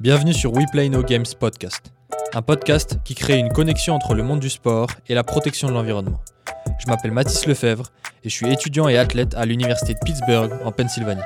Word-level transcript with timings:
Bienvenue 0.00 0.32
sur 0.32 0.52
We 0.52 0.64
Play 0.72 0.88
No 0.88 1.02
Games 1.02 1.26
Podcast, 1.38 1.92
un 2.34 2.42
podcast 2.42 2.98
qui 3.04 3.14
crée 3.14 3.38
une 3.38 3.52
connexion 3.52 3.94
entre 3.94 4.14
le 4.14 4.22
monde 4.22 4.40
du 4.40 4.50
sport 4.50 4.88
et 5.08 5.14
la 5.14 5.22
protection 5.22 5.68
de 5.68 5.74
l'environnement. 5.74 6.20
Je 6.78 6.86
m'appelle 6.86 7.12
Mathis 7.12 7.46
Lefebvre 7.46 7.88
et 8.24 8.28
je 8.28 8.34
suis 8.34 8.50
étudiant 8.50 8.88
et 8.88 8.98
athlète 8.98 9.34
à 9.34 9.44
l'Université 9.44 9.94
de 9.94 9.98
Pittsburgh 10.04 10.50
en 10.64 10.72
Pennsylvanie. 10.72 11.22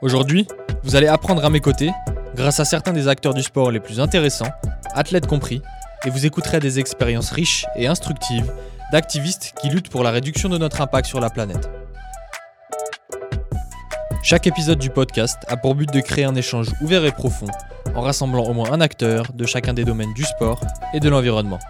Aujourd'hui, 0.00 0.46
vous 0.84 0.96
allez 0.96 1.08
apprendre 1.08 1.44
à 1.44 1.50
mes 1.50 1.60
côtés, 1.60 1.90
grâce 2.34 2.60
à 2.60 2.64
certains 2.64 2.92
des 2.92 3.08
acteurs 3.08 3.34
du 3.34 3.42
sport 3.42 3.70
les 3.70 3.80
plus 3.80 4.00
intéressants, 4.00 4.50
athlètes 4.94 5.26
compris, 5.26 5.60
et 6.06 6.10
vous 6.10 6.24
écouterez 6.24 6.60
des 6.60 6.78
expériences 6.78 7.30
riches 7.30 7.66
et 7.74 7.86
instructives 7.86 8.50
d'activistes 8.92 9.54
qui 9.60 9.68
luttent 9.68 9.90
pour 9.90 10.04
la 10.04 10.12
réduction 10.12 10.48
de 10.48 10.56
notre 10.56 10.80
impact 10.80 11.08
sur 11.08 11.20
la 11.20 11.30
planète. 11.30 11.68
Chaque 14.28 14.48
épisode 14.48 14.80
du 14.80 14.90
podcast 14.90 15.38
a 15.46 15.56
pour 15.56 15.76
but 15.76 15.88
de 15.92 16.00
créer 16.00 16.24
un 16.24 16.34
échange 16.34 16.66
ouvert 16.80 17.04
et 17.04 17.12
profond 17.12 17.46
en 17.94 18.00
rassemblant 18.00 18.42
au 18.42 18.52
moins 18.54 18.72
un 18.72 18.80
acteur 18.80 19.32
de 19.32 19.46
chacun 19.46 19.72
des 19.72 19.84
domaines 19.84 20.12
du 20.14 20.24
sport 20.24 20.60
et 20.92 20.98
de 20.98 21.08
l'environnement. 21.08 21.60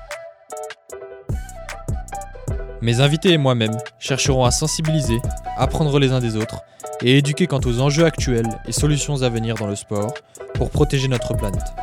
Mes 2.81 3.01
invités 3.03 3.33
et 3.33 3.37
moi-même 3.37 3.77
chercherons 3.99 4.47
à 4.47 4.51
sensibiliser, 4.51 5.21
apprendre 5.59 5.99
les 5.99 6.13
uns 6.13 6.21
des 6.21 6.35
autres 6.35 6.63
et 7.03 7.19
éduquer 7.19 7.47
quant 7.47 7.61
aux 7.63 7.81
enjeux 7.81 8.07
actuels 8.07 8.49
et 8.67 8.73
solutions 8.73 9.21
à 9.21 9.29
venir 9.29 9.57
dans 9.57 9.67
le 9.67 9.77
sport 9.77 10.15
pour 10.55 10.71
protéger 10.71 11.09
notre 11.09 11.35
planète. 11.35 11.75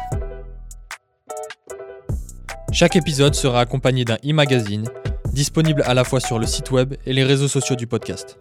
Chaque 2.72 2.96
épisode 2.96 3.36
sera 3.36 3.60
accompagné 3.60 4.06
d'un 4.06 4.18
e-magazine 4.26 4.90
disponible 5.34 5.84
à 5.86 5.94
la 5.94 6.04
fois 6.04 6.20
sur 6.20 6.40
le 6.40 6.48
site 6.48 6.72
web 6.72 6.96
et 7.06 7.14
les 7.14 7.24
réseaux 7.24 7.48
sociaux 7.48 7.76
du 7.76 7.86
podcast. 7.86 8.40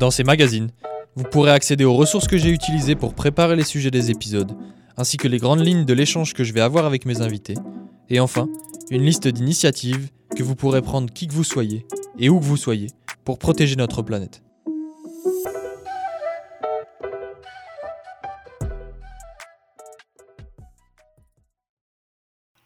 Dans 0.00 0.10
ces 0.10 0.24
magazines, 0.24 0.70
vous 1.14 1.24
pourrez 1.24 1.50
accéder 1.50 1.84
aux 1.84 1.92
ressources 1.92 2.26
que 2.26 2.38
j'ai 2.38 2.48
utilisées 2.48 2.94
pour 2.94 3.12
préparer 3.12 3.54
les 3.54 3.64
sujets 3.64 3.90
des 3.90 4.10
épisodes, 4.10 4.56
ainsi 4.96 5.18
que 5.18 5.28
les 5.28 5.36
grandes 5.36 5.60
lignes 5.60 5.84
de 5.84 5.92
l'échange 5.92 6.32
que 6.32 6.42
je 6.42 6.54
vais 6.54 6.62
avoir 6.62 6.86
avec 6.86 7.04
mes 7.04 7.20
invités, 7.20 7.56
et 8.08 8.18
enfin, 8.18 8.48
une 8.90 9.04
liste 9.04 9.28
d'initiatives 9.28 10.08
que 10.34 10.42
vous 10.42 10.54
pourrez 10.54 10.80
prendre 10.80 11.12
qui 11.12 11.26
que 11.26 11.34
vous 11.34 11.44
soyez 11.44 11.84
et 12.18 12.30
où 12.30 12.40
que 12.40 12.44
vous 12.46 12.56
soyez 12.56 12.86
pour 13.26 13.38
protéger 13.38 13.76
notre 13.76 14.00
planète. 14.00 14.42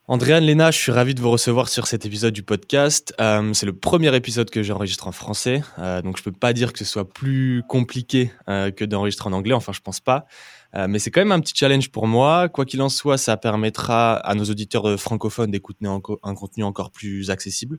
Andréane 0.06 0.44
Léna, 0.44 0.70
je 0.70 0.76
suis 0.76 0.92
ravi 0.92 1.14
de 1.14 1.22
vous 1.22 1.30
recevoir 1.30 1.66
sur 1.70 1.86
cet 1.86 2.04
épisode 2.04 2.34
du 2.34 2.42
podcast. 2.42 3.14
Euh, 3.22 3.54
c'est 3.54 3.64
le 3.64 3.72
premier 3.72 4.14
épisode 4.14 4.50
que 4.50 4.62
j'enregistre 4.62 5.08
en 5.08 5.12
français, 5.12 5.62
euh, 5.78 6.02
donc 6.02 6.18
je 6.18 6.22
peux 6.22 6.30
pas 6.30 6.52
dire 6.52 6.74
que 6.74 6.78
ce 6.78 6.84
soit 6.84 7.10
plus 7.10 7.62
compliqué 7.68 8.30
euh, 8.50 8.70
que 8.70 8.84
d'enregistrer 8.84 9.30
en 9.30 9.32
anglais, 9.32 9.54
enfin 9.54 9.72
je 9.72 9.80
pense 9.80 10.00
pas. 10.00 10.26
mais 10.74 10.98
c'est 10.98 11.10
quand 11.10 11.22
même 11.22 11.32
un 11.32 11.40
petit 11.40 11.54
challenge 11.56 11.90
pour 11.90 12.06
moi. 12.06 12.50
Quoi 12.50 12.66
qu'il 12.66 12.82
en 12.82 12.90
soit, 12.90 13.16
ça 13.16 13.38
permettra 13.38 14.16
à 14.16 14.34
nos 14.34 14.44
auditeurs 14.44 15.00
francophones 15.00 15.50
d'écouter 15.50 15.86
un, 15.86 16.02
un, 16.22 16.34
contenu 16.34 16.64
encore 16.64 16.90
plus 16.90 17.30
accessible, 17.30 17.78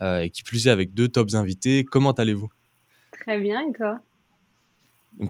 et 0.00 0.30
qui 0.30 0.44
plus 0.44 0.68
est 0.68 0.70
avec 0.70 0.94
deux 0.94 1.08
tops 1.08 1.34
invités. 1.34 1.84
Comment 1.84 2.12
allez-vous? 2.12 2.50
Très 3.10 3.40
bien, 3.40 3.62
et 3.68 3.72
toi? 3.72 3.98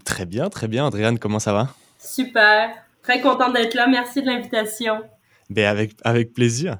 Très 0.05 0.27
bien, 0.27 0.51
très 0.51 0.69
bien. 0.69 0.85
Andréane, 0.85 1.19
comment 1.19 1.39
ça 1.39 1.55
va? 1.55 1.69
Super, 1.99 2.75
très 3.03 3.23
contente 3.23 3.55
d'être 3.55 3.73
là. 3.73 3.87
Merci 3.87 4.21
de 4.21 4.27
l'invitation. 4.27 5.03
Ben 5.51 5.67
avec, 5.67 5.93
avec 6.03 6.33
plaisir. 6.33 6.79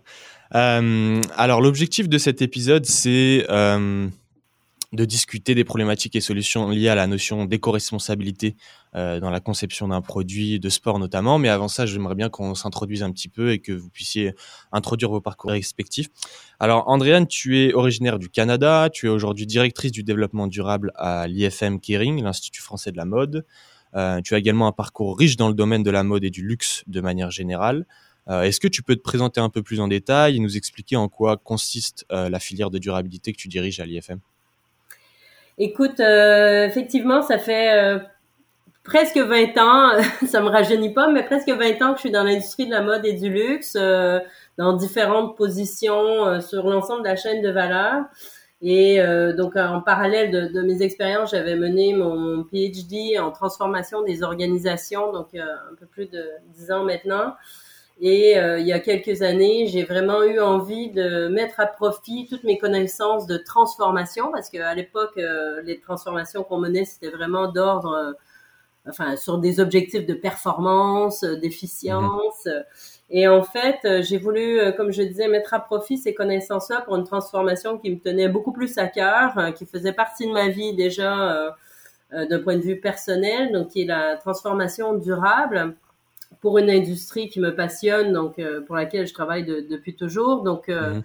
Euh, 0.55 1.21
alors, 1.37 1.61
l'objectif 1.61 2.09
de 2.09 2.19
cet 2.19 2.43
épisode, 2.43 2.87
c'est 2.87 3.47
euh, 3.51 4.09
de 4.93 5.05
discuter 5.05 5.55
des 5.55 5.65
problématiques 5.65 6.17
et 6.17 6.21
solutions 6.21 6.69
liées 6.71 6.89
à 6.89 6.95
la 6.95 7.07
notion 7.07 7.45
d'éco-responsabilité 7.45 8.57
euh, 8.95 9.21
dans 9.21 9.31
la 9.31 9.41
conception 9.41 9.89
d'un 9.89 10.01
produit 10.01 10.61
de 10.61 10.69
sport 10.69 10.99
notamment. 10.99 11.39
Mais 11.39 11.49
avant 11.49 11.69
ça, 11.69 11.87
j'aimerais 11.87 12.15
bien 12.15 12.29
qu'on 12.29 12.55
s'introduise 12.55 13.03
un 13.03 13.11
petit 13.11 13.29
peu 13.29 13.51
et 13.53 13.59
que 13.59 13.73
vous 13.73 13.91
puissiez 13.91 14.35
introduire 14.73 15.11
vos 15.11 15.21
parcours 15.21 15.51
respectifs. 15.51 16.09
Alors, 16.61 16.89
Andréane, 16.89 17.27
tu 17.27 17.59
es 17.59 17.75
originaire 17.75 18.19
du 18.19 18.29
Canada. 18.29 18.89
Tu 18.93 19.07
es 19.07 19.09
aujourd'hui 19.09 19.47
directrice 19.47 19.93
du 19.93 20.05
développement 20.05 20.47
durable 20.47 20.93
à 20.97 21.27
l'IFM 21.27 21.81
Kering, 21.81 22.23
l'Institut 22.23 22.63
français 22.63 22.93
de 22.93 22.97
la 22.97 23.05
mode. 23.05 23.45
tu 24.25 24.35
as 24.35 24.39
également 24.39 24.67
un 24.67 24.73
parcours 24.73 25.19
riche 25.19 25.37
dans 25.37 25.49
le 25.49 25.55
domaine 25.55 25.83
de 25.83 25.91
la 25.91 26.03
mode 26.05 26.25
et 26.25 26.31
du 26.31 26.43
luxe 26.43 26.85
de 26.87 27.01
manière 27.01 27.31
générale. 27.31 27.87
Euh, 28.29 28.43
est-ce 28.43 28.59
que 28.61 28.69
tu 28.69 28.83
peux 28.83 28.97
te 28.97 29.03
présenter 29.03 29.41
un 29.41 29.51
peu 29.51 29.63
plus 29.63 29.81
en 29.81 29.89
détail 29.89 30.37
et 30.37 30.39
nous 30.41 30.57
expliquer 30.57 30.97
en 30.97 31.09
quoi 31.09 31.37
consiste 31.37 32.05
euh, 32.11 32.29
la 32.29 32.41
filière 32.41 32.71
de 32.71 32.79
durabilité 32.79 33.33
que 33.33 33.39
tu 33.39 33.49
diriges 33.49 33.79
à 33.81 33.87
l'IFM? 33.87 34.19
Écoute, 35.59 36.01
euh, 36.01 36.67
effectivement, 36.67 37.23
ça 37.23 37.39
fait 37.39 37.99
presque 38.83 39.17
20 39.17 39.59
ans, 39.59 40.03
ça 40.27 40.41
me 40.41 40.49
rajeunit 40.49 40.93
pas, 40.93 41.09
mais 41.09 41.23
presque 41.23 41.49
20 41.49 41.83
ans 41.83 41.91
que 41.93 41.99
je 41.99 42.01
suis 42.01 42.11
dans 42.11 42.25
l'industrie 42.25 42.67
de 42.67 42.73
la 42.73 42.83
mode 42.83 43.07
et 43.07 43.15
du 43.15 43.31
luxe, 43.31 43.77
dans 44.59 44.73
différentes 44.75 45.37
positions 45.37 46.41
sur 46.41 46.67
l'ensemble 46.69 47.05
de 47.05 47.09
la 47.09 47.17
chaîne 47.17 47.43
de 47.43 47.51
valeur. 47.51 48.05
Et 48.61 48.99
donc, 49.37 49.57
en 49.57 49.81
parallèle 49.81 50.31
de, 50.31 50.53
de 50.53 50.61
mes 50.63 50.83
expériences, 50.83 51.31
j'avais 51.31 51.57
mené 51.57 51.95
mon 51.95 52.45
PhD 52.45 53.19
en 53.19 53.31
transformation 53.31 54.03
des 54.03 54.23
organisations, 54.23 55.11
donc 55.11 55.29
un 55.35 55.75
peu 55.79 55.87
plus 55.87 56.07
de 56.07 56.23
10 56.55 56.71
ans 56.73 56.85
maintenant. 56.85 57.33
Et 57.99 58.39
euh, 58.39 58.59
il 58.59 58.67
y 58.67 58.73
a 58.73 58.81
quelques 58.81 59.23
années, 59.23 59.67
j'ai 59.69 59.85
vraiment 59.85 60.23
eu 60.23 60.39
envie 60.39 60.91
de 60.91 61.29
mettre 61.29 61.61
à 61.61 61.67
profit 61.67 62.27
toutes 62.29 62.45
mes 62.45 62.59
connaissances 62.59 63.27
de 63.27 63.39
transformation, 63.39 64.31
parce 64.31 64.51
qu'à 64.51 64.75
l'époque, 64.75 65.17
euh, 65.17 65.63
les 65.63 65.81
transformations 65.81 66.45
qu'on 66.45 66.59
menait, 66.59 66.85
c'était 66.85 67.09
vraiment 67.09 67.51
d'ordre, 67.51 67.93
euh, 67.95 68.13
enfin, 68.87 69.17
sur 69.17 69.39
des 69.39 69.61
objectifs 69.61 70.05
de 70.05 70.13
performance, 70.13 71.25
d'efficience. 71.25 72.45
Mhm. 72.45 72.65
Et 73.09 73.29
en 73.29 73.43
fait, 73.43 73.79
j'ai 74.03 74.19
voulu, 74.19 74.59
comme 74.77 74.93
je 74.93 75.03
disais, 75.03 75.29
mettre 75.29 75.55
à 75.55 75.61
profit 75.61 75.97
ces 75.97 76.13
connaissances-là 76.13 76.83
pour 76.83 76.97
une 76.97 77.05
transformation 77.05 77.79
qui 77.79 77.91
me 77.91 78.01
tenait 78.01 78.29
beaucoup 78.29 78.53
plus 78.53 78.77
à 78.79 78.89
cœur, 78.89 79.55
qui 79.55 79.65
faisait 79.65 79.93
partie 79.93 80.27
de 80.27 80.33
ma 80.33 80.49
vie 80.49 80.75
déjà 80.75 81.55
d'un 82.13 82.41
point 82.41 82.57
de 82.57 82.63
vue 82.63 82.81
personnel, 82.81 83.53
donc 83.53 83.69
qui 83.69 83.83
est 83.83 83.87
la 83.87 84.17
transformation 84.17 84.95
durable 84.95 85.77
pour 86.41 86.59
une 86.59 86.71
industrie 86.71 87.29
qui 87.29 87.41
me 87.41 87.55
passionne, 87.55 88.13
donc 88.13 88.39
euh, 88.39 88.61
pour 88.61 88.77
laquelle 88.77 89.07
je 89.07 89.15
travaille 89.15 89.45
depuis 89.45 89.97
toujours. 89.97 90.43
Donc, 90.43 90.69
euh, 90.69 90.95
mhm. 90.95 91.03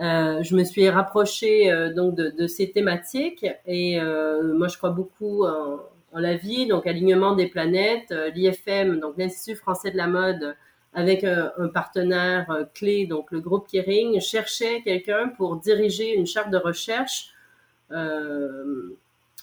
euh, 0.00 0.42
je 0.42 0.56
me 0.56 0.64
suis 0.64 0.88
rapprochée 0.88 1.70
donc 1.94 2.14
de, 2.14 2.46
ces 2.46 2.70
thématiques 2.70 3.46
et 3.66 4.00
moi, 4.00 4.68
je 4.68 4.76
crois 4.76 4.90
beaucoup 4.90 5.44
en, 5.44 5.78
la 6.14 6.36
vie, 6.36 6.66
donc 6.66 6.86
alignement 6.86 7.34
des 7.34 7.46
planètes, 7.46 8.14
l'IFM, 8.34 9.00
donc 9.00 9.14
l'Institut 9.16 9.56
français 9.56 9.90
de 9.90 9.96
la 9.96 10.06
mode, 10.06 10.56
avec 10.92 11.24
un, 11.24 11.68
partenaire 11.72 12.66
clé, 12.74 13.06
donc 13.06 13.30
le 13.30 13.40
groupe 13.40 13.66
Kering, 13.66 14.20
cherchait 14.20 14.82
quelqu'un 14.82 15.28
pour 15.28 15.56
diriger 15.56 16.14
une 16.14 16.26
charte 16.26 16.50
de 16.50 16.58
recherche 16.58 17.30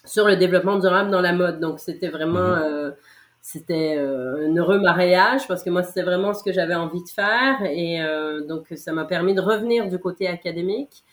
sur 0.06 0.28
le 0.28 0.36
développement 0.36 0.78
durable 0.78 1.10
dans 1.10 1.22
la 1.22 1.34
mode. 1.34 1.60
Donc, 1.60 1.80
c'était 1.80 2.10
vraiment 2.10 2.56
mhm 2.56 2.94
c'était 3.42 3.96
euh, 3.98 4.50
un 4.50 4.56
heureux 4.56 4.80
mariage 4.80 5.48
parce 5.48 5.64
que 5.64 5.70
moi 5.70 5.84
c'était 5.84 6.04
vraiment 6.04 6.34
ce 6.34 6.44
que 6.44 6.52
j'avais 6.52 6.76
envie 6.76 7.04
de 7.04 7.10
faire 7.10 7.64
et 7.64 8.02
euh, 8.02 8.46
donc 8.46 8.68
ça 8.76 8.92
m'a 8.92 9.06
permis 9.06 9.34
de 9.34 9.42
revenir 9.42 9.88
du 9.88 9.98
côté 9.98 10.28
académique 10.28 11.04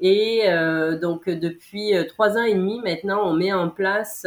et 0.00 0.42
euh, 0.46 0.98
donc 0.98 1.28
depuis 1.28 1.92
trois 2.08 2.36
ans 2.38 2.42
et 2.42 2.54
demi 2.54 2.80
maintenant 2.80 3.28
on 3.28 3.34
met 3.34 3.52
en 3.52 3.68
place 3.68 4.26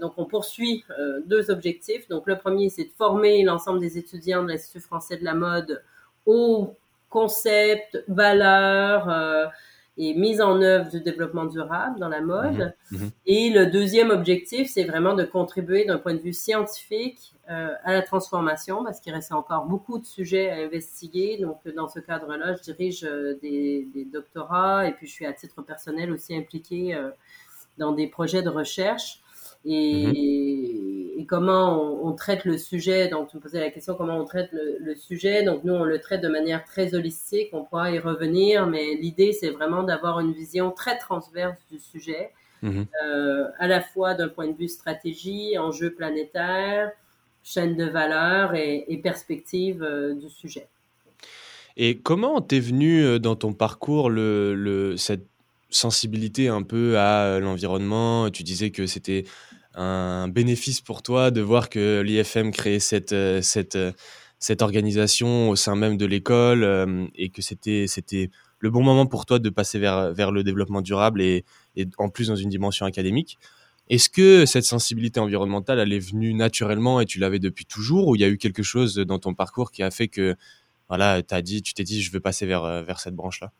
donc 0.00 0.12
on 0.16 0.24
poursuit 0.24 0.84
deux 1.26 1.50
objectifs. 1.50 2.08
Donc 2.08 2.26
le 2.26 2.36
premier 2.36 2.68
c'est 2.70 2.84
de 2.84 2.92
former 2.96 3.42
l'ensemble 3.42 3.80
des 3.80 3.98
étudiants 3.98 4.42
de 4.42 4.48
l'Institut 4.48 4.80
français 4.80 5.16
de 5.16 5.24
la 5.24 5.34
mode 5.34 5.82
aux 6.26 6.74
concepts 7.08 8.02
valeurs 8.08 9.50
et 9.98 10.14
mise 10.14 10.40
en 10.40 10.60
œuvre 10.60 10.90
du 10.90 11.00
développement 11.00 11.46
durable 11.46 11.98
dans 11.98 12.08
la 12.08 12.20
mode. 12.20 12.74
Mhm. 12.90 12.98
Mhm. 12.98 13.10
Et 13.26 13.50
le 13.50 13.66
deuxième 13.66 14.10
objectif, 14.10 14.68
c'est 14.70 14.84
vraiment 14.84 15.14
de 15.14 15.24
contribuer 15.24 15.84
d'un 15.84 15.98
point 15.98 16.14
de 16.14 16.20
vue 16.20 16.34
scientifique 16.34 17.34
euh, 17.48 17.74
à 17.84 17.92
la 17.92 18.02
transformation, 18.02 18.84
parce 18.84 19.00
qu'il 19.00 19.14
reste 19.14 19.32
encore 19.32 19.66
beaucoup 19.66 19.98
de 19.98 20.04
sujets 20.04 20.50
à 20.50 20.56
investiguer. 20.56 21.38
Donc, 21.38 21.66
dans 21.74 21.88
ce 21.88 22.00
cadre-là, 22.00 22.54
je 22.56 22.62
dirige 22.62 23.04
euh, 23.04 23.38
des, 23.40 23.88
des, 23.94 24.04
doctorats 24.04 24.86
et 24.86 24.92
puis 24.92 25.06
je 25.06 25.12
suis 25.12 25.26
à 25.26 25.32
titre 25.32 25.62
personnel 25.62 26.10
aussi 26.12 26.36
impliquée 26.36 26.94
euh, 26.94 27.10
dans 27.78 27.92
des 27.92 28.06
projets 28.06 28.42
de 28.42 28.50
recherche. 28.50 29.22
Et, 29.66 30.06
mhm. 30.06 31.20
et 31.20 31.26
comment 31.26 31.82
on, 31.82 32.08
on, 32.08 32.12
traite 32.12 32.44
le 32.44 32.56
sujet? 32.56 33.08
Donc, 33.08 33.28
tu 33.28 33.36
me 33.36 33.42
posais 33.42 33.58
la 33.58 33.70
question 33.70 33.94
comment 33.94 34.16
on 34.16 34.24
traite 34.24 34.50
le, 34.52 34.78
le, 34.80 34.94
sujet? 34.94 35.42
Donc, 35.42 35.64
nous, 35.64 35.74
on 35.74 35.84
le 35.84 35.98
traite 36.00 36.22
de 36.22 36.28
manière 36.28 36.64
très 36.64 36.94
holistique. 36.94 37.48
On 37.52 37.64
pourra 37.64 37.90
y 37.90 37.98
revenir, 37.98 38.66
mais 38.66 38.94
l'idée, 38.94 39.32
c'est 39.32 39.50
vraiment 39.50 39.82
d'avoir 39.82 40.20
une 40.20 40.32
vision 40.32 40.70
très 40.70 40.98
transverse 40.98 41.56
du 41.70 41.80
sujet, 41.80 42.30
mhm. 42.62 42.86
euh, 43.04 43.46
à 43.58 43.66
la 43.66 43.80
fois 43.80 44.14
d'un 44.14 44.28
point 44.28 44.46
de 44.46 44.56
vue 44.56 44.68
stratégie, 44.68 45.58
enjeu 45.58 45.90
planétaire, 45.90 46.92
chaîne 47.42 47.76
de 47.76 47.84
valeur 47.84 48.54
et, 48.54 48.84
et 48.88 48.96
perspective 48.98 49.82
euh, 49.82 50.14
du 50.14 50.28
sujet. 50.30 50.68
Et 51.76 51.98
comment 51.98 52.40
t'es 52.40 52.60
venu 52.60 53.02
euh, 53.02 53.18
dans 53.18 53.36
ton 53.36 53.52
parcours 53.52 54.10
le, 54.10 54.54
le, 54.54 54.96
cette 54.96 55.26
sensibilité 55.70 56.48
un 56.48 56.62
peu 56.62 56.98
à 56.98 57.40
l'environnement? 57.40 58.30
Tu 58.30 58.44
disais 58.44 58.70
que 58.70 58.86
c'était 58.86 59.24
un 59.76 60.28
bénéfice 60.28 60.80
pour 60.80 61.02
toi 61.02 61.30
de 61.30 61.40
voir 61.40 61.68
que 61.68 62.00
l'IFM 62.00 62.50
crée 62.50 62.80
cette, 62.80 63.14
cette, 63.42 63.78
cette 64.38 64.62
organisation 64.62 65.50
au 65.50 65.56
sein 65.56 65.76
même 65.76 65.96
de 65.96 66.06
l'école 66.06 67.08
et 67.14 67.28
que 67.28 67.42
c'était, 67.42 67.86
le 68.58 68.70
bon 68.70 68.82
moment 68.82 69.06
pour 69.06 69.26
toi 69.26 69.38
de 69.38 69.50
passer 69.50 69.78
vers, 69.78 70.12
vers 70.12 70.32
le 70.32 70.42
développement 70.42 70.80
durable 70.80 71.20
et, 71.20 71.44
et 71.76 71.86
en 71.98 72.08
plus 72.08 72.28
dans 72.28 72.36
une 72.36 72.48
dimension 72.48 72.86
académique. 72.86 73.38
Est-ce 73.88 74.08
que 74.08 74.46
cette 74.46 74.64
sensibilité 74.64 75.20
environnementale, 75.20 75.78
elle 75.78 75.92
est 75.92 76.00
venue 76.00 76.34
naturellement 76.34 77.00
et 77.00 77.06
tu 77.06 77.20
l'avais 77.20 77.38
depuis 77.38 77.66
toujours 77.66 78.08
ou 78.08 78.16
il 78.16 78.20
y 78.20 78.24
a 78.24 78.28
eu 78.28 78.38
quelque 78.38 78.64
chose 78.64 78.96
dans 78.96 79.20
ton 79.20 79.34
parcours 79.34 79.70
qui 79.70 79.82
a 79.82 79.90
fait 79.90 80.08
que 80.08 80.34
voilà, 80.88 81.22
as 81.30 81.42
dit, 81.42 81.62
tu 81.62 81.74
t'es 81.74 81.84
dit 81.84 82.02
je 82.02 82.10
veux 82.10 82.20
passer 82.20 82.46
vers, 82.46 82.82
vers 82.82 82.98
cette 82.98 83.14
branche-là? 83.14 83.52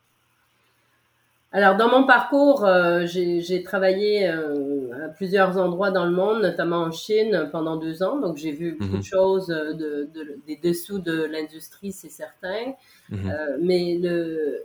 Alors, 1.53 1.77
dans 1.77 1.89
mon 1.89 2.05
parcours, 2.05 2.65
euh, 2.65 3.07
j'ai 3.07 3.63
travaillé 3.63 4.29
euh, 4.29 5.07
à 5.07 5.09
plusieurs 5.09 5.57
endroits 5.59 5.91
dans 5.91 6.05
le 6.05 6.11
monde, 6.11 6.43
notamment 6.43 6.79
en 6.79 6.91
Chine 6.91 7.49
pendant 7.53 7.77
deux 7.77 8.03
ans. 8.03 8.19
Donc, 8.19 8.37
j'ai 8.37 8.51
vu 8.51 8.73
beaucoup 8.73 8.93
de 8.93 8.97
mhm. 8.97 9.03
choses 9.05 9.51
euh, 9.51 9.73
de, 9.73 10.09
de, 10.13 10.39
des 10.47 10.57
dessous 10.57 10.99
de 10.99 11.25
l'industrie, 11.25 11.93
c'est 11.93 12.11
certain. 12.11 12.75
Mhm. 13.09 13.33
mais 13.61 13.97
le, 14.03 14.65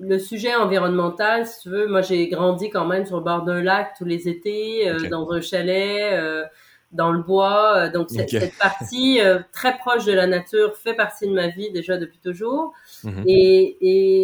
le 0.00 0.18
sujet 0.18 0.56
environnemental, 0.56 1.46
si 1.46 1.60
tu 1.60 1.68
veux, 1.68 1.86
moi, 1.86 2.02
j'ai 2.02 2.28
grandi 2.28 2.68
quand 2.68 2.86
même 2.86 3.06
sur 3.06 3.18
le 3.18 3.22
bord 3.22 3.44
d'un 3.44 3.62
lac 3.62 3.94
tous 3.96 4.04
les 4.04 4.28
étés, 4.28 4.92
dans 5.08 5.30
un 5.30 5.40
chalet 5.40 6.50
dans 6.94 7.12
le 7.12 7.22
bois. 7.22 7.76
Euh, 7.76 7.90
donc 7.90 8.08
cette, 8.10 8.56
partie 8.56 9.20
euh, 9.20 9.40
très 9.52 9.76
proche 9.76 10.04
de 10.06 10.12
la 10.12 10.26
nature 10.26 10.76
fait 10.76 10.94
partie 10.94 11.26
de 11.26 11.32
ma 11.32 11.48
vie 11.48 11.70
déjà 11.72 11.98
depuis 11.98 12.18
toujours. 12.18 12.72
Mhm. 13.04 13.24
Et, 13.26 13.76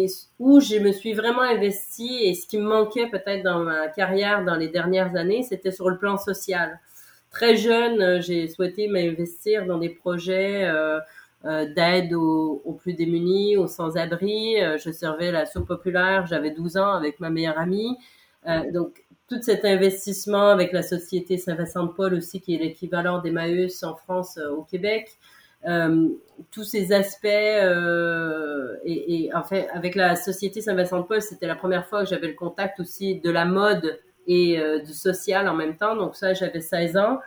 et, 0.03 0.07
où 0.39 0.59
je 0.59 0.77
me 0.77 0.91
suis 0.91 1.13
vraiment 1.13 1.41
investie 1.41 2.23
et 2.23 2.33
ce 2.33 2.47
qui 2.47 2.57
me 2.57 2.67
manquait 2.67 3.07
peut-être 3.07 3.43
dans 3.43 3.59
ma 3.59 3.87
carrière 3.87 4.43
dans 4.43 4.55
les 4.55 4.67
dernières 4.67 5.15
années, 5.15 5.43
c'était 5.43 5.71
sur 5.71 5.89
le 5.89 5.97
plan 5.97 6.17
social. 6.17 6.79
Très 7.29 7.55
jeune, 7.55 8.01
euh, 8.01 8.21
j'ai 8.21 8.47
souhaité 8.47 8.87
m'investir 8.87 9.65
dans 9.65 9.77
des 9.77 9.89
projets 9.89 10.63
euh, 10.65 10.99
d'aide 11.43 12.13
aux, 12.13 12.61
aux, 12.65 12.73
plus 12.73 12.93
démunis, 12.93 13.57
aux 13.57 13.67
sans-abri. 13.67 14.57
je 14.57 14.91
servais 14.91 15.31
la 15.31 15.45
soupe 15.47 15.67
populaire, 15.67 16.27
j'avais 16.27 16.51
12 16.51 16.77
ans 16.77 16.91
avec 16.91 17.19
ma 17.19 17.31
meilleure 17.31 17.57
amie. 17.57 17.97
donc 18.71 19.03
tout 19.31 19.41
cet 19.41 19.63
investissement 19.63 20.49
avec 20.49 20.73
la 20.73 20.83
société 20.83 21.37
Saint-Vincent 21.37 21.85
de 21.85 21.93
Paul 21.93 22.13
aussi, 22.15 22.41
qui 22.41 22.53
est 22.53 22.57
l'équivalent 22.57 23.21
d'Emmaüs 23.21 23.81
en 23.83 23.95
France, 23.95 24.37
euh, 24.37 24.49
au 24.49 24.63
Québec. 24.63 25.17
Euh, 25.67 26.09
tous 26.49 26.63
ces 26.63 26.91
aspects 26.91 27.25
euh, 27.27 28.75
et, 28.83 29.25
et, 29.25 29.35
en 29.35 29.43
fait 29.43 29.69
avec 29.75 29.93
la 29.93 30.15
société 30.15 30.59
Saint-Vincent 30.59 30.97
de 30.97 31.03
Paul 31.03 31.21
c'était 31.21 31.45
la 31.45 31.55
première 31.55 31.85
fois 31.85 32.03
que 32.03 32.09
j'avais 32.09 32.29
le 32.29 32.33
contact 32.33 32.79
aussi 32.79 33.19
de 33.19 33.29
la 33.29 33.45
mode 33.45 33.99
et 34.25 34.59
euh, 34.59 34.79
du 34.79 34.91
social 34.91 35.47
en 35.47 35.53
même 35.53 35.77
temps. 35.77 35.95
Donc 35.95 36.15
ça 36.15 36.33
j'avais 36.33 36.61
16 36.61 36.97
ans. 36.97 37.19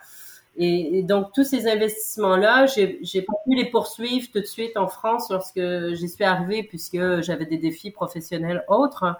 Et, 0.57 1.03
donc 1.03 1.31
tous 1.33 1.45
ces 1.45 1.67
investissements 1.69 2.35
là 2.35 2.65
j'ai 2.65 2.99
j'ai 3.01 3.21
pas 3.21 3.33
pu 3.45 3.55
les 3.55 3.69
poursuivre 3.69 4.27
tout 4.33 4.41
de 4.41 4.45
suite 4.45 4.75
en 4.75 4.87
France 4.87 5.29
lorsque 5.29 5.93
j'y 5.93 6.09
suis 6.09 6.23
arrivée 6.25 6.63
puisque 6.63 7.21
j'avais 7.21 7.45
des 7.45 7.57
défis 7.57 7.91
professionnels 7.91 8.65
autres. 8.67 9.15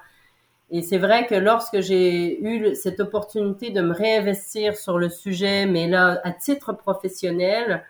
Et 0.71 0.81
c'est 0.81 0.97
vrai 0.97 1.25
que 1.27 1.35
lorsque 1.35 1.79
j'ai 1.79 2.43
eu 2.43 2.75
cette 2.75 2.99
opportunité 2.99 3.69
de 3.69 3.81
me 3.81 3.93
réinvestir 3.93 4.75
sur 4.75 4.97
le 4.97 5.09
sujet, 5.09 5.67
mais 5.67 5.87
là, 5.87 6.19
à 6.23 6.31
titre 6.31 6.73
professionnel, 6.73 7.83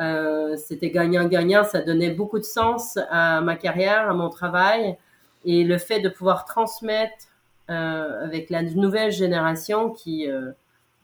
euh, 0.00 0.56
c'était 0.56 0.90
gagnant-gagnant. 0.90 1.64
Ça 1.64 1.82
donnait 1.82 2.10
beaucoup 2.10 2.38
de 2.38 2.44
sens 2.44 2.98
à 3.10 3.40
ma 3.40 3.56
carrière, 3.56 4.08
à 4.08 4.14
mon 4.14 4.30
travail. 4.30 4.96
Et 5.44 5.64
le 5.64 5.78
fait 5.78 6.00
de 6.00 6.08
pouvoir 6.08 6.44
transmettre 6.44 7.26
euh, 7.70 8.24
avec 8.24 8.50
la 8.50 8.62
nouvelle 8.62 9.12
génération 9.12 9.90
qui, 9.90 10.28
euh, 10.28 10.52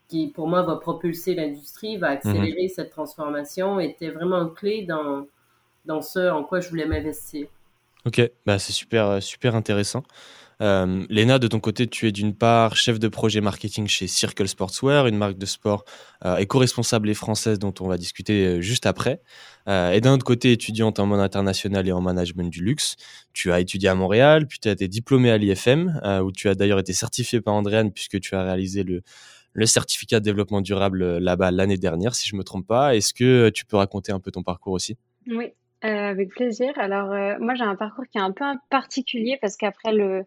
qui, 0.08 0.28
pour 0.28 0.48
moi, 0.48 0.62
va 0.62 0.76
propulser 0.76 1.34
l'industrie, 1.34 1.96
va 1.96 2.08
accélérer 2.08 2.64
mhm. 2.64 2.68
cette 2.68 2.90
transformation, 2.90 3.80
était 3.80 4.10
vraiment 4.10 4.48
clé 4.48 4.82
dans, 4.82 5.26
dans 5.84 6.02
ce 6.02 6.30
en 6.30 6.42
quoi 6.42 6.60
je 6.60 6.68
voulais 6.68 6.86
m'investir. 6.86 7.46
Ok, 8.04 8.20
bah 8.44 8.58
c'est 8.58 8.72
super, 8.72 9.22
super 9.22 9.56
intéressant. 9.56 10.04
Euh, 10.62 11.04
Léna, 11.10 11.38
de 11.38 11.48
ton 11.48 11.60
côté, 11.60 11.86
tu 11.86 12.06
es 12.06 12.12
d'une 12.12 12.34
part 12.34 12.76
chef 12.76 12.98
de 12.98 13.08
projet 13.08 13.40
marketing 13.40 13.86
chez 13.86 14.06
Circle 14.06 14.48
Sportswear, 14.48 15.06
une 15.06 15.18
marque 15.18 15.36
de 15.36 15.46
sport 15.46 15.84
euh, 16.24 16.36
éco-responsable 16.36 17.10
et 17.10 17.14
française 17.14 17.58
dont 17.58 17.74
on 17.80 17.88
va 17.88 17.98
discuter 17.98 18.46
euh, 18.46 18.60
juste 18.60 18.86
après. 18.86 19.20
Et 19.68 20.00
d'un 20.00 20.12
autre 20.12 20.24
côté, 20.24 20.52
étudiante 20.52 21.00
en 21.00 21.06
mode 21.06 21.18
international 21.18 21.88
et 21.88 21.92
en 21.92 22.00
management 22.00 22.48
du 22.48 22.62
luxe. 22.62 22.94
Tu 23.32 23.50
as 23.50 23.58
étudié 23.58 23.88
à 23.88 23.96
Montréal, 23.96 24.46
puis 24.46 24.60
tu 24.60 24.68
as 24.68 24.70
été 24.70 24.86
diplômé 24.86 25.28
à 25.28 25.38
l'IFM, 25.38 26.00
où 26.24 26.30
tu 26.30 26.48
as 26.48 26.54
d'ailleurs 26.54 26.78
été 26.78 26.92
certifié 26.92 27.40
par 27.40 27.54
Andréane 27.54 27.90
puisque 27.90 28.20
tu 28.20 28.36
as 28.36 28.44
réalisé 28.44 28.84
le, 28.84 29.02
certificat 29.66 30.20
de 30.20 30.24
développement 30.24 30.60
durable 30.60 31.18
là-bas 31.18 31.50
l'année 31.50 31.78
dernière, 31.78 32.14
si 32.14 32.28
je 32.28 32.36
me 32.36 32.44
trompe 32.44 32.68
pas. 32.68 32.94
Est-ce 32.94 33.12
que 33.12 33.48
tu 33.48 33.66
peux 33.66 33.76
raconter 33.76 34.12
un 34.12 34.20
peu 34.20 34.30
ton 34.30 34.44
parcours 34.44 34.74
aussi? 34.74 34.96
Oui, 35.26 35.46
avec 35.82 36.28
plaisir. 36.28 36.72
Alors, 36.76 37.08
moi, 37.40 37.56
j'ai 37.56 37.64
un 37.64 37.74
parcours 37.74 38.04
qui 38.12 38.18
est 38.18 38.22
un 38.22 38.30
peu 38.30 38.44
particulier 38.70 39.36
parce 39.42 39.56
qu'après 39.56 39.92
le 39.92 40.26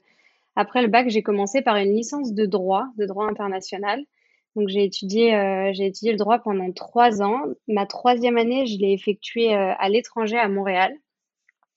après 0.60 0.82
le 0.82 0.90
bac, 0.90 1.08
j'ai 1.08 1.24
commencé 1.24 1.62
par 1.62 1.78
une 1.78 1.96
licence 1.96 2.34
de 2.34 2.46
droit, 2.46 2.90
de 2.98 3.06
droit 3.06 3.26
international. 3.30 4.04
Donc 4.58 4.68
j'ai 4.68 4.84
étudié, 4.84 5.34
euh, 5.34 5.72
j'ai 5.72 5.86
étudié 5.86 6.12
le 6.12 6.18
droit 6.18 6.40
pendant 6.40 6.70
trois 6.74 7.22
ans. 7.22 7.44
Ma 7.70 7.86
troisième 7.86 8.38
année, 8.38 8.66
je 8.66 8.78
l'ai 8.78 8.92
effectuée 8.92 9.56
euh, 9.56 9.72
à 9.80 9.88
l'étranger, 9.88 10.38
à 10.38 10.50
Montréal. 10.50 10.94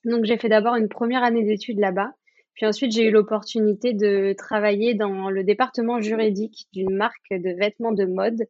Donc 0.05 0.25
j'ai 0.25 0.37
fait 0.37 0.49
d'abord 0.49 0.75
une 0.75 0.88
première 0.88 1.23
année 1.23 1.44
d'études 1.44 1.79
là-bas. 1.79 2.12
Puis 2.55 2.67
ensuite, 2.67 2.90
j'ai 2.90 3.05
eu 3.05 3.12
l'opportunité 3.12 3.93
de 3.93 4.34
travailler 4.37 4.94
dans 4.94 5.31
le 5.31 5.44
département 5.44 6.00
juridique 6.00 6.67
d'une 6.73 6.93
marque 6.93 7.31
de 7.31 7.50
vêtements 7.56 7.93
de 7.93 8.05
mode. 8.05 8.49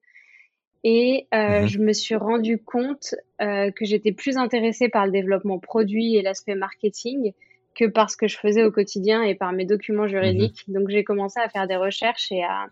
Et 0.82 1.28
euh, 1.34 1.60
mhm. 1.60 1.68
je 1.68 1.78
me 1.78 1.92
suis 1.92 2.16
rendu 2.16 2.56
compte 2.56 3.14
que 3.38 3.84
j'étais 3.84 4.12
plus 4.12 4.38
intéressée 4.38 4.88
par 4.88 5.04
le 5.04 5.12
développement 5.12 5.58
produit 5.58 6.16
et 6.16 6.22
l'aspect 6.22 6.54
marketing 6.54 7.34
que 7.74 7.86
par 7.86 8.10
ce 8.10 8.16
que 8.16 8.28
je 8.28 8.38
faisais 8.38 8.64
au 8.64 8.70
quotidien 8.70 9.22
et 9.22 9.34
par 9.34 9.52
mes 9.52 9.64
documents 9.64 10.06
juridiques. 10.06 10.64
Mhm. 10.68 10.74
Donc 10.74 10.88
j'ai 10.90 11.04
commencé 11.04 11.40
à 11.40 11.48
faire 11.48 11.66
des 11.66 11.76
recherches 11.76 12.30
et 12.32 12.42
à, 12.42 12.66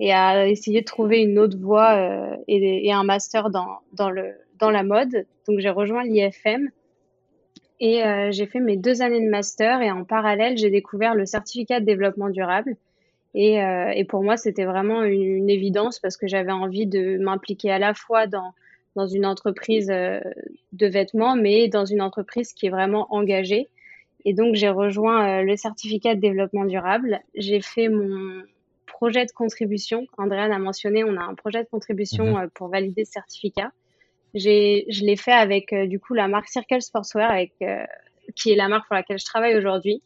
et 0.00 0.12
à 0.12 0.46
essayer 0.48 0.80
de 0.80 0.86
trouver 0.86 1.20
une 1.20 1.38
autre 1.38 1.58
voie 1.58 1.94
euh, 1.96 2.36
et, 2.46 2.86
et, 2.86 2.92
un 2.92 3.04
master 3.04 3.50
dans, 3.50 3.78
dans, 3.92 4.10
le, 4.10 4.34
dans 4.58 4.70
la 4.70 4.82
mode. 4.82 5.26
Donc 5.46 5.58
j'ai 5.58 5.70
rejoint 5.70 6.04
l'IFM 6.04 6.70
et 7.80 8.04
euh, 8.04 8.30
j'ai 8.32 8.46
fait 8.46 8.60
mes 8.60 8.76
deux 8.76 9.02
années 9.02 9.24
de 9.24 9.30
master 9.30 9.82
et 9.82 9.90
en 9.90 10.04
parallèle 10.04 10.56
j'ai 10.56 10.70
découvert 10.70 11.14
le 11.14 11.26
certificat 11.26 11.80
de 11.80 11.84
développement 11.84 12.28
durable. 12.28 12.76
Et, 13.34 13.62
euh, 13.62 13.90
et 13.90 14.04
pour 14.04 14.22
moi 14.22 14.36
c'était 14.36 14.64
vraiment 14.64 15.02
une, 15.02 15.22
une, 15.22 15.50
évidence 15.50 15.98
parce 15.98 16.16
que 16.16 16.26
j'avais 16.26 16.52
envie 16.52 16.86
de 16.86 17.18
m'impliquer 17.18 17.70
à 17.70 17.78
la 17.78 17.92
fois 17.92 18.26
dans 18.26 18.52
dans 18.96 19.06
une 19.06 19.26
entreprise 19.26 19.86
de 19.86 20.86
vêtements, 20.86 21.36
mais 21.36 21.68
dans 21.68 21.84
une 21.84 22.02
entreprise 22.02 22.52
qui 22.52 22.66
est 22.66 22.70
vraiment 22.70 23.06
engagée 23.14 23.68
et 24.24 24.34
donc, 24.34 24.54
j'ai 24.54 24.68
rejoint 24.68 25.40
euh, 25.40 25.42
le 25.42 25.56
certificat 25.56 26.14
de 26.14 26.20
développement 26.20 26.64
durable. 26.64 27.20
J'ai 27.34 27.60
fait 27.60 27.88
mon 27.88 28.42
projet 28.86 29.24
de 29.24 29.32
contribution. 29.32 30.06
Andréane 30.16 30.52
a 30.52 30.58
mentionné, 30.58 31.04
on 31.04 31.16
a 31.16 31.22
un 31.22 31.34
projet 31.34 31.62
de 31.62 31.68
contribution 31.68 32.24
mhm. 32.24 32.36
euh, 32.36 32.46
pour 32.54 32.68
valider 32.68 33.04
ce 33.04 33.12
certificat. 33.12 33.70
Je 34.34 35.04
l'ai 35.04 35.16
fait 35.16 35.32
avec 35.32 35.72
euh, 35.72 35.86
du 35.86 35.98
coup 35.98 36.14
la 36.14 36.28
marque 36.28 36.48
Circle 36.48 36.82
Sportswear, 36.82 37.30
avec, 37.30 37.52
qui 38.34 38.52
est 38.52 38.56
la 38.56 38.68
marque 38.68 38.86
pour 38.86 38.96
laquelle 38.96 39.18
je 39.18 39.24
travaille 39.24 39.56
aujourd'hui. 39.56 40.02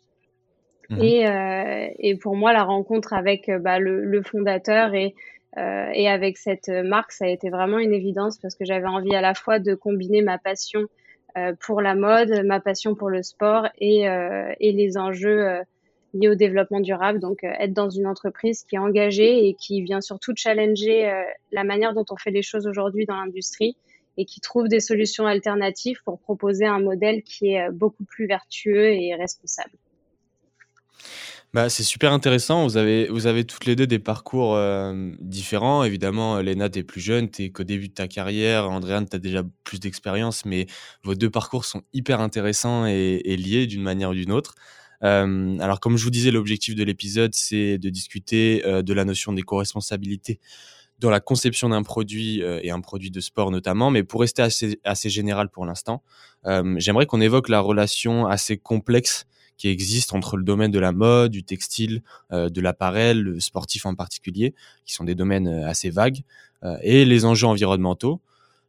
Mhm. 0.90 1.00
Et, 1.00 1.96
et 1.98 2.16
pour 2.16 2.36
moi, 2.36 2.52
la 2.52 2.64
rencontre 2.64 3.14
avec 3.14 3.50
bah, 3.60 3.78
le, 3.78 4.04
le, 4.04 4.22
fondateur 4.22 4.94
et, 4.94 5.14
et 5.56 6.08
avec 6.08 6.36
cette 6.36 6.68
marque, 6.68 7.12
ça 7.12 7.24
a 7.24 7.28
été 7.28 7.50
vraiment 7.50 7.78
une 7.78 7.94
évidence 7.94 8.38
parce 8.38 8.54
que 8.54 8.64
j'avais 8.64 8.86
envie 8.86 9.14
à 9.14 9.20
la 9.20 9.34
fois 9.34 9.58
de 9.58 9.74
combiner 9.74 10.22
ma 10.22 10.38
passion 10.38 10.86
pour 11.60 11.80
la 11.80 11.94
mode, 11.94 12.44
ma 12.44 12.60
passion 12.60 12.94
pour 12.94 13.10
le 13.10 13.22
sport 13.22 13.68
et, 13.78 14.08
euh, 14.08 14.52
et 14.60 14.72
les 14.72 14.96
enjeux 14.96 15.46
euh, 15.46 15.62
liés 16.14 16.28
au 16.28 16.34
développement 16.34 16.80
durable. 16.80 17.20
Donc, 17.20 17.44
être 17.44 17.72
dans 17.72 17.90
une 17.90 18.06
entreprise 18.06 18.64
qui 18.64 18.76
est 18.76 18.78
engagée 18.78 19.48
et 19.48 19.54
qui 19.54 19.82
vient 19.82 20.00
surtout 20.00 20.32
challenger 20.36 21.10
la 21.52 21.64
manière 21.64 21.94
dont 21.94 22.04
on 22.10 22.16
fait 22.16 22.30
les 22.30 22.42
choses 22.42 22.66
aujourd'hui 22.66 23.06
dans 23.06 23.16
l'industrie 23.16 23.76
et 24.18 24.26
qui 24.26 24.40
trouve 24.40 24.68
des 24.68 24.80
solutions 24.80 25.26
alternatives 25.26 26.02
pour 26.04 26.20
proposer 26.20 26.66
un 26.66 26.80
modèle 26.80 27.22
qui 27.22 27.54
est 27.54 27.70
beaucoup 27.70 28.04
plus 28.04 28.26
vertueux 28.26 28.92
et 28.92 29.14
responsable. 29.14 29.72
Bah, 31.54 31.68
c'est 31.68 31.82
super 31.82 32.12
intéressant. 32.12 32.64
Vous 32.64 32.78
avez, 32.78 33.08
vous 33.08 33.26
avez 33.26 33.44
toutes 33.44 33.66
les 33.66 33.76
deux 33.76 33.86
des 33.86 33.98
parcours 33.98 34.56
euh, 34.56 35.10
différents. 35.20 35.84
Évidemment, 35.84 36.38
Léna, 36.38 36.70
tu 36.70 36.78
es 36.78 36.82
plus 36.82 37.02
jeune, 37.02 37.30
tu 37.30 37.44
es 37.44 37.50
qu'au 37.50 37.62
début 37.62 37.88
de 37.88 37.92
ta 37.92 38.08
carrière. 38.08 38.70
Andréane, 38.70 39.06
tu 39.06 39.16
as 39.16 39.18
déjà 39.18 39.42
plus 39.62 39.78
d'expérience, 39.78 40.46
mais 40.46 40.66
vos 41.02 41.14
deux 41.14 41.28
parcours 41.28 41.66
sont 41.66 41.82
hyper 41.92 42.20
intéressants 42.20 42.86
et, 42.86 43.36
liés 43.36 43.66
d'une 43.66 43.82
manière 43.82 44.10
ou 44.10 44.14
d'une 44.14 44.32
autre. 44.32 44.54
Euh, 45.02 45.58
alors, 45.58 45.78
comme 45.78 45.98
je 45.98 46.04
vous 46.04 46.10
disais, 46.10 46.30
l'objectif 46.30 46.74
de 46.74 46.84
l'épisode, 46.84 47.34
c'est 47.34 47.76
de 47.76 47.90
discuter 47.90 48.62
euh, 48.64 48.80
de 48.80 48.94
la 48.94 49.04
notion 49.04 49.34
d'éco-responsabilité 49.34 50.40
dans 51.02 51.10
la 51.10 51.20
conception 51.20 51.68
d'un 51.68 51.82
produit 51.82 52.42
euh, 52.42 52.60
et 52.62 52.70
un 52.70 52.80
produit 52.80 53.10
de 53.10 53.20
sport 53.20 53.50
notamment. 53.50 53.90
Mais 53.90 54.04
pour 54.04 54.20
rester 54.20 54.40
assez, 54.40 54.80
assez 54.84 55.10
général 55.10 55.50
pour 55.50 55.66
l'instant, 55.66 56.02
euh, 56.46 56.76
j'aimerais 56.78 57.06
qu'on 57.06 57.20
évoque 57.20 57.48
la 57.48 57.60
relation 57.60 58.26
assez 58.26 58.56
complexe 58.56 59.26
qui 59.62 59.68
existent 59.68 60.16
entre 60.16 60.36
le 60.36 60.42
domaine 60.42 60.72
de 60.72 60.80
la 60.80 60.90
mode, 60.90 61.30
du 61.30 61.44
textile, 61.44 62.02
de 62.32 62.60
l'appareil, 62.60 63.24
sportif 63.38 63.86
en 63.86 63.94
particulier, 63.94 64.54
qui 64.84 64.92
sont 64.92 65.04
des 65.04 65.14
domaines 65.14 65.46
assez 65.46 65.88
vagues, 65.88 66.22
et 66.82 67.04
les 67.04 67.24
enjeux 67.24 67.46
environnementaux. 67.46 68.20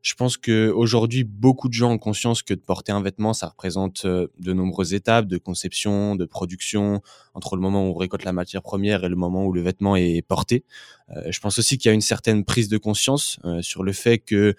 Je 0.04 0.16
pense 0.16 0.36
que 0.36 0.70
aujourd'hui, 0.70 1.24
beaucoup 1.24 1.70
de 1.70 1.74
gens 1.74 1.92
ont 1.92 1.98
conscience 1.98 2.44
que 2.44 2.54
de 2.54 2.60
porter 2.60 2.92
un 2.92 3.02
vêtement, 3.02 3.34
ça 3.34 3.48
représente 3.48 4.04
euh, 4.04 4.28
de 4.38 4.52
nombreuses 4.52 4.94
étapes 4.94 5.28
de 5.28 5.38
conception, 5.38 6.18
de 6.18 6.26
production, 6.26 7.02
entre 7.34 7.56
le 7.56 7.62
moment 7.62 7.88
où 7.88 7.92
on 7.92 7.94
récolte 7.94 8.26
la 8.26 8.34
matière 8.34 8.62
première 8.62 9.06
et 9.06 9.10
le 9.10 9.16
moment 9.16 9.46
où 9.46 9.54
le 9.54 9.62
vêtement 9.62 9.96
est 9.96 10.22
porté. 10.22 10.66
Euh, 11.16 11.32
je 11.32 11.40
pense 11.40 11.58
aussi 11.58 11.78
qu'il 11.78 11.88
y 11.88 11.92
a 11.92 11.94
une 11.94 12.02
certaine 12.02 12.44
prise 12.44 12.68
de 12.68 12.78
conscience 12.78 13.40
euh, 13.46 13.62
sur 13.62 13.82
le 13.82 13.94
fait 13.94 14.20
que 14.20 14.56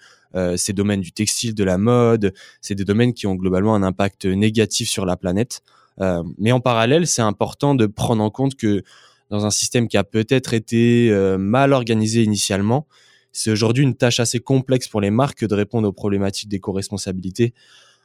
ces 0.57 0.73
domaines 0.73 0.99
du 0.99 1.13
textile, 1.13 1.55
de 1.55 1.63
la 1.63 1.77
mode, 1.77 2.33
c'est 2.59 2.75
des 2.75 2.83
domaines 2.83 3.13
qui 3.13 3.25
ont 3.25 3.35
globalement 3.35 3.73
un 3.73 3.83
impact 3.83 4.25
négatif 4.25 4.89
sur 4.89 5.05
la 5.05 5.15
planète. 5.15 5.61
Mais 6.37 6.51
en 6.51 6.59
parallèle, 6.59 7.07
c'est 7.07 7.21
important 7.21 7.75
de 7.75 7.85
prendre 7.85 8.23
en 8.23 8.29
compte 8.29 8.55
que 8.55 8.83
dans 9.29 9.45
un 9.45 9.49
système 9.49 9.87
qui 9.87 9.97
a 9.97 10.03
peut-être 10.03 10.53
été 10.53 11.09
mal 11.37 11.73
organisé 11.73 12.23
initialement, 12.23 12.87
c'est 13.31 13.51
aujourd'hui 13.51 13.83
une 13.83 13.95
tâche 13.95 14.21
assez 14.21 14.39
complexe 14.39 14.87
pour 14.87 15.01
les 15.01 15.11
marques 15.11 15.45
de 15.45 15.53
répondre 15.53 15.87
aux 15.87 15.93
problématiques 15.93 16.47
d'éco-responsabilité. 16.47 17.53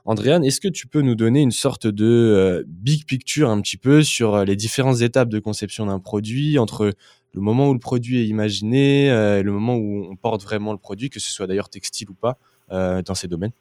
Andréane, 0.05 0.45
est-ce 0.45 0.61
que 0.61 0.69
tu 0.69 0.89
peux 0.89 1.03
nous 1.03 1.15
donner 1.15 1.41
une 1.41 1.53
sorte 1.53 1.87
de 1.87 2.05
euh, 2.05 2.65
big 2.67 3.05
picture 3.05 3.49
un 3.49 3.61
petit 3.61 3.77
peu 3.77 4.03
sur 4.03 4.35
euh, 4.35 4.45
les 4.45 4.57
différentes 4.57 5.03
étapes 5.03 5.29
de 5.29 5.39
conception 5.39 5.87
d'un 5.87 6.01
produit 6.01 6.59
entre 6.59 6.95
le 7.33 7.41
moment 7.41 7.69
où 7.69 7.75
le 7.75 7.79
produit 7.79 8.21
est 8.21 8.27
imaginé 8.27 9.11
euh, 9.11 9.39
et 9.39 9.43
le 9.43 9.53
moment 9.53 9.77
où 9.77 10.07
on 10.11 10.17
porte 10.17 10.43
vraiment 10.43 10.73
le 10.73 10.79
produit, 10.79 11.11
que 11.11 11.21
ce 11.21 11.31
soit 11.31 11.47
d'ailleurs 11.47 11.69
textile 11.69 12.11
ou 12.11 12.15
pas, 12.15 12.39
dans 12.71 13.15
ces 13.15 13.27
domaines? 13.27 13.53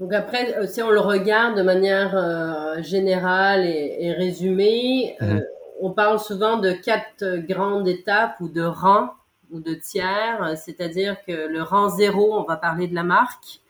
Donc 0.00 0.12
après, 0.12 0.66
si 0.66 0.82
on 0.82 0.90
le 0.90 1.00
regarde 1.00 1.56
de 1.56 1.62
manière 1.62 2.82
générale 2.82 3.64
et, 3.64 4.12
résumée, 4.12 5.16
mmh 5.20 5.40
on 5.80 5.90
parle 5.90 6.18
souvent 6.18 6.56
de 6.56 6.72
quatre 6.72 7.36
grandes 7.46 7.88
étapes 7.88 8.40
ou 8.40 8.48
de 8.48 8.62
rangs 8.62 9.10
ou 9.50 9.60
de 9.60 9.74
tiers, 9.74 10.54
c'est-à-dire 10.56 11.16
que 11.24 11.32
le 11.32 11.62
rang 11.62 11.88
0, 11.88 12.38
on 12.38 12.44
va 12.44 12.56
parler 12.56 12.88
de 12.88 12.94
la 12.94 13.04
marque. 13.04 13.60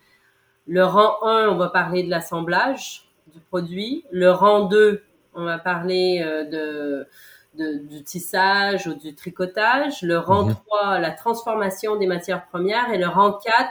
Le 0.67 0.85
rang 0.85 1.17
1, 1.23 1.49
on 1.49 1.57
va 1.57 1.69
parler 1.69 2.03
de 2.03 2.11
l'assemblage 2.11 3.09
du 3.33 3.41
produit. 3.41 4.05
Le 4.11 4.31
rang 4.31 4.65
2, 4.65 5.03
on 5.35 5.45
va 5.45 5.59
parler 5.59 6.23
euh, 6.25 7.05
de, 7.55 7.79
du 7.87 8.03
tissage 8.03 8.87
ou 8.87 8.95
du 8.95 9.15
tricotage. 9.15 10.03
Le 10.03 10.19
rang 10.19 10.49
3, 10.49 10.97
mhm. 10.97 11.03
la 11.03 11.11
transformation 11.11 11.97
des 11.97 12.07
matières 12.07 12.47
premières. 12.47 12.91
Et 12.93 12.99
le 12.99 13.09
rang 13.09 13.33
4, 13.33 13.69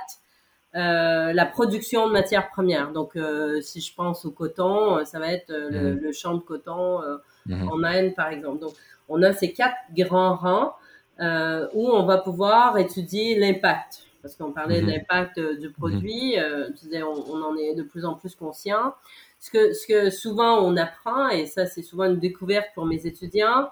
euh, 0.76 1.34
la 1.34 1.46
production 1.46 2.08
de 2.08 2.14
matières 2.14 2.50
premières. 2.50 2.92
Donc, 2.92 3.16
euh, 3.16 3.62
si 3.62 3.82
je 3.82 3.94
pense 3.94 4.26
au 4.26 4.32
coton, 4.32 5.04
ça 5.06 5.20
va 5.20 5.32
être 5.32 5.52
le, 5.52 5.96
mhm. 5.96 6.14
champ 6.14 6.34
de 6.34 6.42
coton 6.42 7.02
mhm. 7.46 7.70
en 7.70 7.84
Inde, 7.84 8.16
par 8.16 8.30
exemple. 8.30 8.60
Donc, 8.60 8.74
on 9.08 9.22
a 9.24 9.34
ces 9.34 9.54
quatre 9.54 9.76
grands 9.96 10.36
rangs 10.36 10.74
euh, 11.22 11.68
où 11.74 11.88
on 11.88 12.06
va 12.06 12.18
pouvoir 12.18 12.78
étudier 12.78 13.40
l'impact. 13.40 14.04
Parce 14.22 14.36
qu'on 14.36 14.52
parlait 14.52 14.82
de 14.82 14.88
mhm. 14.88 14.92
l'impact 14.92 15.38
euh, 15.38 15.56
du 15.58 15.70
produit, 15.70 16.38
euh, 16.38 16.70
on, 16.94 17.24
on, 17.32 17.44
en 17.44 17.56
est 17.56 17.76
de 17.76 17.84
plus 17.84 18.06
en 18.06 18.16
plus 18.16 18.36
conscient. 18.36 18.94
Ce 19.40 19.50
que, 19.52 19.74
ce 19.74 19.88
que 19.88 20.10
souvent 20.10 20.60
on 20.60 20.76
apprend, 20.76 21.30
et 21.30 21.46
ça 21.46 21.68
c'est 21.68 21.84
souvent 21.84 22.06
une 22.06 22.20
découverte 22.20 22.68
pour 22.74 22.86
mes 22.86 23.06
étudiants, 23.06 23.70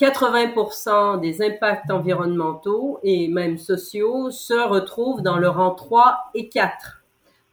80% 0.00 1.20
des 1.20 1.42
impacts 1.42 1.90
environnementaux 1.90 2.98
et 3.02 3.28
même 3.28 3.58
sociaux 3.58 4.30
se 4.30 4.54
retrouvent 4.54 5.22
dans 5.22 5.38
le 5.38 5.48
rang 5.48 5.70
3 5.70 6.30
et 6.34 6.48
4. 6.48 7.04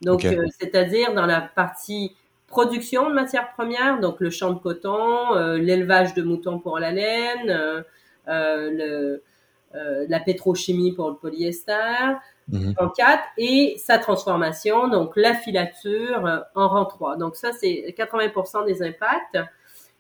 Donc, 0.02 0.26
euh, 0.26 0.46
c'est-à-dire 0.60 1.14
dans 1.14 1.28
la 1.28 1.42
partie 1.42 2.16
production 2.48 3.10
de 3.10 3.14
matières 3.14 3.52
premières, 3.54 4.00
donc 4.00 4.20
le 4.20 4.30
champ 4.30 4.52
de 4.52 4.60
coton, 4.60 5.36
euh, 5.36 5.58
l'élevage 5.58 6.14
de 6.16 6.24
moutons 6.24 6.60
pour 6.60 6.80
la 6.80 6.92
laine, 6.92 7.84
euh, 8.28 8.70
le, 8.72 9.24
euh, 9.74 10.06
la 10.10 10.20
pétrochimie 10.20 10.92
pour 10.92 11.10
le 11.10 11.16
polyester, 11.16 12.18
mhm. 12.50 12.74
en 12.78 12.90
4, 12.90 13.24
et 13.38 13.76
sa 13.78 14.00
transformation, 14.00 14.90
donc 14.90 15.14
la 15.16 15.34
filature 15.34 16.26
euh, 16.26 16.40
en 16.56 16.68
rang 16.68 16.84
3. 16.84 17.16
Donc 17.16 17.38
ça, 17.38 17.52
c'est 17.54 17.96
80% 17.98 18.66
des 18.66 18.84
impacts. 18.84 19.38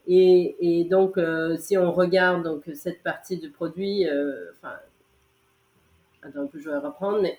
Et, 0.08 0.56
et 0.60 0.86
donc, 0.86 1.20
si 1.60 1.78
on 1.78 1.92
regarde 1.92 2.44
donc 2.44 2.64
cette 2.74 3.04
partie 3.04 3.38
du 3.38 3.50
produit, 3.50 4.06
enfin, 4.58 4.76
attends, 6.24 6.50
je 6.54 6.70
vais 6.70 6.78
reprendre, 6.78 7.22
mais 7.22 7.38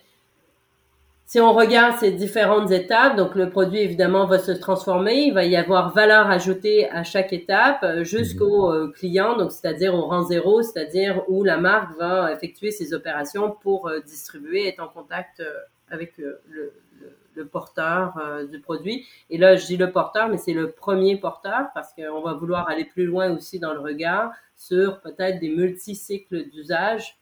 si 1.33 1.41
on 1.41 1.55
regarde 1.55 1.99
ces 1.99 2.11
différentes 2.11 2.71
étapes, 2.73 3.17
donc 3.17 3.35
le 3.35 3.49
produit 3.49 3.79
évidemment 3.79 4.27
va 4.27 4.39
se 4.39 4.53
transformer, 4.53 5.15
il 5.15 5.33
va 5.33 5.47
y 5.47 5.57
avoir 5.57 5.95
valeur 5.95 6.29
ajoutée 6.29 6.91
à 6.91 7.05
chaque 7.05 7.33
étape 7.33 7.83
euh, 7.85 8.05
jusqu'au 8.05 8.69
mhm. 8.69 8.75
euh, 8.75 8.89
client, 8.89 9.39
donc 9.39 9.51
c'est-à-dire 9.51 9.95
au 9.95 10.03
rang 10.03 10.25
zéro, 10.25 10.61
c'est-à-dire 10.61 11.23
où 11.29 11.43
la 11.43 11.57
marque 11.57 11.97
va 11.97 12.33
effectuer 12.35 12.71
ses 12.71 12.93
opérations 12.93 13.57
pour 13.63 13.89
euh, 13.89 14.01
distribuer, 14.01 14.69
être 14.69 14.81
en 14.81 14.89
contact 14.89 15.43
avec 15.91 16.19
le, 16.19 16.39
le, 17.37 17.47
porteur 17.47 18.15
du 18.51 18.61
produit. 18.61 19.07
Et 19.31 19.39
là, 19.39 19.57
je 19.57 19.67
dis 19.67 19.77
le 19.77 19.91
porteur, 19.91 20.29
mais 20.29 20.39
c'est 20.39 20.53
le 20.53 20.71
premier 20.71 21.17
porteur 21.17 21.69
parce 21.75 21.93
qu'on 21.93 22.21
va 22.21 22.35
vouloir 22.35 22.69
aller 22.69 22.85
plus 22.85 23.07
loin 23.07 23.31
aussi 23.31 23.59
dans 23.59 23.73
le 23.73 23.81
regard 23.81 24.33
sur 24.57 25.01
peut-être 25.01 25.41
des 25.41 25.51
multicycles 25.51 26.49
d'usage 26.51 27.19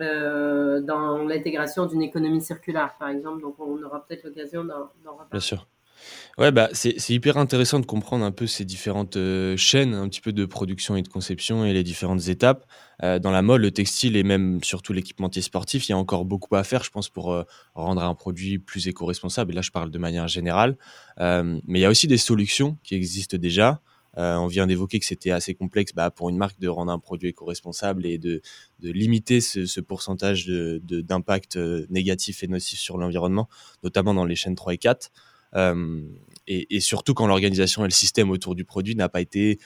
euh, 0.00 0.80
dans 0.80 1.18
l'intégration 1.18 1.86
d'une 1.86 2.02
économie 2.02 2.42
circulaire, 2.42 2.96
par 2.98 3.10
exemple. 3.10 3.40
Donc, 3.40 3.54
on 3.60 3.80
aura 3.80 4.04
peut-être 4.04 4.24
l'occasion 4.24 4.64
d'en 4.64 4.90
reparler. 5.04 5.28
Bien 5.30 5.40
sûr. 5.40 5.68
Ouais, 6.36 6.50
bah, 6.50 6.68
c'est 6.72 7.10
hyper 7.10 7.36
intéressant 7.36 7.78
de 7.78 7.86
comprendre 7.86 8.24
un 8.24 8.32
peu 8.32 8.46
ces 8.46 8.64
différentes 8.64 9.16
euh, 9.16 9.56
chaînes, 9.56 9.94
un 9.94 10.08
petit 10.08 10.20
peu 10.20 10.32
de 10.32 10.44
production 10.44 10.96
et 10.96 11.02
de 11.02 11.08
conception 11.08 11.64
et 11.64 11.72
les 11.72 11.84
différentes 11.84 12.28
étapes. 12.28 12.66
Euh, 13.02 13.20
dans 13.20 13.30
la 13.30 13.42
mode, 13.42 13.60
le 13.60 13.70
textile 13.70 14.16
et 14.16 14.24
même 14.24 14.62
surtout 14.64 14.92
l'équipementier 14.92 15.42
sportif, 15.42 15.88
il 15.88 15.92
y 15.92 15.94
a 15.94 15.98
encore 15.98 16.24
beaucoup 16.24 16.56
à 16.56 16.64
faire, 16.64 16.82
je 16.82 16.90
pense, 16.90 17.08
pour 17.08 17.44
rendre 17.74 18.02
un 18.02 18.14
produit 18.14 18.58
plus 18.58 18.88
éco-responsable. 18.88 19.52
Et 19.52 19.54
là, 19.54 19.62
je 19.62 19.70
parle 19.70 19.90
de 19.90 19.98
manière 19.98 20.26
générale. 20.26 20.76
mais 21.18 21.60
il 21.66 21.80
y 21.80 21.84
a 21.84 21.90
aussi 21.90 22.08
des 22.08 22.18
solutions 22.18 22.78
qui 22.82 22.94
existent 22.94 23.36
déjà. 23.36 23.80
Euh, 24.16 24.36
on 24.36 24.46
vient 24.46 24.66
d'évoquer 24.66 25.00
que 25.00 25.06
c'était 25.06 25.30
assez 25.30 25.54
complexe 25.54 25.92
bah, 25.94 26.10
pour 26.10 26.28
une 26.28 26.36
marque 26.36 26.58
de 26.60 26.68
rendre 26.68 26.92
un 26.92 26.98
produit 26.98 27.28
éco-responsable 27.28 28.06
et 28.06 28.18
de, 28.18 28.40
limiter 28.80 29.40
ce, 29.40 29.80
pourcentage 29.80 30.46
d'impact 30.46 31.58
de, 31.58 31.62
euh, 31.62 31.86
négatif 31.90 32.42
et 32.42 32.48
nocif 32.48 32.78
sur 32.78 32.98
l'environnement, 32.98 33.48
notamment 33.82 34.14
dans 34.14 34.24
les 34.24 34.36
chaînes 34.36 34.54
3 34.54 34.74
et 34.74 34.78
4. 34.78 35.10
Euh, 35.56 36.00
et, 36.46 36.80
surtout 36.80 37.14
quand 37.14 37.26
l'organisation 37.26 37.84
et 37.84 37.88
le 37.88 37.92
système 37.92 38.30
autour 38.30 38.54
du 38.54 38.64
produit 38.64 38.94
n'a 38.94 39.08
pas 39.08 39.22
été 39.22 39.58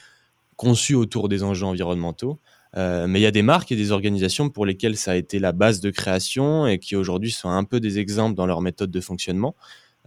conçu 0.55 0.95
autour 0.95 1.27
des 1.27 1.43
enjeux 1.43 1.65
environnementaux. 1.65 2.39
mais 2.75 3.19
il 3.19 3.21
y 3.21 3.25
a 3.25 3.31
des 3.31 3.41
marques 3.41 3.71
et 3.71 3.75
des 3.75 3.91
organisations 3.91 4.49
pour 4.49 4.65
lesquelles 4.65 4.95
ça 4.95 5.11
a 5.11 5.15
été 5.15 5.39
la 5.39 5.51
base 5.51 5.81
de 5.81 5.89
création 5.89 6.67
et 6.67 6.79
qui 6.79 6.95
aujourd'hui 6.95 7.31
sont 7.31 7.49
un 7.49 7.65
peu 7.65 7.81
des 7.81 7.99
exemples 7.99 8.35
dans 8.35 8.45
leur 8.45 8.61
méthode 8.61 8.91
de 8.91 9.01
fonctionnement. 9.01 9.55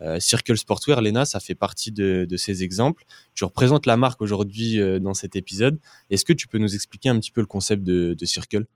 Euh, 0.02 0.18
Circle 0.18 0.56
Sportswear, 0.56 1.00
Lena, 1.00 1.24
ça 1.24 1.38
fait 1.38 1.54
partie 1.54 1.92
de, 1.92 2.26
ces 2.36 2.64
exemples. 2.64 3.04
Tu 3.34 3.44
représentes 3.44 3.86
la 3.86 3.96
marque 3.96 4.20
aujourd'hui 4.20 4.80
euh, 4.80 4.98
dans 4.98 5.14
cet 5.14 5.36
épisode. 5.36 5.78
Est-ce 6.10 6.24
que 6.24 6.32
tu 6.32 6.48
peux 6.48 6.58
nous 6.58 6.74
expliquer 6.74 7.08
un 7.08 7.18
petit 7.18 7.30
peu 7.30 7.40
le 7.40 7.46
concept 7.46 7.82
de, 7.82 8.16
Circle? 8.24 8.66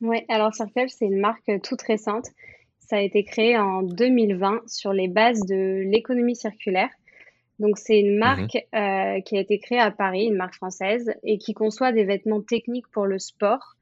Oui, 0.00 0.18
alors 0.28 0.54
Circle, 0.54 0.86
c'est 0.88 1.06
une 1.06 1.20
marque 1.20 1.50
toute 1.62 1.82
récente. 1.82 2.26
Ça 2.92 2.98
a 2.98 3.00
été 3.00 3.24
créé 3.24 3.56
en 3.56 3.82
2020 3.82 4.68
sur 4.68 4.92
les 4.92 5.08
bases 5.08 5.46
de 5.46 5.82
l'économie 5.90 6.36
circulaire. 6.36 6.90
Donc, 7.58 7.78
c'est 7.78 7.98
une 7.98 8.18
marque 8.18 8.54
mhm. 8.70 8.80
euh, 8.82 9.20
qui 9.22 9.38
a 9.38 9.40
été 9.40 9.58
créée 9.60 9.78
à 9.78 9.90
Paris, 9.90 10.26
une 10.26 10.36
marque 10.36 10.56
française, 10.56 11.14
et 11.22 11.38
qui 11.38 11.54
conçoit 11.54 11.92
des 11.92 12.04
vêtements 12.04 12.42
techniques 12.42 12.86
pour 12.88 13.06
le 13.06 13.18
sport, 13.18 13.76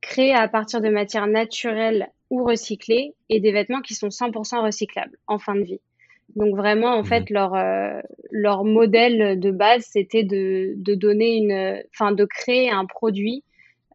créés 0.00 0.32
à 0.32 0.46
partir 0.46 0.80
de 0.80 0.90
matières 0.90 1.26
naturelles 1.26 2.08
ou 2.30 2.44
recyclées, 2.44 3.14
et 3.30 3.40
des 3.40 3.50
vêtements 3.50 3.80
qui 3.80 3.96
sont 3.96 4.10
100% 4.10 4.64
recyclables 4.64 5.18
en 5.26 5.40
fin 5.40 5.56
de 5.56 5.62
vie. 5.62 5.80
Donc 6.36 6.54
vraiment, 6.54 6.94
en 6.94 7.02
fait, 7.02 7.28
mhm. 7.30 7.34
leur, 7.34 7.54
euh, 7.56 8.00
leur 8.30 8.62
modèle 8.62 9.40
de 9.40 9.50
base, 9.50 9.86
c'était 9.90 10.22
de, 10.22 10.74
de 10.76 10.94
donner 10.94 11.36
une, 11.36 11.82
enfin, 11.92 12.12
de 12.12 12.24
créer 12.26 12.70
un 12.70 12.86
produit 12.86 13.42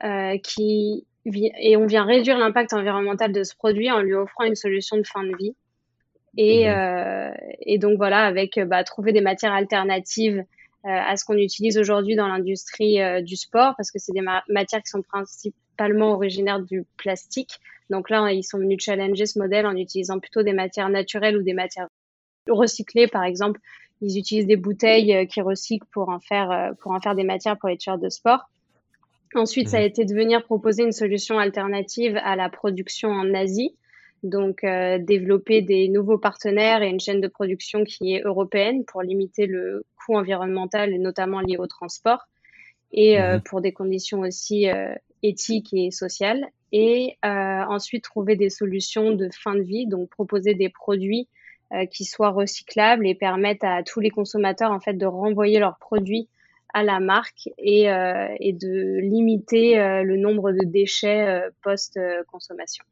euh, 0.03 0.37
qui 0.39 1.05
et 1.25 1.77
on 1.77 1.85
vient 1.85 2.05
réduire 2.05 2.37
l'impact 2.37 2.73
environnemental 2.73 3.31
de 3.31 3.43
ce 3.43 3.55
produit 3.55 3.91
en 3.91 4.01
lui 4.01 4.13
offrant 4.13 4.43
une 4.43 4.55
solution 4.55 4.97
de 4.97 5.03
fin 5.03 5.23
de 5.23 5.35
vie. 5.37 5.55
Et, 6.37 6.65
mhm. 6.65 6.73
euh, 6.73 7.31
et 7.61 7.77
donc 7.77 7.97
voilà, 7.97 8.25
avec 8.25 8.59
bah, 8.59 8.83
trouver 8.83 9.11
des 9.11 9.21
matières 9.21 9.53
alternatives 9.53 10.43
à 10.87 11.17
ce 11.17 11.25
qu'on 11.25 11.37
utilise 11.37 11.79
aujourd'hui 11.79 12.15
dans 12.15 12.27
l'industrie 12.27 12.99
du 13.23 13.35
sport, 13.35 13.73
parce 13.75 13.89
que 13.89 13.97
c'est 13.97 14.11
des 14.11 14.21
matières 14.21 14.83
qui 14.83 14.89
sont 14.89 15.01
principalement 15.01 16.11
originaires 16.11 16.59
du 16.59 16.85
plastique. 16.95 17.59
Donc 17.89 18.11
là, 18.11 18.31
ils 18.31 18.43
sont 18.43 18.59
venus 18.59 18.83
challenger 18.83 19.25
ce 19.25 19.39
modèle 19.39 19.65
en 19.65 19.75
utilisant 19.75 20.19
plutôt 20.19 20.43
des 20.43 20.53
matières 20.53 20.89
naturelles 20.89 21.37
ou 21.37 21.41
des 21.41 21.53
matières 21.53 21.87
recycler, 22.51 23.07
par 23.07 23.23
exemple. 23.23 23.59
Ils 24.01 24.17
utilisent 24.17 24.47
des 24.47 24.57
bouteilles 24.57 25.15
euh, 25.15 25.25
qui 25.25 25.41
recyclent 25.41 25.87
pour 25.91 26.09
en 26.09 26.19
faire, 26.19 26.51
euh, 26.51 26.73
pour 26.73 26.91
en 26.91 26.99
faire 26.99 27.15
des 27.15 27.23
matières 27.23 27.57
pour 27.57 27.69
les 27.69 27.77
t 27.77 27.91
de 27.97 28.09
sport. 28.09 28.49
Ensuite, 29.35 29.67
ça 29.67 29.77
a 29.77 29.81
mhm. 29.81 29.87
été 29.87 30.05
de 30.05 30.13
venir 30.15 30.43
proposer 30.43 30.83
une 30.83 30.91
solution 30.91 31.37
alternative 31.37 32.17
à 32.23 32.35
la 32.35 32.49
production 32.49 33.09
en 33.09 33.33
Asie. 33.33 33.75
Donc, 34.23 34.61
développer 34.63 35.61
des 35.61 35.87
nouveaux 35.87 36.17
partenaires 36.17 36.81
et 36.81 36.89
une 36.89 36.99
chaîne 36.99 37.21
de 37.21 37.27
production 37.27 37.83
qui 37.83 38.15
est 38.15 38.21
européenne 38.23 38.83
pour 38.85 39.03
limiter 39.03 39.45
le 39.45 39.85
coût 39.97 40.15
environnemental, 40.15 40.95
notamment 40.99 41.41
lié 41.41 41.57
au 41.57 41.67
transport, 41.67 42.25
et 42.91 43.19
mmh 43.19 43.41
pour 43.41 43.61
des 43.61 43.71
conditions 43.71 44.21
aussi 44.21 44.65
éthiques 45.21 45.73
et 45.73 45.91
sociales. 45.91 46.43
Et 46.71 47.17
ensuite, 47.21 48.03
trouver 48.03 48.35
des 48.35 48.49
solutions 48.49 49.11
de 49.11 49.29
fin 49.31 49.53
de 49.53 49.61
vie, 49.61 49.85
donc 49.85 50.09
proposer 50.09 50.55
des 50.55 50.69
produits 50.69 51.27
qui 51.91 52.05
soient 52.05 52.31
recyclables 52.31 53.05
et 53.05 53.13
permettent 53.13 53.63
à 53.63 53.83
tous 53.83 53.99
les 53.99 54.09
consommateurs 54.09 54.71
en 54.71 54.79
fait 54.79 54.93
de 54.93 55.05
renvoyer 55.05 55.59
leurs 55.59 55.77
produits 55.77 56.29
à 56.75 56.83
la 56.83 56.99
marque 56.99 57.49
et, 57.57 57.89
euh, 57.89 58.27
de 58.41 58.99
limiter 58.99 59.79
euh, 59.79 60.03
le 60.03 60.17
nombre 60.17 60.51
de 60.51 60.65
déchets 60.65 61.25
euh, 61.25 61.49
post-consommation. 61.63 62.83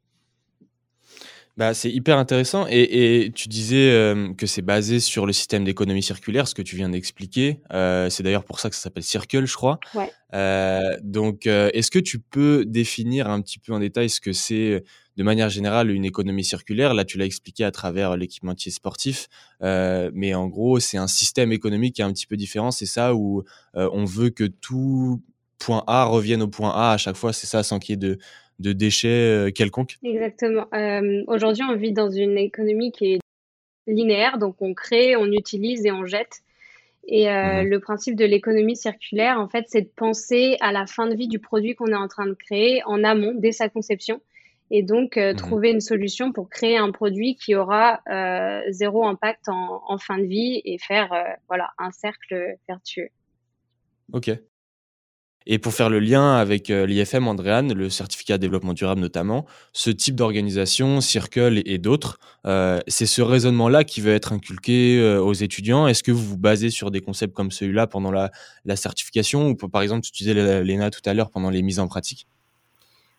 Bah, 1.56 1.72
c'est 1.72 1.90
hyper 1.90 2.18
intéressant. 2.18 2.66
Et, 2.68 3.24
et 3.24 3.32
tu 3.32 3.48
disais 3.48 4.14
que 4.36 4.46
c'est 4.46 4.62
basé 4.62 4.98
sur 4.98 5.24
le 5.24 5.32
système 5.32 5.64
d'économie 5.64 6.02
circulaire, 6.02 6.48
ce 6.48 6.54
que 6.54 6.62
tu 6.62 6.74
viens 6.74 6.88
d'expliquer. 6.88 7.60
c'est 7.70 8.22
d'ailleurs 8.22 8.44
pour 8.44 8.58
ça 8.58 8.70
que 8.70 8.76
ça 8.76 8.82
s'appelle 8.82 9.04
Circle, 9.04 9.46
je 9.46 9.54
crois. 9.54 9.78
Ouais. 9.94 10.10
donc, 11.02 11.46
est-ce 11.46 11.90
que 11.90 12.00
tu 12.00 12.18
peux 12.18 12.64
définir 12.64 13.30
un 13.30 13.40
petit 13.40 13.58
peu 13.58 13.72
en 13.72 13.78
détail 13.78 14.10
ce 14.10 14.20
que 14.20 14.32
c'est 14.32 14.82
de 15.16 15.22
manière 15.22 15.48
générale 15.48 15.90
une 15.90 16.04
économie 16.04 16.44
circulaire? 16.44 16.94
Là, 16.94 17.04
tu 17.04 17.18
l'as 17.18 17.26
expliqué 17.26 17.64
à 17.64 17.70
travers 17.70 18.16
l'équipementier 18.16 18.72
sportif, 18.72 19.28
euh, 19.62 20.10
mais 20.14 20.34
en 20.34 20.48
gros, 20.48 20.80
c'est 20.80 20.98
un 20.98 21.06
système 21.06 21.52
économique 21.52 21.96
qui 21.96 22.02
est 22.02 22.04
un 22.04 22.12
petit 22.12 22.26
peu 22.26 22.36
différent. 22.36 22.70
C'est 22.70 22.86
ça 22.86 23.14
où 23.14 23.44
euh, 23.76 23.88
on 23.92 24.04
veut 24.04 24.30
que 24.30 24.44
tout 24.44 25.22
point 25.58 25.84
A 25.86 26.04
revienne 26.04 26.42
au 26.42 26.48
point 26.48 26.70
A 26.70 26.92
à 26.92 26.96
chaque 26.98 27.16
fois. 27.16 27.32
C'est 27.32 27.46
ça, 27.46 27.62
sans 27.62 27.78
qu'il 27.78 27.92
y 27.92 27.94
ait 27.94 27.96
de, 27.96 28.18
de 28.58 28.72
déchets 28.72 29.08
euh, 29.08 29.50
quelconques. 29.50 29.96
Exactement. 30.02 30.66
Aujourd'hui, 31.26 31.64
on 31.68 31.76
vit 31.76 31.92
dans 31.92 32.10
une 32.10 32.38
économie 32.38 32.92
qui 32.92 33.14
est 33.14 33.18
linéaire, 33.86 34.38
donc 34.38 34.56
on 34.60 34.74
crée, 34.74 35.16
on 35.16 35.26
utilise 35.26 35.84
et 35.84 35.92
on 35.92 36.04
jette. 36.04 36.40
Et 37.06 37.28
mmh 37.28 37.64
le 37.64 37.80
principe 37.80 38.16
de 38.16 38.24
l'économie 38.24 38.76
circulaire, 38.76 39.38
en 39.38 39.48
fait, 39.48 39.66
c'est 39.68 39.82
de 39.82 39.90
penser 39.94 40.56
à 40.60 40.72
la 40.72 40.86
fin 40.86 41.06
de 41.06 41.14
vie 41.14 41.28
du 41.28 41.38
produit 41.38 41.74
qu'on 41.74 41.88
est 41.88 41.94
en 41.94 42.08
train 42.08 42.26
de 42.26 42.32
créer 42.32 42.82
en 42.86 43.04
amont, 43.04 43.34
dès 43.34 43.52
sa 43.52 43.68
conception, 43.68 44.22
et 44.70 44.82
donc 44.82 45.16
euh, 45.16 45.32
mmh 45.32 45.36
trouver 45.36 45.70
une 45.70 45.80
solution 45.80 46.32
pour 46.32 46.48
créer 46.48 46.76
un 46.76 46.90
produit 46.90 47.36
qui 47.36 47.54
aura 47.54 48.00
euh, 48.08 48.60
zéro 48.70 49.06
impact 49.06 49.48
en, 49.48 49.82
en, 49.86 49.98
fin 49.98 50.18
de 50.18 50.24
vie 50.24 50.62
et 50.64 50.78
faire 50.78 51.12
euh, 51.12 51.22
voilà 51.48 51.70
un 51.78 51.90
cercle 51.90 52.56
vertueux. 52.68 53.10
Ok. 54.12 54.30
Et 55.46 55.58
pour 55.58 55.74
faire 55.74 55.90
le 55.90 55.98
lien 55.98 56.36
avec 56.36 56.68
l'IFM, 56.68 57.28
Andréane, 57.28 57.72
le 57.72 57.90
certificat 57.90 58.38
développement 58.38 58.72
durable 58.72 59.00
notamment, 59.00 59.44
ce 59.72 59.90
type 59.90 60.14
d'organisation, 60.14 61.00
Circle 61.00 61.60
et, 61.66 61.78
d'autres, 61.78 62.18
c'est 62.88 63.06
ce 63.06 63.20
raisonnement-là 63.20 63.84
qui 63.84 64.00
veut 64.00 64.14
être 64.14 64.32
inculqué 64.32 65.02
aux 65.18 65.34
étudiants. 65.34 65.86
Est-ce 65.86 66.02
que 66.02 66.12
vous 66.12 66.24
vous 66.24 66.38
basez 66.38 66.70
sur 66.70 66.90
des 66.90 67.00
concepts 67.00 67.34
comme 67.34 67.50
celui-là 67.50 67.86
pendant 67.86 68.10
la, 68.10 68.30
la 68.64 68.76
certification 68.76 69.48
ou 69.48 69.54
par 69.54 69.82
exemple, 69.82 70.02
tu 70.02 70.12
disais 70.12 70.34
l'ENA 70.34 70.90
tout 70.90 71.02
à 71.04 71.12
l'heure 71.12 71.30
pendant 71.30 71.50
les 71.50 71.62
mises 71.62 71.78
en 71.78 71.88
pratique? 71.88 72.26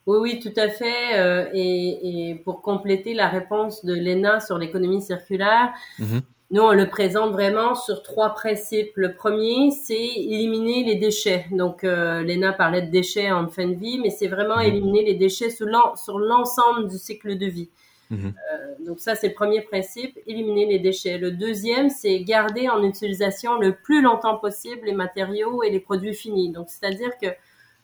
Oui, 0.07 0.17
oui, 0.21 0.39
tout 0.39 0.53
à 0.55 0.69
fait. 0.69 1.19
Euh, 1.19 1.49
et, 1.53 2.29
et, 2.29 2.35
pour 2.35 2.61
compléter 2.61 3.13
la 3.13 3.27
réponse 3.27 3.83
de 3.85 3.93
l'ENA 3.93 4.39
sur 4.39 4.57
l'économie 4.57 5.01
circulaire, 5.01 5.73
mhm. 5.97 6.21
Nous, 6.55 6.61
on 6.61 6.71
le 6.71 6.87
présente 6.87 7.33
vraiment 7.33 7.75
sur 7.75 8.01
trois 8.01 8.29
principes. 8.29 8.93
Le 8.95 9.13
premier, 9.13 9.71
c'est 9.71 9.93
éliminer 9.93 10.85
les 10.85 10.95
déchets. 10.95 11.47
Donc, 11.51 11.83
euh, 11.83 12.23
l'ENA 12.23 12.53
parlait 12.53 12.81
de 12.81 12.89
déchets 12.89 13.29
en 13.29 13.49
fin 13.49 13.67
de 13.67 13.75
vie, 13.75 13.99
mais 13.99 14.09
c'est 14.09 14.29
vraiment 14.29 14.55
mhm. 14.59 14.67
éliminer 14.67 15.03
les 15.03 15.15
déchets 15.15 15.49
sur 15.49 15.67
l'ensemble 15.67 16.87
du 16.87 16.97
cycle 16.97 17.37
de 17.37 17.45
vie. 17.45 17.69
Mhm. 18.09 18.33
Euh, 18.53 18.85
donc 18.85 19.01
ça, 19.01 19.15
c'est 19.15 19.27
le 19.27 19.33
premier 19.33 19.63
principe, 19.63 20.17
éliminer 20.27 20.65
les 20.65 20.79
déchets. 20.79 21.17
Le 21.17 21.31
deuxième, 21.31 21.89
c'est 21.89 22.21
garder 22.21 22.69
en 22.69 22.81
utilisation 22.83 23.59
le 23.59 23.75
plus 23.75 24.01
longtemps 24.01 24.37
possible 24.37 24.85
les 24.85 24.93
matériaux 24.93 25.61
et 25.61 25.69
les 25.69 25.81
produits 25.81 26.13
finis. 26.13 26.53
Donc, 26.53 26.69
c'est-à-dire 26.69 27.17
que 27.21 27.27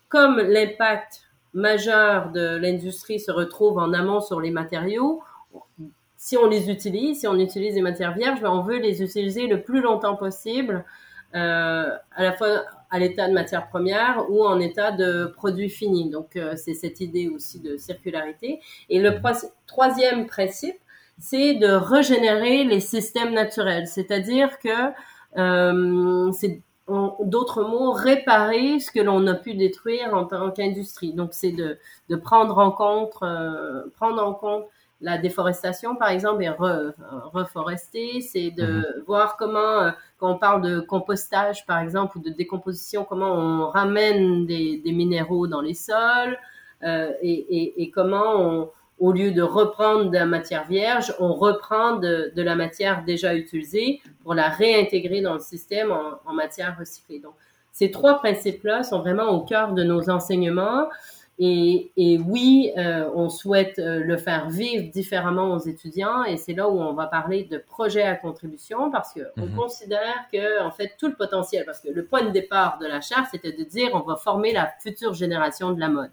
comme 0.08 0.38
l'impact 0.38 1.24
majeur 1.54 2.32
de 2.32 2.56
l'industrie 2.56 3.20
se 3.20 3.32
retrouve 3.32 3.80
en 3.80 3.92
amont 3.92 4.22
sur 4.22 4.40
les 4.40 4.52
matériaux, 4.52 5.22
si 6.22 6.38
on 6.38 6.46
les 6.46 6.70
utilise, 6.70 7.22
si 7.22 7.28
on 7.28 7.40
utilise 7.40 7.74
des 7.74 7.82
matières 7.82 8.14
vierges, 8.14 8.42
ben, 8.42 8.52
on 8.52 8.62
veut 8.62 8.78
les 8.78 9.02
utiliser 9.02 9.48
le 9.48 9.64
plus 9.64 9.82
longtemps 9.82 10.16
possible, 10.16 10.86
euh, 11.34 11.90
à 12.16 12.24
la 12.24 12.34
fois 12.34 12.64
à 12.92 13.00
l'état 13.00 13.28
de 13.28 13.34
matière 13.34 13.70
première 13.70 14.30
ou 14.30 14.46
en 14.46 14.60
état 14.60 14.92
de 14.92 15.26
produit 15.36 15.72
fini. 15.72 16.12
Donc, 16.12 16.36
euh, 16.36 16.54
c'est 16.56 16.76
cette 16.76 17.00
idée 17.00 17.28
aussi 17.28 17.60
de 17.60 17.76
circularité. 17.78 18.60
Et 18.90 19.00
le 19.00 19.20
troisième 19.66 20.28
principe, 20.28 20.78
c'est 21.18 21.56
de 21.56 21.72
régénérer 21.72 22.66
les 22.66 22.82
systèmes 22.82 23.34
naturels. 23.34 23.88
C'est-à-dire 23.88 24.60
que 24.60 24.92
euh, 25.40 26.32
c'est 26.34 26.62
d'autres 26.88 27.64
mots, 27.64 27.94
réparer 27.94 28.80
ce 28.80 28.92
que 28.92 29.00
l'on 29.00 29.26
a 29.26 29.34
pu 29.34 29.56
détruire 29.56 30.14
en 30.14 30.26
tant 30.26 30.52
qu'industrie. 30.52 31.14
Donc, 31.14 31.34
c'est 31.34 31.54
de, 31.54 31.80
prendre 32.18 32.60
en 32.60 32.70
compte, 32.70 33.16
euh, 33.24 33.86
prendre 33.96 34.24
en 34.24 34.36
compte 34.36 34.66
la 35.02 35.18
déforestation, 35.18 35.96
par 35.96 36.10
exemple, 36.10 36.44
et 36.44 36.50
reforester. 36.50 38.22
C'est 38.22 38.52
de 38.52 38.66
mhm. 38.66 38.86
voir 39.08 39.36
comment, 39.38 39.82
euh, 39.82 39.92
quand 40.18 40.32
on 40.32 40.38
parle 40.38 40.62
de 40.62 40.80
compostage, 40.80 41.66
par 41.66 41.80
exemple, 41.80 42.18
ou 42.18 42.22
de 42.22 42.30
décomposition, 42.30 43.04
comment 43.04 43.34
on 43.34 43.70
ramène 43.70 44.46
des, 44.46 44.78
des 44.78 44.92
minéraux 44.92 45.48
dans 45.48 45.62
les 45.62 45.74
sols 45.74 46.38
euh, 46.84 47.12
et, 47.22 47.32
et, 47.32 47.84
et, 47.84 47.92
comment 47.92 48.40
on, 48.40 48.70
au 49.02 49.12
lieu 49.12 49.32
de 49.32 49.42
reprendre 49.42 50.12
de 50.12 50.18
la 50.18 50.28
matière 50.28 50.68
vierge, 50.68 51.14
on 51.20 51.34
reprend 51.34 51.96
de, 51.96 52.32
la 52.36 52.56
matière 52.56 53.04
déjà 53.04 53.34
utilisée 53.34 54.00
pour 54.24 54.36
la 54.36 54.48
réintégrer 54.48 55.22
dans 55.22 55.34
le 55.34 55.40
système 55.40 55.92
en, 55.92 56.34
matière 56.34 56.78
recyclée. 56.78 57.20
Donc, 57.20 57.34
ces 57.72 57.90
trois 57.90 58.20
principes-là 58.20 58.84
sont 58.84 59.00
vraiment 59.00 59.30
au 59.30 59.42
cœur 59.44 59.74
de 59.74 59.84
nos 59.84 60.12
enseignements. 60.12 60.88
Et, 61.44 62.20
oui, 62.24 62.72
euh, 62.78 63.10
on 63.16 63.28
souhaite 63.28 63.80
euh, 63.80 64.00
le 64.04 64.18
faire 64.18 64.52
vivre 64.52 64.92
différemment 64.92 65.56
aux 65.56 65.60
étudiants 65.60 66.24
et 66.24 66.38
c'est 66.38 66.54
là 66.54 66.70
où 66.70 66.80
on 66.80 66.94
va 66.94 67.08
parler 67.08 67.46
de 67.46 67.58
projets 67.58 68.04
à 68.04 68.16
contribution 68.16 68.92
parce 68.92 69.12
qu'on 69.14 69.48
mhm. 69.48 69.56
considère 69.56 70.28
que, 70.32 70.62
en 70.62 70.70
fait, 70.70 70.94
tout 71.00 71.08
le 71.08 71.16
potentiel, 71.16 71.66
parce 71.66 71.80
que 71.80 71.90
le 71.90 72.06
point 72.06 72.22
de 72.22 72.30
départ 72.30 72.78
de 72.78 72.86
la 72.86 73.02
charte, 73.02 73.30
c'était 73.32 73.54
de 73.54 73.64
dire 73.64 73.90
on 73.94 74.02
va 74.02 74.18
former 74.18 74.54
la 74.54 74.72
future 74.84 75.16
génération 75.16 75.72
de 75.72 75.80
la 75.80 75.90
mode. 75.90 76.12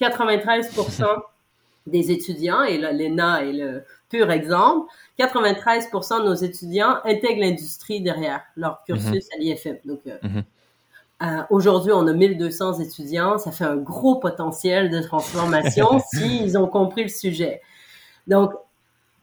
93% 0.00 1.04
des 1.88 2.12
étudiants, 2.12 2.62
et 2.62 2.78
l'ENA 2.78 3.44
est 3.44 3.52
le 3.52 3.82
pur 4.08 4.30
exemple, 4.30 4.88
93% 5.18 6.22
de 6.22 6.28
nos 6.28 6.34
étudiants 6.34 6.98
intègrent 7.04 7.40
l'industrie 7.40 8.02
derrière 8.02 8.42
leur 8.54 8.84
cursus 8.84 9.04
mhm. 9.04 9.34
à 9.34 9.38
l'IFM. 9.38 9.78
Donc, 9.84 10.00
euh, 10.06 10.16
mhm. 10.22 10.44
Euh, 11.22 11.42
aujourd'hui, 11.50 11.92
on 11.92 12.06
a 12.06 12.12
1200 12.12 12.80
étudiants, 12.80 13.36
ça 13.36 13.52
fait 13.52 13.64
un 13.64 13.76
gros 13.76 14.16
potentiel 14.16 14.90
de 14.90 15.00
transformation 15.00 16.00
s'ils 16.14 16.56
ont 16.56 16.66
compris 16.66 17.02
le 17.02 17.08
sujet. 17.08 17.60
Donc, 18.26 18.52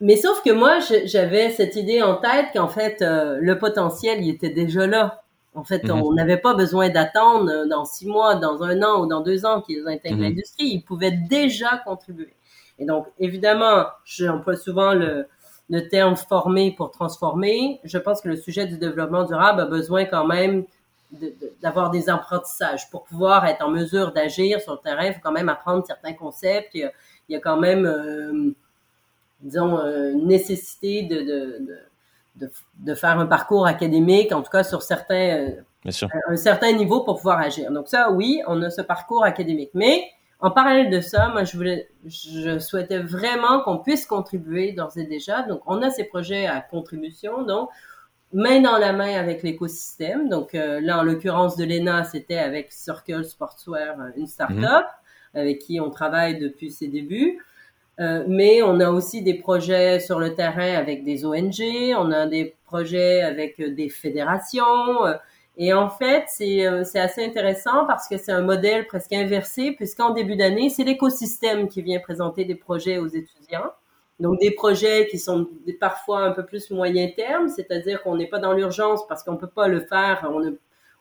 mais 0.00 0.16
sauf 0.16 0.42
que 0.44 0.52
moi, 0.52 0.78
j'avais 1.06 1.50
cette 1.50 1.74
idée 1.74 2.02
en 2.02 2.14
tête 2.16 2.46
qu'en 2.54 2.68
fait, 2.68 3.02
euh, 3.02 3.38
le 3.40 3.58
potentiel, 3.58 4.22
il 4.22 4.30
était 4.30 4.50
déjà 4.50 4.86
là. 4.86 5.24
En 5.54 5.64
fait, 5.64 5.82
mhm. 5.84 6.02
on 6.02 6.12
n'avait 6.12 6.36
pas 6.36 6.54
besoin 6.54 6.88
d'attendre 6.88 7.66
dans 7.68 7.84
six 7.84 8.06
mois, 8.06 8.36
dans 8.36 8.62
un 8.62 8.80
an 8.82 9.02
ou 9.02 9.06
dans 9.06 9.20
deux 9.20 9.44
ans 9.44 9.60
qu'ils 9.60 9.88
intègrent 9.88 10.20
l'industrie. 10.20 10.66
Ils 10.66 10.82
pouvaient 10.82 11.18
déjà 11.28 11.78
contribuer. 11.84 12.32
Et 12.78 12.84
donc, 12.84 13.06
évidemment, 13.18 13.86
j'emploie 14.04 14.54
souvent 14.54 14.94
le, 14.94 15.26
le 15.68 15.88
terme 15.88 16.14
former 16.14 16.74
pour 16.76 16.92
transformer. 16.92 17.80
Je 17.82 17.98
pense 17.98 18.20
que 18.20 18.28
le 18.28 18.36
sujet 18.36 18.66
du 18.66 18.78
développement 18.78 19.24
durable 19.24 19.60
a 19.60 19.66
besoin 19.66 20.04
quand 20.04 20.26
même 20.26 20.64
d'avoir 21.62 21.90
des 21.90 22.08
apprentissages 22.08 22.90
pour 22.90 23.04
pouvoir 23.04 23.46
être 23.46 23.64
en 23.64 23.70
mesure 23.70 24.12
d'agir 24.12 24.60
sur 24.60 24.72
le 24.72 24.78
terrain. 24.78 25.06
Il 25.06 25.14
faut 25.14 25.20
quand 25.22 25.32
même 25.32 25.48
apprendre 25.48 25.84
certains 25.86 26.12
concepts. 26.12 26.74
Il 26.74 26.90
y 27.28 27.36
a, 27.36 27.40
quand 27.40 27.56
même, 27.56 27.86
euh, 27.86 28.50
disons, 29.40 29.78
euh, 29.78 30.12
nécessité 30.12 31.02
de, 31.02 31.66
de, 32.36 32.94
faire 32.94 33.18
un 33.18 33.26
parcours 33.26 33.66
académique, 33.66 34.32
en 34.32 34.42
tout 34.42 34.50
cas 34.50 34.64
sur 34.64 34.82
certains, 34.82 35.48
euh, 35.84 36.00
un 36.28 36.36
certain 36.36 36.72
niveau 36.72 37.00
pour 37.00 37.16
pouvoir 37.16 37.38
agir. 37.38 37.70
Donc 37.72 37.88
ça, 37.88 38.10
oui, 38.10 38.42
on 38.46 38.62
a 38.62 38.70
ce 38.70 38.82
parcours 38.82 39.24
académique. 39.24 39.70
Mais 39.74 40.04
en 40.40 40.50
parallèle 40.50 40.90
de 40.90 41.00
ça, 41.00 41.28
moi, 41.30 41.44
je 41.44 41.56
voulais, 41.56 41.88
je 42.06 42.58
souhaitais 42.58 42.98
vraiment 42.98 43.60
qu'on 43.62 43.78
puisse 43.78 44.06
contribuer 44.06 44.72
d'ores 44.72 44.96
et 44.96 45.04
déjà. 45.04 45.42
Donc, 45.42 45.62
on 45.66 45.82
a 45.82 45.90
ces 45.90 46.04
projets 46.04 46.46
à 46.46 46.60
contribution, 46.60 47.42
donc 47.42 47.70
main 48.32 48.60
dans 48.60 48.78
la 48.78 48.92
main 48.92 49.18
avec 49.18 49.42
l'écosystème. 49.42 50.28
Donc, 50.28 50.54
euh, 50.54 50.80
là, 50.80 50.98
en 50.98 51.02
l'occurrence 51.02 51.56
de 51.56 51.64
l'ENA, 51.64 52.04
c'était 52.04 52.38
avec 52.38 52.72
Circle 52.72 53.24
Sportswear, 53.24 53.96
une 54.16 54.26
start-up 54.26 54.86
mhm. 55.34 55.40
avec 55.40 55.58
qui 55.60 55.80
on 55.80 55.90
travaille 55.90 56.38
depuis 56.38 56.70
ses 56.70 56.88
débuts. 56.88 57.38
Euh, 58.00 58.24
mais 58.28 58.62
on 58.62 58.78
a 58.78 58.90
aussi 58.90 59.22
des 59.22 59.34
projets 59.34 59.98
sur 59.98 60.20
le 60.20 60.34
terrain 60.34 60.74
avec 60.74 61.04
des 61.04 61.24
ONG, 61.24 61.60
on 61.98 62.12
a 62.12 62.26
des 62.26 62.54
projets 62.64 63.22
avec 63.22 63.60
des 63.60 63.88
fédérations. 63.88 65.04
Euh, 65.04 65.14
et 65.56 65.72
en 65.72 65.88
fait, 65.88 66.26
euh, 66.40 66.84
c'est 66.84 67.00
assez 67.00 67.24
intéressant 67.24 67.84
parce 67.86 68.06
que 68.08 68.16
c'est 68.16 68.30
un 68.30 68.42
modèle 68.42 68.86
presque 68.86 69.12
inversé, 69.12 69.72
puisqu'en 69.72 70.10
début 70.10 70.36
d'année, 70.36 70.70
c'est 70.70 70.84
l'écosystème 70.84 71.68
qui 71.68 71.82
vient 71.82 71.98
présenter 71.98 72.44
des 72.44 72.54
projets 72.54 72.98
aux 72.98 73.08
étudiants. 73.08 73.72
Donc 74.20 74.40
des 74.40 74.50
projets 74.50 75.06
qui 75.08 75.18
sont 75.18 75.48
parfois 75.78 76.20
un 76.20 76.32
peu 76.32 76.44
plus 76.44 76.70
moyen 76.70 77.08
terme, 77.08 77.48
c'est-à-dire 77.48 78.02
qu'on 78.02 78.16
n'est 78.16 78.26
pas 78.26 78.40
dans 78.40 78.52
l'urgence 78.52 79.06
parce 79.06 79.22
qu'on 79.22 79.36
peut 79.36 79.46
pas 79.46 79.68
le 79.68 79.80
faire, 79.80 80.28
on, 80.32 80.56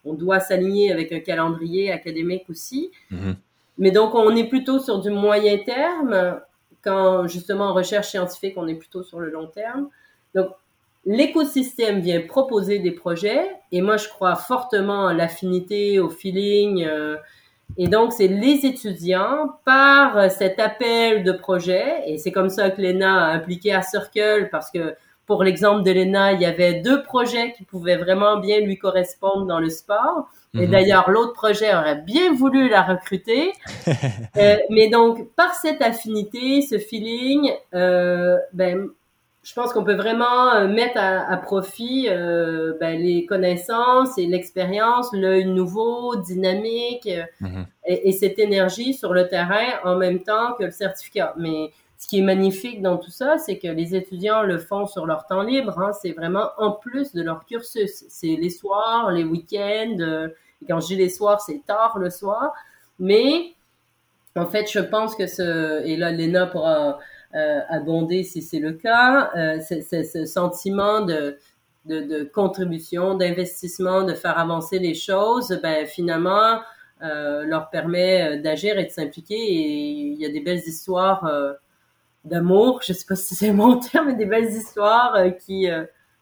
on 0.06 0.14
doit 0.14 0.40
s'aligner 0.40 0.92
avec 0.92 1.12
un 1.12 1.20
calendrier 1.20 1.92
académique 1.92 2.50
aussi. 2.50 2.92
Mm-hmm. 3.12 3.36
Mais 3.80 3.92
donc 3.92 4.14
on 4.14 4.36
est 4.36 4.48
plutôt 4.48 4.80
sur 4.80 5.00
du 5.00 5.10
moyen 5.10 5.58
terme 5.58 6.40
quand 6.84 7.28
justement 7.28 7.66
en 7.66 7.74
recherche 7.74 8.10
scientifique, 8.10 8.54
on 8.58 8.68
est 8.68 8.76
plutôt 8.76 9.04
sur 9.04 9.20
le 9.20 9.30
long 9.30 9.48
terme. 9.48 9.90
Donc 10.36 10.50
l'écosystème 11.06 12.02
vient 12.02 12.22
proposer 12.22 12.80
des 12.80 12.92
projets 12.92 13.50
et 13.72 13.82
moi 13.82 13.98
je 13.98 14.08
crois 14.10 14.36
fortement 14.36 15.08
à 15.08 15.14
l'affinité, 15.14 16.00
au 16.00 16.10
feeling. 16.10 16.86
Euh, 16.86 17.18
et 17.78 17.88
donc, 17.88 18.14
c'est 18.14 18.28
les 18.28 18.66
étudiants, 18.66 19.60
par 19.66 20.32
cet 20.32 20.60
appel 20.60 21.24
de 21.24 21.32
projet, 21.32 22.04
et 22.08 22.18
c'est 22.18 22.32
comme 22.32 22.50
ça 22.50 22.70
que 22.70 22.82
l'ENA 22.82 23.28
a 23.28 23.34
appliqué 23.34 23.74
à 23.74 23.82
Circle, 23.82 24.50
parce 24.52 24.72
que 24.72 24.96
pour 25.28 25.44
l'exemple 25.44 25.84
de 25.84 25.92
l'ENA, 25.92 26.32
il 26.34 26.42
y 26.42 26.46
avait 26.46 26.76
deux 26.76 27.04
projets 27.04 27.52
qui 27.52 27.66
pouvaient 27.66 27.98
vraiment 27.98 28.38
bien 28.40 28.62
lui 28.62 28.78
correspondre 28.78 29.46
dans 29.46 29.60
le 29.60 29.70
sport. 29.70 30.30
Et 30.54 30.66
mhm. 30.66 30.72
d'ailleurs, 30.72 31.12
l'autre 31.12 31.34
projet 31.34 31.76
aurait 31.76 32.02
bien 32.02 32.34
voulu 32.34 32.70
la 32.70 32.82
recruter. 32.82 33.52
euh, 34.38 34.56
mais 34.70 34.90
donc, 34.90 35.30
par 35.36 35.54
cette 35.54 35.82
affinité, 35.82 36.62
ce 36.62 36.80
feeling, 36.80 37.52
euh, 37.74 38.38
ben, 38.54 38.88
je 39.48 39.54
pense 39.54 39.72
qu'on 39.72 39.86
peut 39.86 39.96
vraiment 39.96 40.52
euh, 40.56 40.68
mettre 40.68 40.98
à, 40.98 41.38
profit 41.38 42.08
euh, 42.10 42.74
ben, 42.82 43.00
les 43.02 43.26
connaissances 43.26 44.18
et 44.18 44.26
l'expérience, 44.26 45.08
l'œil 45.14 45.46
nouveau, 45.46 46.18
dynamique 46.18 47.08
euh, 47.08 47.24
mhm. 47.40 47.66
et, 47.86 48.12
cette 48.12 48.40
énergie 48.40 48.94
sur 48.94 49.14
le 49.14 49.30
terrain 49.30 49.80
en 49.86 49.96
même 49.96 50.20
temps 50.20 50.52
que 50.60 50.66
le 50.66 50.72
certificat. 50.72 51.34
Mais 51.38 51.72
ce 51.98 52.10
qui 52.10 52.20
est 52.20 52.24
magnifique 52.24 52.82
dans 52.82 52.98
tout 52.98 53.10
ça, 53.10 53.38
c'est 53.38 53.58
que 53.58 53.70
les 53.70 53.96
étudiants 53.96 54.44
le 54.44 54.58
font 54.58 54.86
sur 54.86 55.06
leur 55.06 55.26
temps 55.28 55.44
libre. 55.44 55.80
Hein. 55.80 55.94
c'est 55.94 56.12
vraiment 56.12 56.50
en 56.58 56.72
plus 56.72 57.14
de 57.14 57.22
leur 57.22 57.46
cursus. 57.46 58.04
C'est 58.10 58.36
les 58.36 58.50
soirs, 58.50 59.12
les 59.12 59.24
week-ends. 59.24 60.28
quand 60.68 60.82
je 60.82 60.88
dis 60.88 60.98
les 60.98 61.10
soirs, 61.10 61.40
c'est 61.40 61.62
tard 61.66 62.00
le 62.00 62.10
soir. 62.10 62.52
Mais 63.00 63.54
en 64.38 64.46
fait, 64.46 64.70
je 64.70 64.80
pense 64.80 65.16
que 65.16 65.26
ce... 65.26 65.84
Et 65.86 65.98
là, 65.98 66.12
Léna 66.12 66.48
pourra 66.48 66.90
euh, 66.90 66.94
abonder 67.70 68.24
si 68.24 68.42
c'est 68.42 68.60
le 68.60 68.74
cas. 68.74 69.32
Euh, 69.36 69.60
c'est 69.62 70.04
ce 70.04 70.26
sentiment 70.26 71.02
de, 71.02 71.38
de, 71.86 72.24
contribution, 72.24 73.16
d'investissement, 73.16 74.04
de 74.04 74.14
faire 74.14 74.38
avancer 74.38 74.80
les 74.80 74.94
choses, 74.94 75.60
ben, 75.62 75.86
finalement, 75.86 76.60
euh, 77.04 77.44
leur 77.44 77.70
permet 77.70 78.40
d'agir 78.40 78.78
et 78.78 78.86
de 78.86 78.90
s'impliquer. 78.90 79.36
Et 79.36 79.92
il 80.14 80.20
y 80.20 80.26
a 80.26 80.30
des 80.30 80.42
belles 80.42 80.64
histoires 80.66 81.30
d'amour, 82.26 82.82
je 82.84 82.94
sais 82.94 83.06
pas 83.08 83.16
si 83.16 83.36
c'est 83.36 83.54
mon 83.54 83.78
terme, 83.80 84.08
mais 84.08 84.16
des 84.16 84.26
belles 84.26 84.50
histoires 84.50 85.18
qui, 85.46 85.68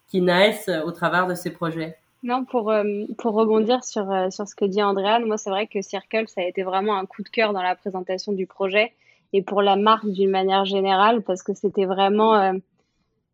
qui 0.07 0.21
naissent 0.21 0.69
au 0.85 0.91
travers 0.91 1.27
de 1.27 1.33
ces 1.33 1.51
projets. 1.51 1.97
Non, 2.23 2.43
pour, 2.43 2.73
pour 3.19 3.33
rebondir 3.33 3.83
sur, 3.83 4.07
sur 4.31 4.47
ce 4.47 4.55
que 4.55 4.65
dit 4.65 4.81
Andréane, 4.81 5.25
moi 5.25 5.37
c'est 5.37 5.51
vrai 5.51 5.67
que 5.67 5.81
Circle, 5.81 6.27
ça 6.27 6.41
a 6.41 6.43
été 6.45 6.63
vraiment 6.63 6.97
un 6.97 7.05
coup 7.05 7.21
de 7.21 7.29
cœur 7.29 7.53
dans 7.53 7.61
la 7.61 7.75
présentation 7.75 8.33
du 8.33 8.47
projet 8.47 8.93
et 9.33 9.41
pour 9.41 9.61
la 9.61 9.75
marque 9.75 10.07
d'une 10.07 10.29
manière 10.29 10.65
générale, 10.65 11.21
parce 11.21 11.43
que 11.43 11.53
c'était 11.53 11.85
vraiment 11.85 12.35
euh, 12.35 12.53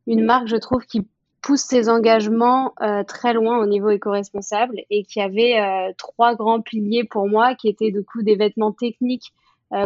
une 0.07 0.23
marque, 0.23 0.47
je 0.47 0.55
trouve, 0.55 0.85
qui 0.85 1.07
pousse 1.41 1.61
ses 1.61 1.89
engagements 1.89 2.73
euh, 2.81 3.03
très 3.03 3.33
loin 3.33 3.59
au 3.59 3.65
niveau 3.65 3.89
éco-responsable 3.89 4.81
et 4.89 5.03
qui 5.03 5.21
avait 5.21 5.59
euh, 5.59 5.91
trois 5.97 6.35
grands 6.35 6.61
piliers 6.61 7.03
pour 7.03 7.27
moi, 7.27 7.55
qui 7.55 7.67
étaient 7.67 7.91
du 7.91 8.03
coup 8.03 8.21
des 8.21 8.35
vêtements 8.35 8.71
techniques 8.71 9.33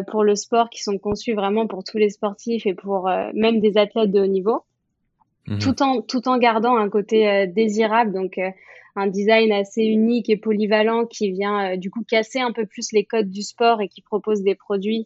pour 0.07 0.23
le 0.23 0.33
sport, 0.35 0.71
qui 0.71 0.81
sont 0.81 0.97
conçus 0.97 1.33
vraiment 1.33 1.67
pour 1.67 1.83
tous 1.83 1.99
les 1.99 2.09
sportifs 2.09 2.65
et 2.65 2.73
pour 2.73 3.07
même 3.35 3.59
des 3.59 3.77
athlètes 3.77 4.11
de 4.11 4.19
haut 4.19 4.25
niveau, 4.25 4.63
mhm. 5.45 5.59
tout 5.59 5.83
en 5.83 6.01
tout 6.01 6.27
en 6.27 6.39
gardant 6.39 6.75
un 6.75 6.89
côté 6.89 7.45
désirable, 7.45 8.11
donc 8.11 8.39
un 8.95 9.05
design 9.05 9.51
assez 9.51 9.83
unique 9.83 10.27
et 10.27 10.37
polyvalent 10.37 11.05
qui 11.05 11.29
vient 11.29 11.77
du 11.77 11.91
coup 11.91 12.03
casser 12.03 12.39
un 12.39 12.51
peu 12.51 12.65
plus 12.65 12.93
les 12.93 13.05
codes 13.05 13.29
du 13.29 13.43
sport 13.43 13.79
et 13.79 13.87
qui 13.87 14.01
propose 14.01 14.41
des 14.41 14.55
produits 14.55 15.05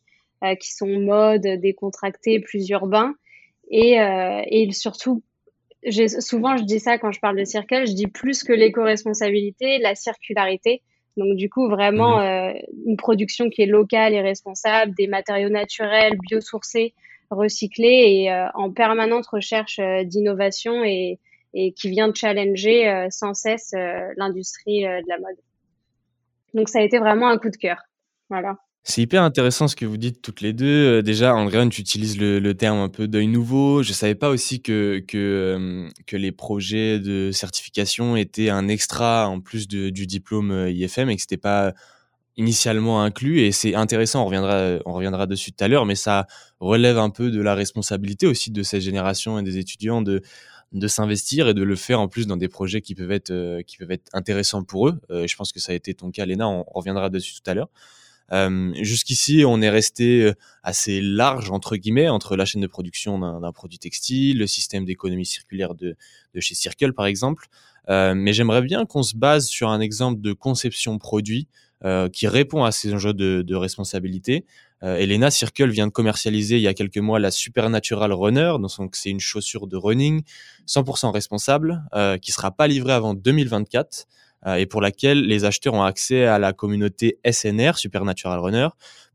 qui 0.59 0.73
sont 0.73 0.87
mode, 0.87 1.41
décontractés, 1.41 2.39
plus 2.39 2.69
urbains. 2.69 3.13
Et, 3.69 3.99
euh, 4.01 4.41
et 4.47 4.71
surtout, 4.71 5.21
souvent 6.19 6.57
je 6.57 6.63
dis 6.63 6.79
ça 6.79 6.97
quand 6.97 7.11
je 7.11 7.19
parle 7.19 7.37
de 7.37 7.45
circle, 7.45 7.87
je 7.87 7.93
dis 7.93 8.07
plus 8.07 8.43
que 8.43 8.53
l'éco-responsabilité, 8.53 9.77
la 9.79 9.95
circularité. 9.95 10.81
Donc 11.17 11.35
du 11.35 11.49
coup, 11.49 11.67
vraiment 11.69 12.17
mhm. 12.17 12.23
euh, 12.23 12.59
une 12.85 12.97
production 12.97 13.49
qui 13.49 13.61
est 13.61 13.67
locale 13.67 14.13
et 14.13 14.21
responsable, 14.21 14.93
des 14.95 15.07
matériaux 15.07 15.49
naturels, 15.49 16.17
biosourcés, 16.29 16.93
recyclés 17.29 18.23
et 18.23 18.31
euh, 18.31 18.47
en 18.53 18.71
permanente 18.71 19.27
recherche 19.27 19.79
euh, 19.79 20.03
d'innovation 20.03 20.83
et, 20.83 21.19
et 21.53 21.73
qui 21.73 21.89
vient 21.89 22.07
de 22.07 22.15
challenger 22.15 23.07
sans 23.09 23.33
cesse 23.33 23.73
l'industrie 24.17 24.83
de 24.83 25.09
la 25.09 25.17
mode. 25.17 25.37
Donc 26.53 26.69
ça 26.69 26.77
a 26.77 26.83
été 26.83 26.99
vraiment 26.99 27.27
un 27.27 27.39
coup 27.39 27.49
de 27.49 27.57
cœur. 27.57 27.81
Voilà. 28.29 28.57
C'est 28.83 29.01
hyper 29.01 29.23
intéressant 29.23 29.67
ce 29.67 29.75
que 29.75 29.85
vous 29.85 29.97
dites 29.97 30.21
toutes 30.21 30.41
les 30.41 30.53
deux. 30.53 30.99
Euh, 30.99 31.01
déjà, 31.01 31.35
Andréane, 31.35 31.69
tu 31.69 31.81
utilises 31.81 32.17
le, 32.17 32.53
terme 32.53 32.79
un 32.79 32.89
peu 32.89 33.07
d'œil 33.07 33.27
nouveau. 33.27 33.83
Je 33.83 33.93
savais 33.93 34.15
pas 34.15 34.29
aussi 34.29 34.61
que, 34.61 35.03
que, 35.07 35.17
euh, 35.17 35.89
que 36.07 36.15
les 36.15 36.31
projets 36.31 36.99
de 36.99 37.31
certification 37.31 38.15
étaient 38.15 38.49
un 38.49 38.67
extra 38.67 39.27
en 39.27 39.41
plus 39.41 39.67
du 39.67 39.91
diplôme 39.91 40.51
euh, 40.51 40.71
IFM 40.71 41.09
et 41.09 41.15
que 41.15 41.21
c'était 41.21 41.37
pas 41.37 41.73
initialement 42.37 43.03
inclus. 43.03 43.41
Et 43.41 43.51
c'est 43.51 43.75
intéressant, 43.75 44.23
on 44.23 44.25
reviendra, 44.25 44.79
on 44.85 44.93
reviendra 44.93 45.27
dessus 45.27 45.51
tout 45.51 45.63
à 45.63 45.67
l'heure, 45.67 45.85
mais 45.85 45.95
ça 45.95 46.25
relève 46.59 46.97
un 46.97 47.09
peu 47.09 47.31
de 47.31 47.41
la 47.41 47.55
responsabilité 47.55 48.27
aussi 48.27 48.49
de 48.49 48.63
cette 48.63 48.81
génération 48.81 49.37
et 49.39 49.43
des 49.43 49.57
étudiants 49.57 50.01
de, 50.01 50.21
de 50.71 50.87
s'investir 50.87 51.49
et 51.49 51.53
de 51.53 51.63
le 51.63 51.75
faire 51.75 51.99
en 51.99 52.07
plus 52.07 52.27
dans 52.27 52.37
des 52.37 52.47
projets 52.47 52.81
qui 52.81 52.95
peuvent 52.95 53.11
être, 53.11 53.61
qui 53.63 53.77
peuvent 53.77 53.91
être 53.91 54.09
intéressants 54.13 54.63
pour 54.63 54.87
eux. 54.87 54.99
je 55.09 55.35
pense 55.35 55.51
que 55.51 55.59
ça 55.59 55.73
a 55.73 55.75
été 55.75 55.93
ton 55.93 56.11
cas, 56.11 56.25
Léna, 56.25 56.47
on 56.47 56.63
reviendra 56.73 57.09
dessus 57.09 57.33
tout 57.35 57.51
à 57.51 57.53
l'heure. 57.53 57.69
Euh, 58.31 58.71
jusqu'ici, 58.81 59.43
on 59.45 59.61
est 59.61 59.69
resté 59.69 60.23
euh, 60.23 60.33
assez 60.63 61.01
large 61.01 61.51
entre 61.51 61.75
guillemets 61.75 62.09
entre 62.09 62.35
la 62.35 62.45
chaîne 62.45 62.61
de 62.61 62.67
production 62.67 63.39
d'un 63.39 63.51
produit 63.51 63.79
textile, 63.79 64.39
le 64.39 64.47
système 64.47 64.85
d'économie 64.85 65.25
circulaire 65.25 65.75
de, 65.75 65.95
chez 66.39 66.55
Circle 66.55 66.93
par 66.93 67.05
exemple. 67.05 67.47
Euh, 67.89 68.13
mais 68.13 68.33
j'aimerais 68.33 68.61
bien 68.61 68.85
qu'on 68.85 69.03
se 69.03 69.15
base 69.15 69.47
sur 69.47 69.69
un 69.69 69.79
exemple 69.79 70.21
de 70.21 70.33
conception 70.33 70.99
produit 70.99 71.47
euh, 71.85 72.09
qui 72.09 72.27
répond 72.27 72.65
à 72.65 72.73
ces 72.73 72.93
enjeux 72.93 73.13
de, 73.13 73.41
de 73.41 73.55
responsabilité. 73.55 74.45
Euh, 74.83 74.97
Elena 74.97 75.31
Circle 75.31 75.69
vient 75.69 75.87
de 75.87 75.91
commercialiser 75.91 76.57
il 76.57 76.61
y 76.61 76.67
a 76.67 76.73
quelques 76.73 76.97
mois 76.97 77.19
la 77.19 77.31
Supernatural 77.31 78.11
Runner, 78.11 78.53
donc 78.59 78.97
c'est 78.97 79.09
une 79.09 79.21
chaussure 79.21 79.65
de 79.65 79.77
running 79.77 80.23
100% 80.67 81.11
responsable 81.11 81.83
euh, 81.93 82.17
qui 82.17 82.33
sera 82.33 82.51
pas 82.51 82.67
livrée 82.67 82.91
avant 82.91 83.13
2024. 83.13 84.07
Euh, 84.45 84.55
et 84.55 84.65
pour 84.65 84.81
laquelle 84.81 85.25
les 85.25 85.45
acheteurs 85.45 85.73
ont 85.73 85.83
accès 85.83 86.25
à 86.25 86.39
la 86.39 86.53
communauté 86.53 87.19
SNR, 87.29 87.77
Supernatural 87.77 88.39
Runner, 88.39 88.67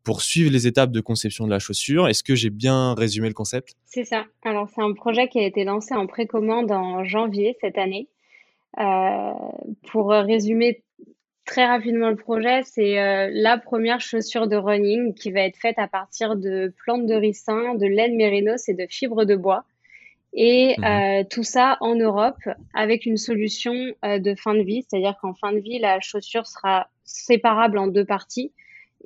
pour 0.03 0.21
suivre 0.21 0.51
les 0.51 0.67
étapes 0.67 0.91
de 0.91 1.01
conception 1.01 1.47
de 1.47 1.51
la 1.51 1.59
chaussure. 1.59 2.09
Est-ce 2.09 2.23
que 2.23 2.35
j'ai 2.35 2.51
bien 2.51 2.95
résumé 2.95 3.29
le 3.29 3.35
concept? 3.35 3.75
C'est 3.87 4.05
ça. 4.05 4.25
Alors 4.45 4.69
c'est 4.75 4.83
un 4.83 4.93
projet 4.93 5.29
qui 5.29 5.39
a 5.39 5.47
été 5.47 5.65
lancé 5.65 5.95
en 5.95 6.07
précommande 6.07 6.71
en 6.71 7.05
janvier 7.05 7.57
cette 7.61 7.79
année. 7.79 8.09
Euh, 8.79 9.33
pour 9.91 10.11
résumer 10.11 10.83
très 11.45 11.67
rapidement 11.67 12.11
le 12.11 12.17
projet, 12.17 12.63
c'est 12.65 12.99
euh, 12.99 13.31
la 13.33 13.59
première 13.59 14.01
chaussure 14.01 14.47
de 14.47 14.57
running 14.57 15.15
qui 15.15 15.31
va 15.31 15.41
être 15.41 15.57
faite 15.57 15.79
à 15.79 15.89
partir 15.89 16.37
de 16.37 16.73
plantes 16.85 17.07
de 17.07 17.15
ricin, 17.15 17.75
de 17.75 17.87
laine 17.87 18.17
mérinos 18.17 18.69
et 18.69 18.75
de 18.75 18.87
fibres 18.89 19.25
de 19.25 19.37
bois. 19.37 19.65
Et 20.35 20.75
mmh 20.79 20.85
euh, 20.85 21.25
tout 21.31 21.45
ça 21.45 21.77
en 21.81 21.95
Europe 21.95 22.43
avec 22.75 23.07
une 23.07 23.17
solution 23.17 23.73
euh, 24.05 24.19
de 24.19 24.35
fin 24.35 24.55
de 24.55 24.63
vie, 24.63 24.85
c'est-à-dire 24.89 25.17
qu'en 25.21 25.35
fin 25.35 25.53
de 25.53 25.61
vie, 25.61 25.79
la 25.79 26.01
chaussure 26.01 26.47
sera 26.47 26.89
séparable 27.05 27.79
en 27.79 27.87
deux 27.87 28.05
parties 28.05 28.53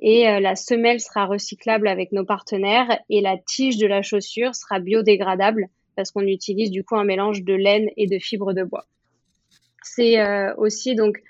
et 0.01 0.27
euh, 0.27 0.39
la 0.39 0.55
semelle 0.55 0.99
sera 0.99 1.25
recyclable 1.25 1.87
avec 1.87 2.11
nos 2.13 2.25
partenaires 2.25 2.99
et 3.09 3.21
la 3.21 3.37
tige 3.37 3.77
de 3.77 3.85
la 3.85 4.01
chaussure 4.01 4.55
sera 4.55 4.79
biodégradable 4.79 5.67
parce 5.95 6.09
qu'on 6.11 6.25
utilise 6.25 6.71
du 6.71 6.83
coup 6.83 6.95
un 6.95 7.03
mélange 7.03 7.43
de 7.43 7.53
laine 7.53 7.89
et 7.95 8.07
de 8.07 8.17
fibres 8.17 8.53
de 8.53 8.63
bois. 8.63 8.87
C'est 9.83 10.17
aussi 10.57 10.95
donc 10.95 11.21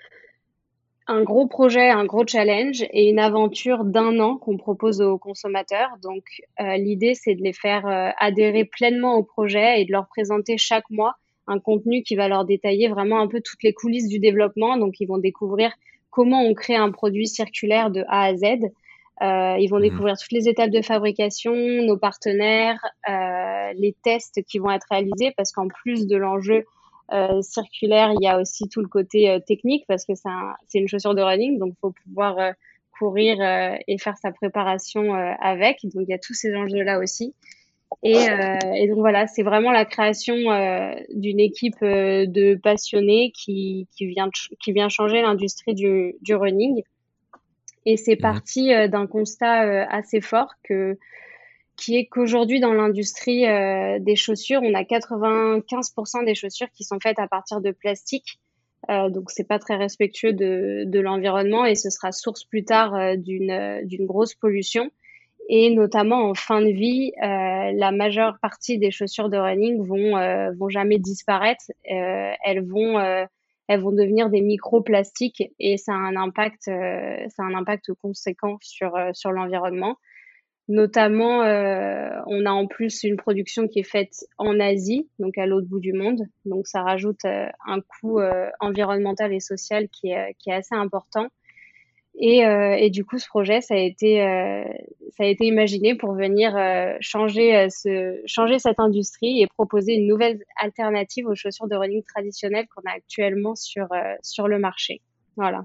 un 1.10 1.24
gros 1.24 1.48
projet, 1.48 1.89
un 1.89 2.06
gros 2.06 2.26
challenge 2.26 2.84
et 2.91 3.10
une 3.10 3.17
aventure 3.17 3.84
d'un 3.84 4.19
an 4.19 4.38
qu'on 4.38 4.58
propose 4.58 5.02
aux 5.02 5.17
consommateurs. 5.17 5.89
Donc, 6.04 6.24
euh, 6.62 6.78
l'idée, 6.78 7.15
c'est 7.15 7.34
de 7.34 7.41
les 7.41 7.52
faire 7.52 7.88
euh, 7.88 8.12
adhérer 8.19 8.63
pleinement 8.63 9.15
au 9.15 9.24
projet 9.24 9.82
et 9.82 9.86
de 9.86 9.91
leur 9.91 10.08
présenter 10.08 10.58
chaque 10.58 10.88
mois 10.91 11.15
un 11.48 11.60
contenu 11.60 12.04
qui 12.04 12.15
va 12.15 12.28
leur 12.28 12.45
détailler 12.45 12.89
vraiment 12.89 13.19
un 13.19 13.28
peu 13.28 13.41
toutes 13.41 13.63
les 13.63 13.74
coulisses 13.74 14.08
du 14.08 14.19
développement. 14.19 14.78
Donc, 14.78 15.00
ils 15.00 15.08
vont 15.08 15.17
découvrir 15.17 15.72
comment 16.12 16.43
on 16.43 16.54
crée 16.54 16.76
un 16.76 16.91
produit 16.91 17.28
circulaire 17.28 17.89
de 17.89 18.04
A 18.08 18.26
à 18.26 18.36
Z. 18.36 18.43
Euh, 18.43 19.58
ils 19.60 19.67
vont 19.67 19.80
mmh. 19.80 19.82
découvrir 19.82 20.15
toutes 20.15 20.32
les 20.32 20.48
étapes 20.48 20.69
de 20.69 20.84
fabrication, 20.84 21.54
nos 21.56 21.98
partenaires, 21.98 22.86
les 23.76 23.95
tests 24.04 24.43
qui 24.43 24.60
vont 24.60 24.69
être 24.69 24.86
réalisés 24.91 25.34
parce 25.36 25.52
qu'en 25.52 25.67
plus 25.67 26.06
de 26.06 26.15
l'enjeu 26.15 26.65
euh, 27.12 27.41
circulaire, 27.41 28.12
il 28.19 28.24
y 28.24 28.28
a 28.28 28.39
aussi 28.39 28.69
tout 28.69 28.82
le 28.82 28.88
côté 28.88 29.30
euh, 29.30 29.39
technique 29.39 29.86
parce 29.88 30.06
que 30.06 30.13
c'est 30.15 30.80
une 30.80 30.88
chaussure 30.88 31.15
de 31.15 31.22
running, 31.22 31.58
donc 31.58 31.74
il 31.76 31.80
faut 31.80 31.93
pouvoir 32.06 32.38
euh, 32.39 32.52
courir 32.98 33.38
et 33.88 33.98
faire 33.98 34.17
sa 34.17 34.34
préparation 34.34 35.13
avec. 35.13 35.78
Donc 35.86 36.04
il 36.06 36.10
y 36.10 36.13
a 36.13 36.17
tous 36.17 36.34
ces 36.34 36.54
enjeux-là 36.54 37.00
aussi. 37.00 37.34
Et, 38.04 38.17
et 38.76 38.88
donc 38.89 38.98
voilà, 38.98 39.26
c'est 39.26 39.41
vraiment 39.41 39.72
la 39.72 39.86
création 39.86 40.36
d'une 41.13 41.39
équipe 41.39 41.80
de 41.82 42.56
passionnés 42.56 43.32
qui, 43.34 43.88
qui, 43.95 44.08
vient, 44.08 44.30
qui 44.62 44.74
vient 44.74 44.89
changer 44.89 45.22
l'industrie 45.22 45.76
du, 45.76 46.15
du 46.22 46.36
running. 46.36 46.84
Et 47.86 47.95
c'est 47.95 48.17
mmh. 48.17 48.22
parti 48.22 48.89
d'un 48.89 49.08
constat 49.08 49.86
assez 49.89 50.19
fort 50.19 50.52
que 50.62 50.98
qui 51.80 51.96
est 51.96 52.08
qu'aujourd'hui 52.08 52.60
dans 52.60 52.74
l'industrie 52.74 53.48
euh, 53.48 54.00
des 54.00 54.15
chaussures, 54.15 54.62
on 54.62 54.74
a 54.74 54.84
95% 54.84 56.26
des 56.26 56.36
chaussures 56.36 56.70
qui 56.72 56.84
sont 56.84 57.00
faites 57.02 57.20
à 57.20 57.28
partir 57.28 57.62
de 57.62 57.72
plastique. 57.72 58.39
Euh, 58.89 59.10
donc 59.10 59.30
c'est 59.32 59.48
pas 59.48 59.60
très 59.60 59.76
respectueux 59.76 60.34
de, 60.34 60.84
de 60.86 61.00
l'environnement 61.00 61.65
et 61.65 61.76
ce 61.76 61.89
sera 61.89 62.12
source 62.12 62.44
plus 62.46 62.63
tard 62.63 62.96
euh, 62.96 63.15
d'une 63.15 63.82
d'une 63.86 64.06
grosse 64.06 64.36
pollution. 64.36 64.89
Et 65.48 65.74
notamment 65.74 66.30
en 66.30 66.36
fin 66.36 66.62
de 66.62 66.70
vie, 66.70 67.12
euh, 67.18 67.72
la 67.74 67.92
majeure 67.92 68.38
partie 68.42 68.78
des 68.78 68.92
chaussures 68.92 69.30
de 69.30 69.38
running 69.38 69.82
vont 69.82 70.13
vont 70.58 70.70
jamais 70.70 71.00
disparaître. 71.00 71.65
elles 71.86 72.63
vont 72.65 73.00
elles 73.68 73.82
vont 73.82 73.92
devenir 73.92 74.30
des 74.30 74.42
microplastiques 74.42 75.44
et 75.60 75.78
ça 75.78 75.94
a 75.94 75.96
un 75.96 76.15
impact 76.15 76.65
ça 76.65 77.44
a 77.44 77.46
un 77.46 77.56
impact 77.56 77.94
conséquent 78.02 78.58
sur 78.62 78.92
sur 79.13 79.32
l'environnement. 79.32 79.98
Notamment, 80.69 81.41
euh, 81.41 82.12
on 82.27 82.45
a 82.45 82.51
en 82.51 82.67
plus 82.67 83.03
une 83.03 83.17
production 83.17 83.67
qui 83.67 83.79
est 83.79 83.89
faite 83.91 84.13
en 84.38 84.60
Asie, 84.60 85.10
donc 85.17 85.36
à 85.39 85.47
l'autre 85.47 85.67
bout 85.67 85.79
du 85.79 85.93
monde. 85.93 86.21
Donc 86.45 86.67
ça 86.67 86.84
rajoute 86.84 87.25
euh, 87.25 87.47
un 87.65 87.82
coût 87.82 88.19
euh, 88.19 88.51
environnemental 88.60 89.34
et 89.34 89.39
social 89.39 89.89
qui 89.89 90.12
est, 90.12 90.36
qui 90.38 90.51
est 90.51 90.53
assez 90.53 90.75
important. 90.75 91.27
Et, 92.21 92.39
et, 92.39 92.89
du 92.89 93.05
coup, 93.05 93.17
ce 93.17 93.27
projet, 93.27 93.62
ça 93.62 93.75
a 93.75 93.77
été, 93.77 94.17
ça 95.15 95.23
a 95.23 95.25
été 95.25 95.45
imaginé 95.45 95.95
pour 95.95 96.15
venir 96.15 96.53
changer, 96.99 97.69
ce, 97.69 98.19
changer 98.25 98.60
cette 98.60 98.79
industrie 98.79 99.41
et 99.41 99.47
proposer 99.47 99.93
une 99.93 100.08
nouvelle 100.08 100.43
alternative 100.58 101.27
aux 101.27 101.36
chaussures 101.36 101.69
de 101.69 101.77
running 101.77 102.03
traditionnelles 102.03 102.65
qu'on 102.75 102.82
a 102.89 102.93
actuellement 102.93 103.55
sur, 103.55 103.88
sur 104.21 104.49
le 104.49 104.60
marché. 104.60 105.01
Voilà. 105.38 105.63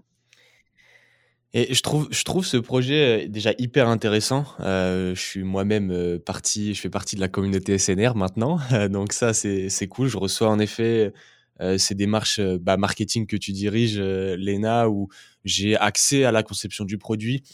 Et 1.56 1.72
je 1.72 1.82
trouve, 1.82 2.08
je 2.10 2.24
trouve 2.24 2.44
ce 2.44 2.56
projet 2.56 3.26
euh, 3.26 3.28
déjà 3.28 3.52
hyper 3.58 3.88
intéressant. 3.88 4.44
Euh, 4.58 5.14
je 5.14 5.20
suis 5.20 5.44
moi-même 5.44 5.92
euh, 5.92 6.18
parti, 6.18 6.74
je 6.74 6.80
fais 6.80 6.90
partie 6.90 7.14
de 7.14 7.20
la 7.20 7.28
communauté 7.28 7.78
SNR 7.78 8.16
maintenant, 8.16 8.58
donc 8.90 9.12
ça 9.12 9.32
c'est 9.32 9.88
cool. 9.88 10.08
Je 10.08 10.16
reçois 10.16 10.48
en 10.48 10.58
effet 10.58 11.12
euh, 11.60 11.78
ces 11.78 11.94
démarches 11.94 12.40
bah, 12.40 12.76
marketing 12.76 13.28
que 13.28 13.36
tu 13.36 13.52
diriges, 13.52 14.00
Lena, 14.00 14.90
où 14.90 15.08
j'ai 15.44 15.76
accès 15.76 16.24
à 16.24 16.32
la 16.32 16.42
conception 16.42 16.84
du 16.84 16.98
produit, 16.98 17.44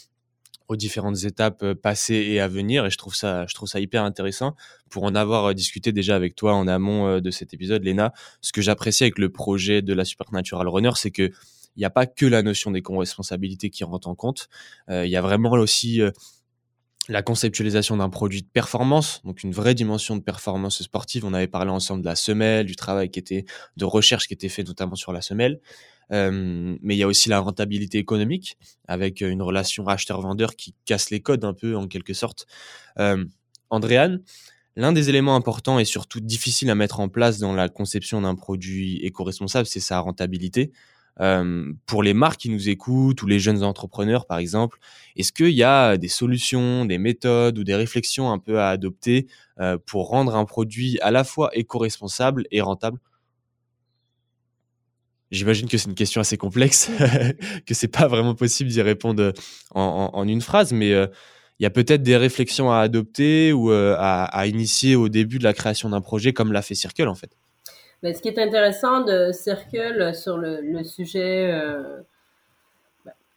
aux 0.67 0.75
différentes 0.75 1.23
étapes 1.23 1.73
passées 1.73 2.25
et 2.27 2.39
à 2.39 2.47
venir, 2.47 2.87
et 2.87 2.89
je 2.89 2.97
trouve 2.97 3.13
ça, 3.13 3.45
je 3.45 3.53
trouve 3.53 3.69
ça 3.69 3.79
hyper 3.79 4.03
intéressant. 4.03 4.55
Pour 4.89 5.03
en 5.03 5.13
avoir 5.13 5.53
discuté 5.53 5.91
déjà 5.91 6.15
avec 6.15 6.33
toi 6.33 6.55
en 6.55 6.67
amont 6.67 7.19
de 7.19 7.29
cet 7.29 7.53
épisode, 7.53 7.83
Lena, 7.83 8.13
ce 8.41 8.51
que 8.51 8.63
j'apprécie 8.63 9.03
avec 9.03 9.19
le 9.19 9.29
projet 9.29 9.83
de 9.83 9.93
la 9.93 10.05
Supernatural 10.05 10.67
Runner, 10.67 10.91
c'est 10.95 11.11
que 11.11 11.31
il 11.75 11.79
n'y 11.79 11.85
a 11.85 11.89
pas 11.89 12.05
que 12.05 12.25
la 12.25 12.41
notion 12.43 12.71
des 12.71 12.81
co-responsabilités 12.81 13.69
qui 13.69 13.83
rentre 13.83 14.07
en 14.07 14.15
compte. 14.15 14.49
Euh, 14.89 15.05
il 15.05 15.11
y 15.11 15.15
a 15.15 15.21
vraiment 15.21 15.51
aussi 15.51 16.01
euh, 16.01 16.11
la 17.09 17.21
conceptualisation 17.21 17.97
d'un 17.97 18.09
produit 18.09 18.41
de 18.41 18.47
performance, 18.47 19.21
donc 19.25 19.43
une 19.43 19.51
vraie 19.51 19.73
dimension 19.73 20.15
de 20.15 20.21
performance 20.21 20.81
sportive. 20.81 21.25
On 21.25 21.33
avait 21.33 21.47
parlé 21.47 21.71
ensemble 21.71 22.01
de 22.01 22.07
la 22.07 22.15
semelle, 22.15 22.65
du 22.65 22.75
travail 22.75 23.09
qui 23.09 23.19
était 23.19 23.45
de 23.77 23.85
recherche 23.85 24.27
qui 24.27 24.33
était 24.33 24.49
fait 24.49 24.63
notamment 24.63 24.95
sur 24.95 25.11
la 25.11 25.21
semelle. 25.21 25.59
Euh, 26.11 26.77
mais 26.81 26.95
il 26.95 26.97
y 26.97 27.03
a 27.03 27.07
aussi 27.07 27.29
la 27.29 27.39
rentabilité 27.39 27.97
économique 27.97 28.57
avec 28.87 29.21
une 29.21 29.41
relation 29.41 29.87
acheteur-vendeur 29.87 30.55
qui 30.55 30.75
casse 30.85 31.09
les 31.09 31.21
codes 31.21 31.45
un 31.45 31.53
peu 31.53 31.75
en 31.75 31.87
quelque 31.87 32.13
sorte. 32.13 32.47
Euh, 32.99 33.23
Andréane, 33.69 34.21
l'un 34.75 34.91
des 34.91 35.09
éléments 35.09 35.35
importants 35.35 35.79
et 35.79 35.85
surtout 35.85 36.19
difficiles 36.19 36.69
à 36.69 36.75
mettre 36.75 36.99
en 36.99 37.09
place 37.09 37.39
dans 37.39 37.53
la 37.53 37.69
conception 37.69 38.21
d'un 38.21 38.35
produit 38.35 38.97
éco-responsable, 39.05 39.65
c'est 39.65 39.79
sa 39.79 39.99
rentabilité. 39.99 40.71
Euh, 41.19 41.71
pour 41.85 42.03
les 42.03 42.13
marques 42.13 42.41
qui 42.41 42.49
nous 42.49 42.69
écoutent 42.69 43.21
ou 43.21 43.27
les 43.27 43.39
jeunes 43.39 43.63
entrepreneurs, 43.63 44.25
par 44.25 44.37
exemple, 44.37 44.79
est-ce 45.15 45.31
qu'il 45.31 45.49
y 45.49 45.63
a 45.63 45.97
des 45.97 46.07
solutions, 46.07 46.85
des 46.85 46.97
méthodes 46.97 47.59
ou 47.59 47.63
des 47.63 47.75
réflexions 47.75 48.31
un 48.31 48.39
peu 48.39 48.59
à 48.59 48.69
adopter 48.69 49.27
euh, 49.59 49.77
pour 49.85 50.07
rendre 50.07 50.35
un 50.35 50.45
produit 50.45 50.99
à 51.01 51.11
la 51.11 51.23
fois 51.23 51.49
éco-responsable 51.53 52.45
et 52.51 52.61
rentable? 52.61 52.99
J'imagine 55.31 55.67
que 55.67 55.77
c'est 55.77 55.89
une 55.89 55.95
question 55.95 56.19
assez 56.19 56.37
complexe, 56.37 56.89
que 57.65 57.73
c'est 57.73 57.87
pas 57.87 58.07
vraiment 58.07 58.35
possible 58.35 58.69
d'y 58.69 58.81
répondre 58.81 59.33
en, 59.73 60.27
une 60.27 60.41
phrase, 60.41 60.73
mais 60.73 60.91
euh, 60.91 61.07
il 61.59 61.63
y 61.63 61.65
a 61.65 61.69
peut-être 61.69 62.03
des 62.03 62.17
réflexions 62.17 62.71
à 62.71 62.79
adopter 62.79 63.53
ou 63.53 63.71
à, 63.71 64.23
à, 64.25 64.47
initier 64.47 64.95
au 64.95 65.07
début 65.07 65.39
de 65.39 65.43
la 65.43 65.53
création 65.53 65.89
d'un 65.89 66.01
projet, 66.01 66.33
comme 66.33 66.51
l'a 66.51 66.61
fait 66.61 66.75
Circle 66.75 67.07
en 67.07 67.15
fait. 67.15 67.37
Mais 68.03 68.13
ce 68.13 68.21
qui 68.21 68.29
est 68.29 68.39
intéressant 68.39 69.01
de 69.01 69.31
Circle 69.31 70.13
sur 70.15 70.37
le, 70.37 70.59
le 70.61 70.83
sujet 70.83 71.51
euh, 71.51 72.01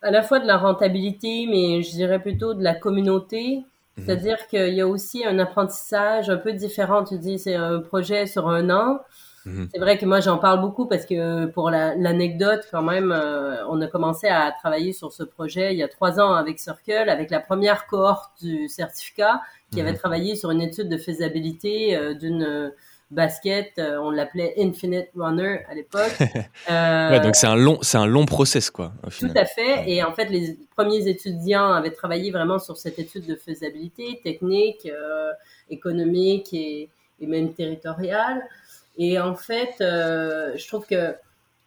à 0.04 0.10
la 0.10 0.22
fois 0.22 0.38
de 0.38 0.46
la 0.46 0.58
rentabilité, 0.58 1.46
mais 1.48 1.82
je 1.82 1.90
dirais 1.90 2.20
plutôt 2.20 2.54
de 2.54 2.62
la 2.62 2.74
communauté. 2.74 3.64
Mhm. 3.96 4.04
C'est-à-dire 4.04 4.46
qu'il 4.48 4.74
y 4.74 4.80
a 4.80 4.86
aussi 4.86 5.24
un 5.24 5.38
apprentissage 5.38 6.30
un 6.30 6.36
peu 6.36 6.52
différent. 6.52 7.04
Tu 7.04 7.18
dis 7.18 7.38
c'est 7.38 7.54
un 7.54 7.80
projet 7.80 8.26
sur 8.26 8.48
un 8.48 8.70
an. 8.70 9.00
Mhm. 9.46 9.68
C'est 9.72 9.80
vrai 9.80 9.98
que 9.98 10.06
moi 10.06 10.20
j'en 10.20 10.38
parle 10.38 10.60
beaucoup 10.60 10.86
parce 10.86 11.04
que 11.04 11.46
pour 11.46 11.70
l'anecdote 11.70 12.66
quand 12.70 12.82
même, 12.82 13.12
euh, 13.12 13.66
on 13.68 13.80
a 13.80 13.86
commencé 13.86 14.26
à 14.26 14.52
travailler 14.52 14.92
sur 14.92 15.12
ce 15.12 15.22
projet 15.22 15.74
il 15.74 15.78
y 15.78 15.82
a 15.82 15.88
trois 15.88 16.18
ans 16.18 16.32
avec 16.34 16.58
Circle, 16.58 17.08
avec 17.08 17.30
la 17.30 17.40
première 17.40 17.86
cohorte 17.86 18.42
du 18.42 18.68
certificat 18.68 19.42
qui 19.70 19.80
mhm. 19.80 19.88
avait 19.88 19.96
travaillé 19.96 20.36
sur 20.36 20.50
une 20.50 20.62
étude 20.62 20.88
de 20.88 20.96
faisabilité 20.96 21.96
euh, 21.96 22.14
d'une 22.14 22.72
basket, 23.14 23.72
euh, 23.78 23.96
on 23.98 24.10
l'appelait 24.10 24.54
Infinite 24.58 25.08
Runner 25.16 25.60
à 25.68 25.74
l'époque. 25.74 26.18
Euh, 26.70 27.20
donc 27.20 27.36
c'est 27.36 27.46
un 27.46 27.56
long, 27.56 27.78
c'est 27.82 27.98
un 27.98 28.06
long 28.06 28.24
process 28.24 28.70
quoi. 28.70 28.92
Tout 29.18 29.30
à 29.34 29.44
fait. 29.44 29.88
Et 29.90 30.02
en 30.02 30.12
fait, 30.14 30.26
les 30.26 30.56
premiers 30.74 31.06
étudiants 31.08 31.72
avaient 31.72 31.90
travaillé 31.90 32.30
vraiment 32.30 32.58
sur 32.58 32.76
cette 32.76 32.98
étude 32.98 33.26
de 33.26 33.34
faisabilité 33.34 34.20
technique, 34.22 34.86
euh, 34.86 35.30
économique 35.68 36.54
et, 36.54 36.88
et, 37.20 37.26
même 37.26 37.52
territoriale. 37.52 38.42
Et 38.96 39.20
en 39.20 39.34
fait, 39.34 39.74
je 39.80 40.66
trouve 40.68 40.86
que 40.86 41.14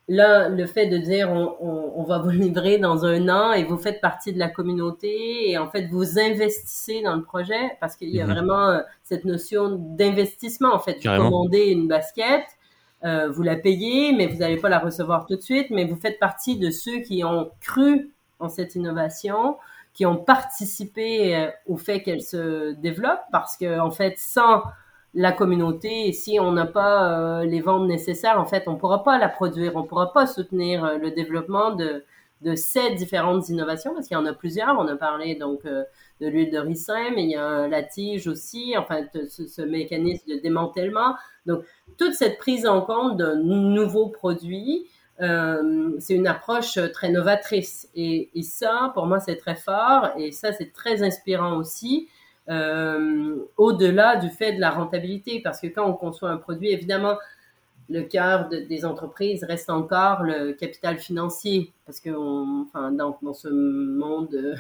Là, 0.09 0.47
le 0.47 0.65
fait 0.65 0.87
de 0.87 0.97
dire 0.97 1.29
on, 1.29 1.57
on, 1.59 1.93
on, 1.97 2.03
va 2.03 2.19
vous 2.19 2.29
livrer 2.29 2.77
dans 2.77 3.03
un 3.03 3.27
an 3.27 3.51
et 3.51 3.65
vous 3.65 3.77
faites 3.77 3.99
partie 3.99 4.31
de 4.31 4.39
la 4.39 4.47
communauté 4.47 5.49
et 5.49 5.57
en 5.57 5.69
fait 5.69 5.87
vous 5.87 6.17
investissez 6.17 7.01
dans 7.01 7.15
le 7.17 7.23
projet 7.23 7.77
parce 7.81 7.97
qu'il 7.97 8.09
y 8.09 8.21
a 8.21 8.25
mhm. 8.25 8.31
vraiment 8.31 8.69
euh, 8.69 8.79
cette 9.03 9.25
notion 9.25 9.75
d'investissement 9.77 10.73
en 10.73 10.79
fait. 10.79 10.97
Vous 11.03 11.23
commandez 11.23 11.65
une 11.65 11.89
basket, 11.89 12.43
euh, 13.03 13.29
vous 13.29 13.43
la 13.43 13.57
payez, 13.57 14.13
mais 14.13 14.27
vous 14.27 14.37
n'allez 14.37 14.55
pas 14.55 14.69
la 14.69 14.79
recevoir 14.79 15.25
tout 15.25 15.35
de 15.35 15.41
suite, 15.41 15.67
mais 15.71 15.83
vous 15.83 15.97
faites 15.97 16.19
partie 16.19 16.57
de 16.57 16.71
ceux 16.71 16.99
qui 16.99 17.25
ont 17.25 17.51
cru 17.59 18.13
en 18.39 18.47
cette 18.47 18.75
innovation, 18.75 19.57
qui 19.93 20.05
ont 20.05 20.15
participé 20.15 21.35
euh, 21.35 21.49
au 21.65 21.75
fait 21.75 22.01
qu'elle 22.01 22.21
se 22.21 22.71
développe 22.75 23.19
parce 23.33 23.57
que 23.57 23.77
en 23.81 23.91
fait 23.91 24.13
sans 24.17 24.63
la 25.13 25.31
communauté. 25.31 26.11
si 26.11 26.39
on 26.39 26.51
n'a 26.51 26.65
pas 26.65 27.41
euh, 27.41 27.45
les 27.45 27.61
ventes 27.61 27.87
nécessaires, 27.87 28.39
en 28.39 28.45
fait, 28.45 28.63
on 28.67 28.73
ne 28.73 28.77
pourra 28.77 29.03
pas 29.03 29.17
la 29.17 29.29
produire, 29.29 29.75
on 29.75 29.81
ne 29.81 29.87
pourra 29.87 30.13
pas 30.13 30.27
soutenir 30.27 30.83
euh, 30.85 30.97
le 30.97 31.11
développement 31.11 31.71
de, 31.71 32.03
de 32.41 32.55
ces 32.55 32.91
différentes 32.91 33.49
innovations, 33.49 33.93
parce 33.93 34.07
qu'il 34.07 34.15
y 34.15 34.19
en 34.19 34.25
a 34.25 34.33
plusieurs. 34.33 34.77
On 34.77 34.87
a 34.87 34.95
parlé 34.95 35.35
donc 35.35 35.65
euh, 35.65 35.83
de 36.21 36.27
l'huile 36.27 36.51
de 36.51 36.59
ricin, 36.59 37.11
mais 37.15 37.23
il 37.23 37.31
y 37.31 37.35
a 37.35 37.67
la 37.67 37.83
tige 37.83 38.27
aussi, 38.27 38.75
enfin, 38.77 39.01
ce, 39.27 39.61
mécanisme 39.61 40.29
de 40.29 40.39
démantèlement. 40.39 41.15
Donc, 41.45 41.63
toute 41.97 42.13
cette 42.13 42.37
prise 42.37 42.67
en 42.67 42.81
compte 42.81 43.17
d'un 43.17 43.35
nouveau 43.35 44.07
produit, 44.09 44.87
c'est 45.19 46.13
une 46.13 46.27
approche 46.27 46.77
très 46.93 47.09
novatrice. 47.09 47.89
Et, 47.95 48.29
et 48.35 48.43
ça, 48.43 48.91
pour 48.93 49.07
moi, 49.07 49.19
c'est 49.19 49.37
très 49.37 49.55
fort, 49.55 50.09
et 50.15 50.31
ça, 50.31 50.53
c'est 50.53 50.73
très 50.73 51.01
inspirant 51.01 51.57
aussi 51.57 52.07
euh, 52.07 52.11
au-delà 52.47 54.15
du 54.17 54.29
fait 54.29 54.53
de 54.53 54.61
la 54.61 54.69
rentabilité, 54.69 55.41
parce 55.43 55.59
que 55.59 55.67
quand 55.67 55.85
on 55.87 55.93
conçoit 55.93 56.29
un 56.29 56.37
produit, 56.37 56.69
évidemment, 56.71 57.17
le 57.89 58.01
cœur 58.03 58.49
des 58.49 58.85
entreprises 58.85 59.43
reste 59.43 59.69
encore 59.69 60.23
le 60.23 60.53
capital 60.53 60.97
financier, 60.97 61.71
parce 61.85 61.99
que 61.99 62.09
enfin, 62.09 62.91
dans, 62.91 63.17
dans, 63.21 63.33
ce 63.33 63.47
monde 63.47 64.57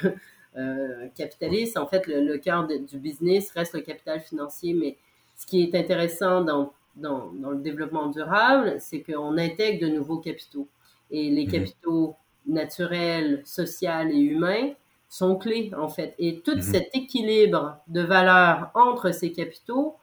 euh, 0.57 1.07
capitaliste, 1.15 1.77
en 1.77 1.87
fait, 1.87 2.07
le, 2.07 2.37
cœur 2.37 2.67
du 2.67 2.97
business 2.97 3.51
reste 3.51 3.73
le 3.73 3.81
capital 3.81 4.21
financier. 4.21 4.73
Mais 4.73 4.97
ce 5.35 5.45
qui 5.45 5.61
est 5.63 5.75
intéressant 5.75 6.41
dans, 6.41 6.73
dans, 6.95 7.31
dans 7.33 7.51
le 7.51 7.59
développement 7.59 8.07
durable, 8.07 8.75
c'est 8.79 9.01
qu'on 9.01 9.37
intègre 9.37 9.87
de 9.87 9.91
nouveaux 9.91 10.19
capitaux. 10.19 10.67
Et 11.11 11.29
les 11.29 11.45
mmh. 11.45 11.51
capitaux 11.51 12.15
naturels, 12.45 13.41
sociaux 13.45 14.09
et 14.09 14.19
humains 14.19 14.71
sont 15.09 15.35
clés, 15.35 15.71
en 15.77 15.89
fait. 15.89 16.13
Et 16.19 16.39
tout 16.39 16.55
mhm. 16.55 16.61
cet 16.61 16.95
équilibre 16.95 17.77
de 17.87 18.01
valeur 18.01 18.71
entre 18.73 19.11
ces 19.11 19.31
capitaux 19.31 19.95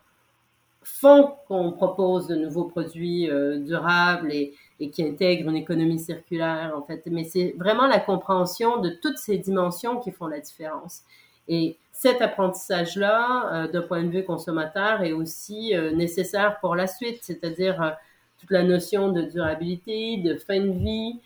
font 0.83 1.35
qu'on 1.49 1.73
propose 1.73 2.27
de 2.27 2.35
nouveaux 2.35 2.65
produits 2.65 3.31
euh, 3.31 3.59
durables 3.59 4.33
et, 4.33 4.55
et, 4.81 4.91
qui 4.91 5.03
intègrent 5.03 5.49
une 5.49 5.57
économie 5.57 5.99
circulaire, 5.99 6.75
en 6.77 6.83
fait. 6.83 7.03
Mais 7.07 7.25
c'est 7.25 7.55
vraiment 7.59 7.87
la 7.87 8.01
compréhension 8.01 8.81
de 8.81 8.91
toutes 8.91 9.19
ces 9.19 9.39
dimensions 9.39 9.99
qui 9.99 10.11
font 10.11 10.27
la 10.27 10.41
différence. 10.41 11.03
Et 11.49 11.77
cet 11.93 12.23
apprentissage-là, 12.23 13.69
d'un 13.69 13.83
point 13.83 14.03
de 14.03 14.09
vue 14.09 14.25
consommateur, 14.25 15.03
est 15.03 15.13
aussi 15.13 15.75
nécessaire 15.95 16.59
pour 16.61 16.75
la 16.75 16.87
suite, 16.87 17.19
c'est-à-dire 17.21 17.97
toute 18.41 18.51
la 18.51 18.63
notion 18.63 19.13
de 19.13 19.21
durabilité, 19.21 20.17
de 20.17 20.37
fin 20.37 20.61
de 20.61 20.73
vie, 20.73 21.21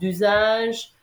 d'usage, 0.00 0.95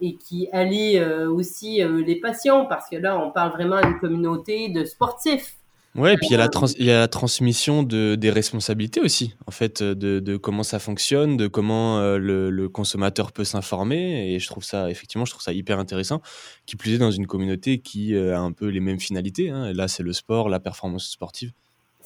et 0.00 0.16
qui 0.16 0.48
allie 0.52 1.00
aussi 1.00 1.82
les 1.82 2.20
passions, 2.20 2.66
parce 2.66 2.88
que 2.88 2.96
là, 2.96 3.18
on 3.18 3.30
parle 3.30 3.52
vraiment 3.52 3.80
d'une 3.80 3.98
communauté 3.98 4.68
de 4.68 4.84
sportifs. 4.84 5.56
Ouais, 5.96 6.12
et 6.12 6.16
puis 6.18 6.26
il 6.28 6.32
y 6.32 6.90
a 6.90 6.98
la, 6.98 7.08
transmission 7.08 7.82
de, 7.82 8.16
des 8.16 8.30
responsabilités 8.30 9.00
aussi, 9.00 9.34
en 9.46 9.50
fait, 9.50 9.82
de, 9.82 10.36
comment 10.36 10.62
ça 10.62 10.78
fonctionne, 10.78 11.38
de 11.38 11.46
comment 11.46 12.00
euh, 12.00 12.18
le, 12.18 12.68
consommateur 12.68 13.32
peut 13.32 13.44
s'informer. 13.44 14.34
Et 14.34 14.38
je 14.38 14.46
trouve 14.46 14.62
ça, 14.62 14.90
effectivement, 14.90 15.24
je 15.24 15.30
trouve 15.30 15.42
ça 15.42 15.54
hyper 15.54 15.78
intéressant. 15.78 16.20
Qui 16.66 16.76
plus 16.76 16.94
est 16.94 16.98
dans 16.98 17.10
une 17.10 17.26
communauté 17.26 17.78
qui 17.78 18.14
euh, 18.14 18.36
a 18.36 18.40
un 18.40 18.52
peu 18.52 18.66
les 18.66 18.80
mêmes 18.80 19.00
finalités. 19.00 19.48
Hein. 19.48 19.72
Là, 19.72 19.88
c'est 19.88 20.02
le 20.02 20.12
sport, 20.12 20.50
la 20.50 20.60
performance 20.60 21.08
sportive. 21.08 21.52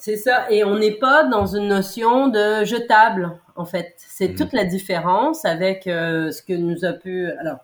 C'est 0.00 0.16
ça. 0.16 0.50
Et 0.50 0.64
on 0.64 0.78
n'est 0.78 0.94
pas 0.94 1.24
dans 1.24 1.46
une 1.46 1.68
notion 1.68 2.28
de 2.28 2.64
jetable, 2.64 3.38
en 3.54 3.66
fait. 3.66 3.94
C'est 3.98 4.30
mmh. 4.30 4.34
toute 4.34 4.52
la 4.54 4.64
différence 4.64 5.44
avec 5.44 5.86
euh, 5.86 6.30
ce 6.30 6.42
que 6.42 6.54
nous 6.54 6.86
a 6.86 6.94
pu. 6.94 7.26
Alors, 7.32 7.58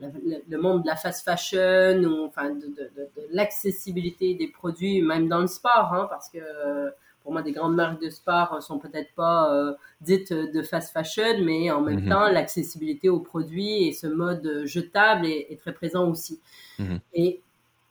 le, 0.00 0.58
monde 0.58 0.82
de 0.82 0.88
la 0.88 0.96
fast 0.96 1.24
fashion 1.24 2.02
ou 2.02 2.26
enfin 2.26 2.50
de, 2.50 2.66
de, 2.66 2.90
de, 2.96 3.10
l'accessibilité 3.30 4.34
des 4.34 4.48
produits 4.48 5.02
même 5.02 5.28
dans 5.28 5.40
le 5.40 5.48
sport 5.48 5.92
hein, 5.92 6.06
parce 6.08 6.28
que 6.28 6.38
euh, 6.38 6.88
pour 7.24 7.32
moi 7.32 7.42
des 7.42 7.50
grandes 7.50 7.74
marques 7.74 8.00
de 8.00 8.08
sport 8.08 8.62
sont 8.62 8.78
peut-être 8.78 9.12
pas 9.16 9.52
euh, 9.52 9.72
dites 10.00 10.32
de 10.32 10.62
fast 10.62 10.92
fashion 10.92 11.42
mais 11.44 11.72
en 11.72 11.80
même 11.80 12.04
mhm. 12.04 12.10
temps 12.10 12.28
l'accessibilité 12.28 13.08
aux 13.08 13.18
produits 13.18 13.88
et 13.88 13.92
ce 13.92 14.06
mode 14.06 14.62
jetable 14.66 15.26
est, 15.26 15.48
est 15.50 15.58
très 15.58 15.72
présent 15.72 16.08
aussi 16.08 16.38
mhm. 16.78 17.00
et 17.12 17.42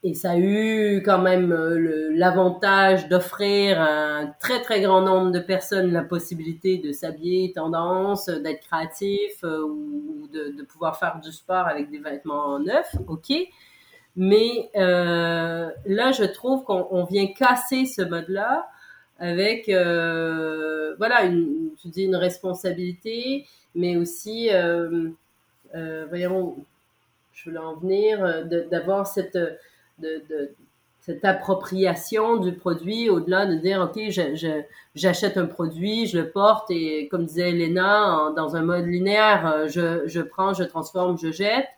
et 0.04 0.14
ça 0.14 0.32
a 0.32 0.38
eu 0.38 1.02
quand 1.04 1.20
même 1.20 1.50
euh, 1.52 2.10
l'avantage 2.12 3.08
d'offrir 3.08 3.80
à 3.80 4.18
un 4.18 4.26
très 4.40 4.62
très 4.62 4.80
grand 4.80 5.02
nombre 5.02 5.32
de 5.32 5.40
personnes 5.40 5.92
la 5.92 6.04
possibilité 6.04 6.78
de 6.78 6.92
s'habiller 6.92 7.52
tendance, 7.52 8.28
d'être 8.28 8.60
créatif 8.60 9.42
euh, 9.42 9.62
ou 9.62 10.28
de, 10.32 10.62
pouvoir 10.62 10.98
faire 10.98 11.20
du 11.22 11.32
sport 11.32 11.66
avec 11.66 11.90
des 11.90 11.98
vêtements 11.98 12.58
neufs, 12.60 12.94
ok. 13.08 13.32
Mais 14.16 14.70
euh, 14.76 15.70
là, 15.86 16.10
je 16.12 16.24
trouve 16.24 16.64
qu'on 16.64 17.04
vient 17.04 17.28
casser 17.28 17.86
ce 17.86 18.02
mode-là 18.02 18.68
avec 19.18 19.68
euh, 19.68 20.94
voilà 20.96 21.24
une, 21.24 21.70
je 21.82 21.88
dis 21.88 22.02
une 22.04 22.16
responsabilité, 22.16 23.46
mais 23.74 23.96
aussi 23.96 24.50
euh, 24.52 25.10
euh 25.74 26.06
voyons, 26.08 26.56
je 27.32 27.44
voulais 27.44 27.58
en 27.58 27.76
venir 27.76 28.44
d'avoir 28.70 29.06
cette 29.06 29.38
de, 29.98 30.22
de, 30.28 30.54
cette 31.00 31.24
appropriation 31.24 32.36
du 32.36 32.52
produit 32.52 33.08
au-delà 33.08 33.46
de 33.46 33.54
dire 33.54 33.80
ok 33.80 34.10
j'achète 34.94 35.38
un 35.38 35.46
produit 35.46 36.06
je 36.06 36.18
le 36.18 36.30
porte 36.30 36.70
et 36.70 37.08
comme 37.08 37.24
disait 37.24 37.50
Elena 37.50 38.32
dans 38.36 38.56
un 38.56 38.62
mode 38.62 38.84
linéaire 38.84 39.46
euh, 39.46 39.68
je, 39.68 40.06
je 40.06 40.20
prends 40.20 40.52
je 40.52 40.64
transforme 40.64 41.16
je 41.18 41.32
jette. 41.32 41.68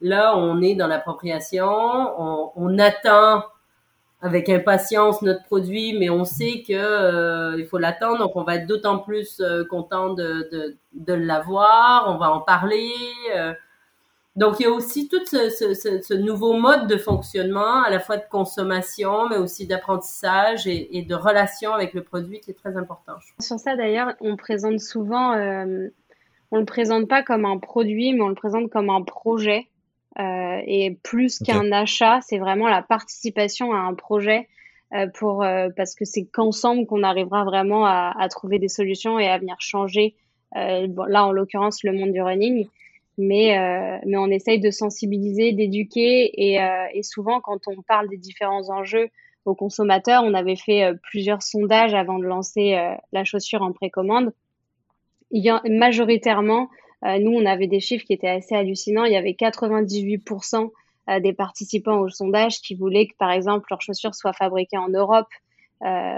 Là 0.00 0.36
on 0.36 0.60
est 0.62 0.76
dans 0.76 0.86
l'appropriation 0.86 1.66
on, 1.66 2.52
on, 2.54 2.78
attend 2.78 3.42
avec 4.20 4.48
impatience 4.48 5.22
notre 5.22 5.44
produit 5.46 5.98
mais 5.98 6.08
on 6.08 6.24
sait 6.24 6.62
que 6.62 6.72
euh, 6.72 7.56
il 7.58 7.66
faut 7.66 7.78
l'attendre. 7.78 8.18
Donc 8.18 8.36
on 8.36 8.44
va 8.44 8.56
être 8.56 8.66
d'autant 8.66 8.98
plus 8.98 9.40
euh, 9.40 9.64
content 9.64 10.14
de, 10.14 10.48
de, 10.52 10.76
de 10.92 11.14
l'avoir. 11.14 12.04
On 12.08 12.16
va 12.16 12.30
en 12.30 12.40
parler 12.40 12.92
donc, 14.38 14.60
il 14.60 14.62
y 14.62 14.66
a 14.66 14.70
aussi 14.70 15.08
tout 15.08 15.24
ce, 15.26 16.14
nouveau 16.14 16.52
mode 16.52 16.86
de 16.86 16.96
fonctionnement, 16.96 17.82
à 17.82 17.90
la 17.90 17.98
fois 17.98 18.18
de 18.18 18.22
consommation, 18.30 19.28
mais 19.28 19.36
aussi 19.36 19.66
d'apprentissage 19.66 20.68
et, 20.68 21.02
de 21.02 21.14
relation 21.16 21.72
avec 21.72 21.92
le 21.92 22.04
produit 22.04 22.38
qui 22.38 22.52
est 22.52 22.54
très 22.54 22.76
important. 22.76 23.14
Sur 23.40 23.58
ça, 23.58 23.74
d'ailleurs, 23.74 24.14
on 24.20 24.36
présente 24.36 24.78
souvent, 24.78 25.32
euh, 25.32 25.88
on 26.52 26.58
le 26.58 26.64
présente 26.64 27.08
pas 27.08 27.24
comme 27.24 27.46
un 27.46 27.58
produit, 27.58 28.12
mais 28.12 28.20
on 28.20 28.28
le 28.28 28.36
présente 28.36 28.70
comme 28.70 28.90
un 28.90 29.02
projet. 29.02 29.66
Euh, 30.20 30.60
et 30.64 30.96
plus 31.02 31.40
qu'un 31.40 31.72
achat, 31.72 32.20
c'est 32.22 32.38
vraiment 32.38 32.68
la 32.68 32.82
participation 32.82 33.72
à 33.72 33.78
un 33.78 33.94
projet 33.94 34.48
euh, 34.94 35.08
pour 35.08 35.42
euh, 35.42 35.68
parce 35.76 35.96
que 35.96 36.04
c'est 36.04 36.26
qu'ensemble 36.26 36.86
qu'on 36.86 37.02
arrivera 37.02 37.44
vraiment 37.44 37.86
à, 37.86 38.14
à, 38.16 38.28
trouver 38.28 38.60
des 38.60 38.68
solutions 38.68 39.18
et 39.18 39.26
à 39.26 39.36
venir 39.38 39.56
changer. 39.58 40.14
Bon, 40.54 41.04
là, 41.04 41.26
en 41.26 41.32
l'occurrence, 41.32 41.82
le 41.82 41.92
monde 41.92 42.12
du 42.12 42.22
running 42.22 42.68
mais, 43.18 43.58
euh, 43.58 43.98
mais 44.06 44.16
on 44.16 44.28
essaye 44.28 44.60
de 44.60 44.70
sensibiliser, 44.70 45.52
d'éduquer 45.52 46.30
et, 46.34 46.62
euh, 46.62 46.86
et, 46.94 47.02
souvent 47.02 47.40
quand 47.40 47.60
on 47.66 47.82
parle 47.82 48.08
des 48.08 48.16
différents 48.16 48.70
enjeux 48.70 49.10
aux 49.44 49.54
consommateurs, 49.54 50.22
on 50.24 50.34
avait 50.34 50.56
fait 50.56 50.84
euh, 50.84 50.94
plusieurs 51.02 51.42
sondages 51.42 51.94
avant 51.94 52.18
de 52.18 52.24
lancer 52.24 52.74
euh, 52.74 52.94
la 53.12 53.24
chaussure 53.24 53.62
en 53.62 53.72
précommande. 53.72 54.32
Il 55.30 55.44
y 55.44 55.50
a 55.50 55.60
majoritairement, 55.68 56.68
euh, 57.04 57.18
nous 57.18 57.32
on 57.32 57.44
avait 57.44 57.66
des 57.66 57.80
chiffres 57.80 58.04
qui 58.04 58.12
étaient 58.12 58.28
assez 58.28 58.54
hallucinants. 58.54 59.04
Il 59.04 59.12
y 59.12 59.16
avait 59.16 59.36
98% 59.38 60.70
des 61.22 61.32
participants 61.32 62.00
au 62.00 62.10
sondage 62.10 62.60
qui 62.60 62.74
voulaient 62.74 63.06
que 63.06 63.16
par 63.18 63.30
exemple 63.30 63.64
leurs 63.70 63.80
chaussures 63.80 64.14
soient 64.14 64.34
fabriquées 64.34 64.76
en 64.76 64.90
Europe 64.90 65.28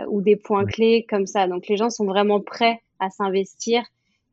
ou 0.09 0.21
des 0.21 0.35
points 0.35 0.65
clés 0.65 1.07
comme 1.09 1.27
ça. 1.27 1.47
Donc 1.47 1.69
les 1.69 1.77
gens 1.77 1.91
sont 1.91 2.07
vraiment 2.07 2.41
prêts 2.41 2.83
à 2.99 3.09
s'investir 3.09 3.85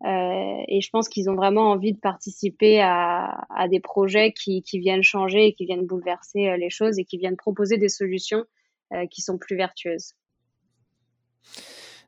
euh, 0.05 0.63
et 0.67 0.79
je 0.81 0.89
pense 0.91 1.09
qu'ils 1.09 1.29
ont 1.29 1.35
vraiment 1.35 1.71
envie 1.71 1.93
de 1.93 1.99
participer 1.99 2.81
à, 2.81 3.37
des 3.69 3.79
projets 3.79 4.31
qui, 4.31 4.61
viennent 4.73 5.03
changer 5.03 5.47
et 5.47 5.53
qui 5.53 5.65
viennent 5.65 5.85
bouleverser 5.85 6.49
euh, 6.49 6.57
les 6.57 6.69
choses 6.69 6.99
et 6.99 7.05
qui 7.05 7.17
viennent 7.17 7.35
proposer 7.35 7.77
des 7.77 7.89
solutions 7.89 8.45
euh, 8.93 9.07
qui 9.07 9.21
sont 9.21 9.37
plus 9.37 9.55
vertueuses. 9.55 10.13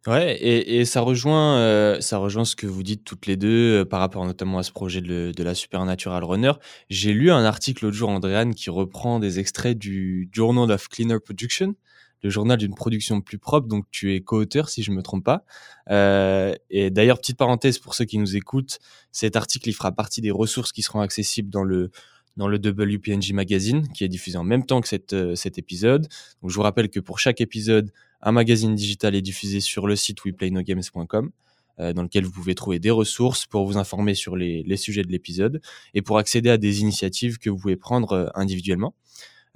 Ouais, 0.07 0.41
et, 0.41 0.85
ça 0.85 1.01
rejoint, 1.01 1.99
ça 1.99 2.17
rejoint 2.19 2.45
ce 2.45 2.55
que 2.55 2.65
vous 2.65 2.83
dites 2.83 3.03
toutes 3.03 3.25
les 3.25 3.35
deux 3.35 3.83
par 3.83 3.99
rapport 3.99 4.25
notamment 4.25 4.57
à 4.57 4.63
ce 4.63 4.71
projet 4.71 5.01
de, 5.01 5.33
de 5.35 5.43
la 5.43 5.53
Supernatural 5.53 6.23
Runner. 6.23 6.53
J'ai 6.89 7.11
lu 7.11 7.31
un 7.31 7.43
article 7.43 7.83
l'autre 7.83 7.97
jour, 7.97 8.09
Andréane, 8.09 8.55
qui 8.55 8.69
reprend 8.69 9.19
des 9.19 9.39
extraits 9.39 9.77
du 9.77 10.29
Journal 10.31 10.71
of 10.71 10.87
Cleaner 10.87 11.19
Production, 11.19 11.75
le 12.21 12.29
journal 12.29 12.57
d'une 12.57 12.75
production 12.75 13.21
plus 13.21 13.37
propre. 13.37 13.67
Donc, 13.67 13.85
tu 13.91 14.13
es 14.13 14.21
co-auteur, 14.21 14.69
si 14.69 14.83
je 14.83 14.91
me 14.91 15.01
trompe 15.01 15.23
pas. 15.23 15.43
Euh, 15.89 16.53
et 16.69 16.89
d'ailleurs, 16.89 17.19
petite 17.19 17.37
parenthèse 17.37 17.79
pour 17.79 17.95
ceux 17.95 18.05
qui 18.05 18.17
nous 18.17 18.35
écoutent, 18.35 18.79
cet 19.11 19.35
article, 19.35 19.69
il 19.69 19.73
fera 19.73 19.91
partie 19.91 20.21
des 20.21 20.31
ressources 20.31 20.71
qui 20.71 20.81
seront 20.81 21.01
accessibles 21.01 21.49
dans 21.49 21.63
le 21.63 21.91
dans 22.37 22.47
le 22.47 22.57
WPNG 22.57 23.33
Magazine, 23.33 23.89
qui 23.89 24.05
est 24.05 24.07
diffusé 24.07 24.37
en 24.37 24.45
même 24.45 24.65
temps 24.65 24.79
que 24.79 24.87
cette, 24.87 25.11
euh, 25.11 25.35
cet 25.35 25.57
épisode. 25.57 26.07
Donc, 26.41 26.51
je 26.51 26.55
vous 26.55 26.61
rappelle 26.61 26.89
que 26.89 27.01
pour 27.01 27.19
chaque 27.19 27.41
épisode, 27.41 27.91
un 28.21 28.31
magazine 28.31 28.75
digital 28.75 29.13
est 29.13 29.21
diffusé 29.21 29.59
sur 29.59 29.87
le 29.87 29.97
site 29.97 30.23
weplay-no-games.com 30.23 31.31
euh, 31.79 31.93
dans 31.93 32.03
lequel 32.03 32.25
vous 32.25 32.31
pouvez 32.31 32.55
trouver 32.55 32.79
des 32.79 32.91
ressources 32.91 33.45
pour 33.45 33.65
vous 33.65 33.77
informer 33.77 34.13
sur 34.13 34.35
les, 34.35 34.63
les 34.63 34.77
sujets 34.77 35.03
de 35.03 35.11
l'épisode 35.11 35.61
et 35.93 36.01
pour 36.01 36.17
accéder 36.17 36.49
à 36.49 36.57
des 36.57 36.81
initiatives 36.81 37.37
que 37.37 37.49
vous 37.49 37.57
pouvez 37.57 37.77
prendre 37.77 38.11
euh, 38.11 38.27
individuellement. 38.35 38.93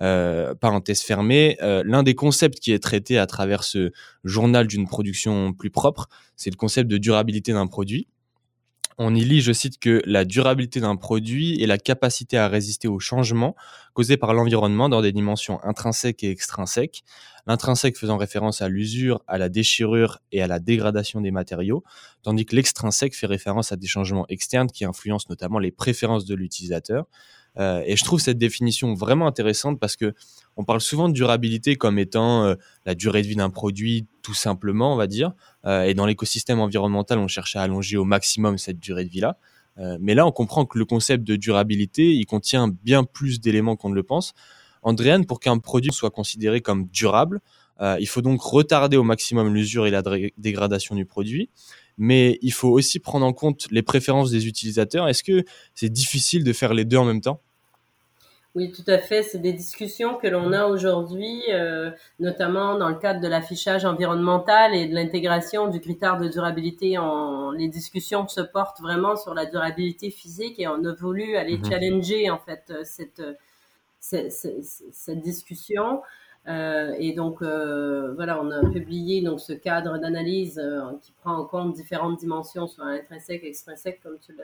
Euh, 0.04 0.54
parenthèse 0.54 1.02
fermée, 1.02 1.58
euh, 1.62 1.82
l'un 1.86 2.04
des 2.04 2.14
concepts 2.14 2.60
qui 2.60 2.74
est 2.74 2.84
traité 2.84 3.18
à 3.18 3.26
travers 3.26 3.64
ce 3.64 3.92
journal 4.26 4.68
d'une 4.68 4.86
production 4.86 5.54
plus 5.54 5.70
propre, 5.70 6.10
c'est 6.36 6.50
le 6.50 6.58
concept 6.58 6.92
de 6.92 6.98
durabilité 6.98 7.54
d'un 7.54 7.68
produit. 7.68 8.08
On 8.98 9.16
y 9.16 9.22
lit, 9.24 9.42
je 9.42 9.54
cite, 9.54 9.80
que 9.80 10.02
la 10.06 10.26
durabilité 10.26 10.82
d'un 10.82 10.98
produit 10.98 11.62
est 11.64 11.68
la 11.68 11.78
capacité 11.78 12.38
à 12.38 12.48
résister 12.48 12.88
aux 12.88 13.00
changements 13.00 13.56
causés 13.94 14.18
par 14.18 14.34
l'environnement 14.34 14.90
dans 14.90 15.02
des 15.02 15.12
dimensions 15.12 15.64
intrinsèques 15.64 16.24
et 16.24 16.30
extrinsèques. 16.30 17.04
L'intrinsèque 17.48 17.98
faisant 17.98 18.18
référence 18.18 18.62
à 18.62 18.68
l'usure, 18.68 19.22
à 19.28 19.38
la 19.38 19.50
déchirure 19.50 20.20
et 20.32 20.42
à 20.42 20.48
la 20.48 20.60
dégradation 20.60 21.22
des 21.22 21.32
matériaux, 21.32 21.84
tandis 22.22 22.46
que 22.46 22.56
l'extrinsèque 22.56 23.16
fait 23.16 23.26
référence 23.26 23.72
à 23.72 23.78
des 23.78 23.88
changements 23.88 24.26
externes 24.28 24.68
qui 24.68 24.86
influencent 24.86 25.28
notamment 25.30 25.60
les 25.60 25.72
préférences 25.72 26.26
de 26.26 26.36
l'utilisateur. 26.36 27.06
Euh, 27.60 27.84
et 27.86 27.96
je 27.96 28.04
trouve 28.04 28.20
cette 28.20 28.38
définition 28.38 28.94
vraiment 28.94 29.28
intéressante 29.28 29.80
parce 29.80 29.96
que 29.96 30.14
on 30.58 30.64
parle 30.64 30.82
souvent 30.82 31.08
de 31.08 31.14
durabilité 31.14 31.76
comme 31.76 32.00
étant 32.00 32.46
euh, 32.46 32.56
la 32.86 32.96
durée 32.96 33.22
de 33.22 33.28
vie 33.28 33.36
d'un 33.36 33.50
produit, 33.50 34.08
tout 34.22 34.34
simplement, 34.34 34.94
on 34.94 34.96
va 34.96 35.08
dire. 35.08 35.34
Euh, 35.66 35.84
et 35.84 35.94
dans 35.94 36.06
l'écosystème 36.06 36.60
environnemental, 36.60 37.20
on 37.20 37.28
cherche 37.28 37.56
à 37.56 37.62
allonger 37.62 37.98
au 37.98 38.06
maximum 38.06 38.58
cette 38.58 38.80
durée 38.80 39.06
de 39.06 39.10
vie-là. 39.10 39.38
mais 40.00 40.14
là, 40.14 40.28
on 40.28 40.32
comprend 40.32 40.66
que 40.66 40.78
le 40.78 40.86
concept 40.86 41.24
de 41.24 41.36
durabilité, 41.36 42.14
il 42.14 42.26
contient 42.26 42.68
bien 42.84 43.04
plus 43.04 43.40
d'éléments 43.40 43.76
qu'on 43.76 43.90
ne 43.90 43.96
le 43.96 44.04
pense. 44.04 44.34
Andréane, 44.84 45.26
pour 45.26 45.40
qu'un 45.40 45.58
produit 45.58 45.92
soit 45.92 46.12
considéré 46.12 46.62
comme 46.62 46.88
durable, 46.90 47.42
il 48.00 48.08
faut 48.08 48.22
donc 48.22 48.40
retarder 48.42 48.98
au 48.98 49.04
maximum 49.04 49.52
l'usure 49.52 49.88
et 49.88 49.92
la 49.92 50.04
dégradation 50.38 50.96
du 50.96 51.06
produit 51.06 51.50
mais 51.98 52.40
il 52.42 52.54
faut 52.54 52.70
aussi 52.70 53.00
prendre 53.00 53.26
en 53.26 53.34
compte 53.34 53.68
les 53.72 53.82
préférences 53.82 54.32
des 54.32 54.48
utilisateurs. 54.48 55.08
Est-ce 55.08 55.24
que 55.24 55.44
c'est 55.76 55.92
difficile 55.92 56.44
de 56.44 56.54
faire 56.54 56.74
les 56.74 56.86
deux 56.86 56.98
en 56.98 57.06
même 57.06 57.22
temps? 57.22 57.42
Oui, 58.56 58.72
tout 58.72 58.84
à 58.86 59.00
fait. 59.00 59.24
C'est 59.24 59.40
des 59.40 59.54
discussions 59.54 60.16
que 60.16 60.28
l'on 60.28 60.54
a 60.54 60.68
aujourd'hui, 60.68 61.42
euh, 61.50 61.90
notamment 62.20 62.78
dans 62.78 62.90
le 62.90 62.96
cadre 62.96 63.20
de 63.20 63.28
l'affichage 63.28 63.84
environnemental 63.84 64.76
et 64.76 64.88
de 64.88 64.94
l'intégration 64.94 65.70
du 65.70 65.80
critère 65.80 66.18
de 66.18 66.28
durabilité. 66.28 67.00
En, 67.00 67.52
les 67.52 67.68
discussions 67.68 68.28
se 68.28 68.42
portent 68.42 68.80
vraiment 68.80 69.16
sur 69.16 69.34
la 69.34 69.48
durabilité 69.48 70.12
physique 70.12 70.60
et 70.60 70.68
on 70.68 70.86
a 70.86 70.94
voulu 70.94 71.36
aller 71.36 71.58
mhm. 71.58 71.66
challenger 71.66 72.30
en 72.30 72.38
fait 72.38 72.72
cette 72.84 73.24
cette 74.00 75.22
discussion. 75.22 76.02
Euh, 76.48 76.94
et 77.00 77.14
donc, 77.14 77.42
euh, 77.42 78.14
voilà, 78.16 78.42
on 78.42 78.52
a 78.52 78.70
publié 78.70 79.22
donc 79.22 79.40
ce 79.40 79.54
cadre 79.54 79.98
d'analyse 79.98 80.60
euh, 80.60 80.82
qui 81.02 81.14
prend 81.22 81.38
en 81.38 81.46
compte 81.46 81.74
différentes 81.74 82.20
dimensions 82.20 82.68
sur 82.68 82.84
l'intrinsèque 82.84 83.44
et 83.44 83.48
extrinsèque, 83.48 84.02
comme 84.04 84.18
tu 84.20 84.34
l'as 84.34 84.44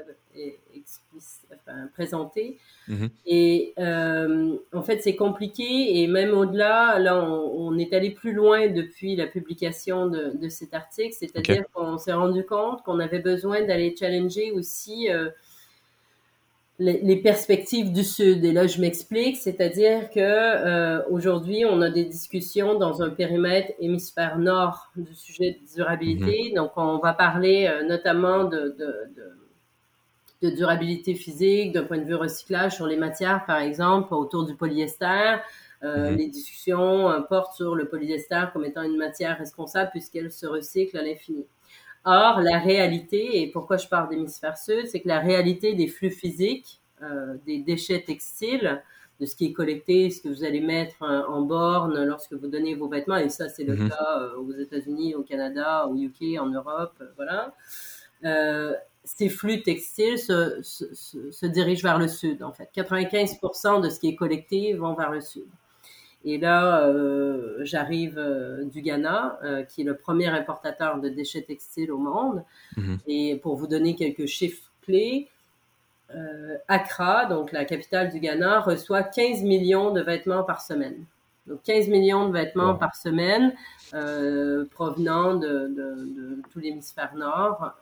enfin, 1.53 1.87
présenté. 1.93 2.57
Mm-hmm. 2.87 3.09
Et 3.25 3.73
en 4.73 4.81
fait, 4.81 4.99
c'est 5.01 5.15
compliqué 5.15 6.01
et 6.01 6.07
même 6.07 6.33
au-delà, 6.33 6.99
là, 6.99 7.21
on, 7.29 7.77
est 7.77 7.93
allé 7.93 8.11
plus 8.11 8.33
loin 8.33 8.67
depuis 8.67 9.15
la 9.15 9.27
publication 9.27 10.07
de, 10.07 10.37
de 10.37 10.49
cet 10.49 10.73
article, 10.73 11.15
c'est-à-dire 11.17 11.63
qu'on 11.73 11.97
s'est 11.97 12.13
rendu 12.13 12.45
compte 12.45 12.81
qu'on 12.83 12.99
avait 12.99 13.19
besoin 13.19 13.65
d'aller 13.65 13.95
challenger 13.97 14.51
aussi 14.51 15.09
les, 16.79 17.17
perspectives 17.17 17.91
du 17.91 18.03
Sud. 18.03 18.43
Et 18.45 18.53
là, 18.53 18.65
je 18.65 18.79
m'explique, 18.79 19.37
c'est-à-dire 19.37 20.09
que 20.09 20.19
euh, 20.19 21.01
aujourd'hui, 21.09 21.65
on 21.65 21.81
a 21.81 21.89
des 21.89 22.05
discussions 22.05 22.79
dans 22.79 23.01
un 23.01 23.09
périmètre 23.09 23.73
hémisphère 23.79 24.39
nord 24.39 24.91
du 24.95 25.13
sujet 25.13 25.59
de 25.61 25.75
durabilité. 25.75 26.49
Mhm. 26.49 26.55
Donc, 26.55 26.71
on 26.77 26.97
va 26.97 27.13
parler 27.13 27.67
euh, 27.67 27.83
notamment 27.85 28.45
de, 28.45 28.75
de, 28.79 28.95
de, 30.41 30.49
de, 30.49 30.55
durabilité 30.55 31.15
physique, 31.15 31.73
d'un 31.73 31.83
point 31.83 31.97
de 31.97 32.05
vue 32.05 32.15
recyclage 32.15 32.75
sur 32.75 32.87
les 32.87 32.97
matières, 32.97 33.45
par 33.45 33.59
exemple, 33.59 34.13
autour 34.13 34.45
du 34.45 34.55
polyester. 34.55 35.35
Euh, 35.83 36.11
mhm. 36.11 36.17
Les 36.17 36.27
discussions 36.27 37.23
portent 37.27 37.55
sur 37.55 37.75
le 37.75 37.89
polyester 37.89 38.43
comme 38.53 38.65
étant 38.65 38.83
une 38.83 38.97
matière 38.97 39.37
responsable 39.37 39.91
puisqu'elle 39.91 40.31
se 40.31 40.45
recycle 40.45 40.97
à 40.97 41.01
l'infini. 41.01 41.45
Or, 42.05 42.39
la 42.41 42.59
réalité, 42.59 43.41
et 43.41 43.51
pourquoi 43.51 43.77
je 43.77 43.87
parle 43.87 44.09
d'hémisphère 44.09 44.57
sud, 44.57 44.87
c'est 44.87 45.01
que 45.01 45.07
la 45.07 45.19
réalité 45.19 45.75
des 45.75 45.87
flux 45.87 46.11
physiques, 46.11 46.79
euh, 47.03 47.35
des 47.45 47.59
déchets 47.59 48.01
textiles, 48.01 48.81
de 49.19 49.25
ce 49.25 49.35
qui 49.35 49.47
est 49.47 49.53
collecté, 49.53 50.09
ce 50.09 50.21
que 50.21 50.29
vous 50.29 50.45
allez 50.45 50.61
mettre 50.61 51.03
euh, 51.03 51.23
en 51.27 51.41
borne 51.41 52.05
lorsque 52.05 52.33
vous 52.33 52.47
donnez 52.47 52.73
vos 52.75 52.87
vêtements, 52.87 53.17
et 53.17 53.27
ça 53.27 53.49
c'est 53.49 53.65
le 53.65 53.75
mhm. 53.75 53.89
cas 53.89 54.19
euh, 54.19 54.37
aux 54.37 54.53
États-Unis, 54.53 55.13
au 55.15 55.23
Canada, 55.23 55.87
au 55.87 55.95
UK, 55.95 56.39
en 56.39 56.47
Europe, 56.47 57.03
voilà. 57.17 57.53
ces 59.03 59.27
flux 59.27 59.61
textiles 59.61 60.19
se, 60.19 60.61
se, 60.61 61.31
se, 61.31 61.45
dirigent 61.45 61.83
vers 61.83 61.99
le 61.99 62.07
sud, 62.07 62.43
en 62.43 62.53
fait. 62.53 62.69
95% 62.73 63.81
de 63.81 63.89
ce 63.89 63.99
qui 63.99 64.07
est 64.07 64.15
collecté 64.15 64.73
vont 64.73 64.93
vers 64.93 65.11
le 65.11 65.19
sud. 65.19 65.47
Et 66.25 66.37
là, 66.37 66.85
euh, 66.85 67.59
j'arrive 67.61 68.17
euh, 68.17 68.65
du 68.65 68.81
Ghana, 68.81 69.39
euh, 69.43 69.63
qui 69.63 69.81
est 69.81 69.83
le 69.85 69.95
premier 69.95 70.27
importateur 70.27 70.99
de 70.99 71.07
déchets 71.07 71.43
textiles 71.43 71.91
au 71.91 71.97
monde. 71.97 72.43
Mhm. 72.75 72.97
Et 73.07 73.37
pour 73.37 73.55
vous 73.55 73.67
donner 73.67 73.95
quelques 73.95 74.25
chiffres 74.25 74.71
clés, 74.81 75.29
Accra, 76.67 77.27
donc 77.27 77.51
la 77.51 77.65
capitale 77.65 78.09
du 78.09 78.19
Ghana, 78.19 78.61
reçoit 78.61 79.03
15 79.03 79.43
millions 79.43 79.91
de 79.91 80.01
vêtements 80.01 80.43
par 80.43 80.59
semaine. 80.63 81.05
Donc 81.45 81.61
15 81.61 81.87
millions 81.87 82.27
de 82.27 82.33
vêtements 82.33 82.73
par 82.73 82.95
semaine 82.95 83.53
provenant 84.71 85.35
de, 85.35 85.67
de, 85.67 86.41
tout 86.51 86.57
l'hémisphère 86.57 87.13
nord. 87.15 87.73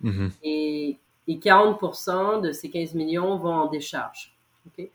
Mhm. 0.00 0.32
et, 0.42 0.98
et, 1.28 1.36
40% 1.36 2.40
de 2.40 2.50
ces 2.50 2.70
15 2.70 2.94
millions 2.94 3.36
vont 3.36 3.54
en 3.54 3.66
décharge. 3.70 4.34
Okay? 4.66 4.90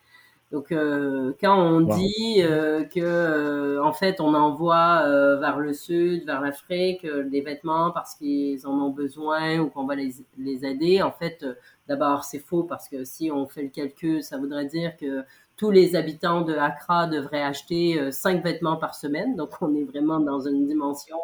Donc 0.52 0.72
euh, 0.72 1.34
quand 1.40 1.56
on 1.60 1.82
dit 1.82 2.38
euh, 2.40 2.84
que 2.84 3.00
euh, 3.00 3.84
en 3.84 3.94
fait 3.94 4.20
on 4.20 4.34
envoie 4.34 5.04
euh, 5.06 5.38
vers 5.38 5.60
le 5.60 5.74
sud, 5.74 6.26
vers 6.26 6.42
l'Afrique 6.42 7.06
des 7.06 7.42
vêtements 7.42 7.92
parce 7.92 8.16
qu'ils 8.16 8.66
en 8.66 8.72
ont 8.72 8.90
besoin 8.90 9.60
ou 9.60 9.70
qu'on 9.70 9.86
va 9.86 9.94
les, 9.94 10.12
les 10.40 10.66
aider, 10.66 11.04
en 11.04 11.12
fait 11.12 11.46
d'abord 11.88 12.24
c'est 12.24 12.40
faux 12.40 12.64
parce 12.64 12.90
que 12.90 13.04
si 13.04 13.30
on 13.32 13.48
fait 13.48 13.62
le 13.62 13.70
calcul, 13.70 14.24
ça 14.24 14.38
voudrait 14.38 14.66
dire 14.66 14.98
que 14.98 15.24
tous 15.56 15.70
les 15.70 15.96
habitants 15.96 16.42
de 16.42 16.56
Accra 16.56 17.06
devraient 17.06 17.44
acheter 17.44 18.12
cinq 18.12 18.44
vêtements 18.44 18.78
par 18.78 18.96
semaine. 18.96 19.36
Donc 19.36 19.52
on 19.62 19.76
est 19.76 19.84
vraiment 19.84 20.20
dans 20.20 20.40
une 20.40 20.66
dimension 20.66 21.18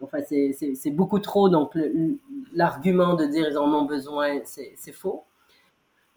enfin 0.00 0.18
c'est 0.22 0.90
beaucoup 0.90 1.18
trop 1.18 1.50
donc 1.50 1.76
l'argument 2.54 3.14
de 3.14 3.26
dire 3.26 3.46
ils 3.50 3.58
en 3.58 3.72
ont 3.74 3.84
besoin 3.84 4.40
c'est 4.44 4.92
faux. 4.92 5.24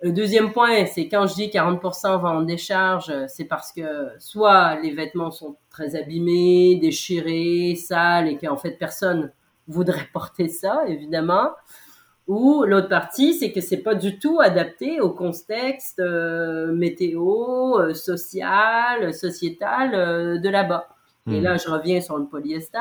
Le 0.05 0.11
deuxième 0.11 0.51
point, 0.51 0.85
c'est 0.85 1.07
quand 1.07 1.25
je 1.25 1.33
dis 1.33 1.47
40% 1.47 2.21
vont 2.21 2.27
en 2.27 2.41
décharge, 2.43 3.11
c'est 3.27 3.45
parce 3.45 3.71
que 3.71 4.09
soit 4.19 4.79
les 4.79 4.93
vêtements 4.93 5.31
sont 5.31 5.55
très 5.71 5.95
abîmés, 5.95 6.77
déchirés, 6.79 7.73
sales 7.75 8.27
et 8.27 8.37
qu'en 8.37 8.55
fait 8.55 8.77
personne 8.77 9.31
voudrait 9.67 10.07
porter 10.13 10.47
ça, 10.47 10.83
évidemment. 10.87 11.49
Ou 12.27 12.65
l'autre 12.65 12.87
partie, 12.87 13.33
c'est 13.33 13.51
que 13.51 13.61
c'est 13.61 13.81
pas 13.81 13.95
du 13.95 14.19
tout 14.19 14.39
adapté 14.39 15.01
au 15.01 15.09
contexte 15.09 15.99
euh, 15.99 16.71
météo, 16.71 17.79
euh, 17.79 17.95
social, 17.95 19.11
sociétal 19.11 19.95
euh, 19.95 20.37
de 20.37 20.49
là-bas. 20.49 20.87
Et 21.27 21.39
hmm. 21.39 21.43
là, 21.43 21.57
je 21.57 21.67
reviens 21.67 22.01
sur 22.01 22.19
le 22.19 22.25
polyester. 22.25 22.77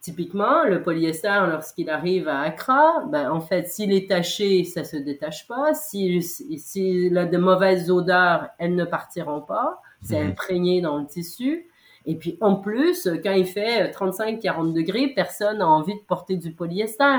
Typiquement, 0.00 0.64
le 0.64 0.82
polyester, 0.82 1.40
lorsqu'il 1.50 1.90
arrive 1.90 2.28
à 2.28 2.40
Accra, 2.40 3.04
ben, 3.10 3.30
en 3.30 3.40
fait, 3.40 3.66
s'il 3.66 3.92
est 3.92 4.08
taché, 4.08 4.62
ça 4.64 4.84
se 4.84 4.96
détache 4.96 5.48
pas. 5.48 5.74
S'il 5.74 6.22
si, 6.22 7.12
a 7.16 7.24
de 7.24 7.38
mauvaises 7.38 7.90
odeurs, 7.90 8.48
elles 8.58 8.76
ne 8.76 8.84
partiront 8.84 9.40
pas. 9.40 9.80
C'est 10.02 10.22
mhm. 10.22 10.30
imprégné 10.30 10.80
dans 10.80 10.98
le 10.98 11.06
tissu. 11.06 11.68
Et 12.06 12.14
puis, 12.14 12.38
en 12.40 12.56
plus, 12.56 13.08
quand 13.22 13.32
il 13.32 13.46
fait 13.46 13.90
35-40 13.90 14.72
degrés, 14.72 15.08
personne 15.08 15.58
n'a 15.58 15.68
envie 15.68 15.94
de 15.94 16.04
porter 16.06 16.36
du 16.36 16.52
polyester. 16.52 17.18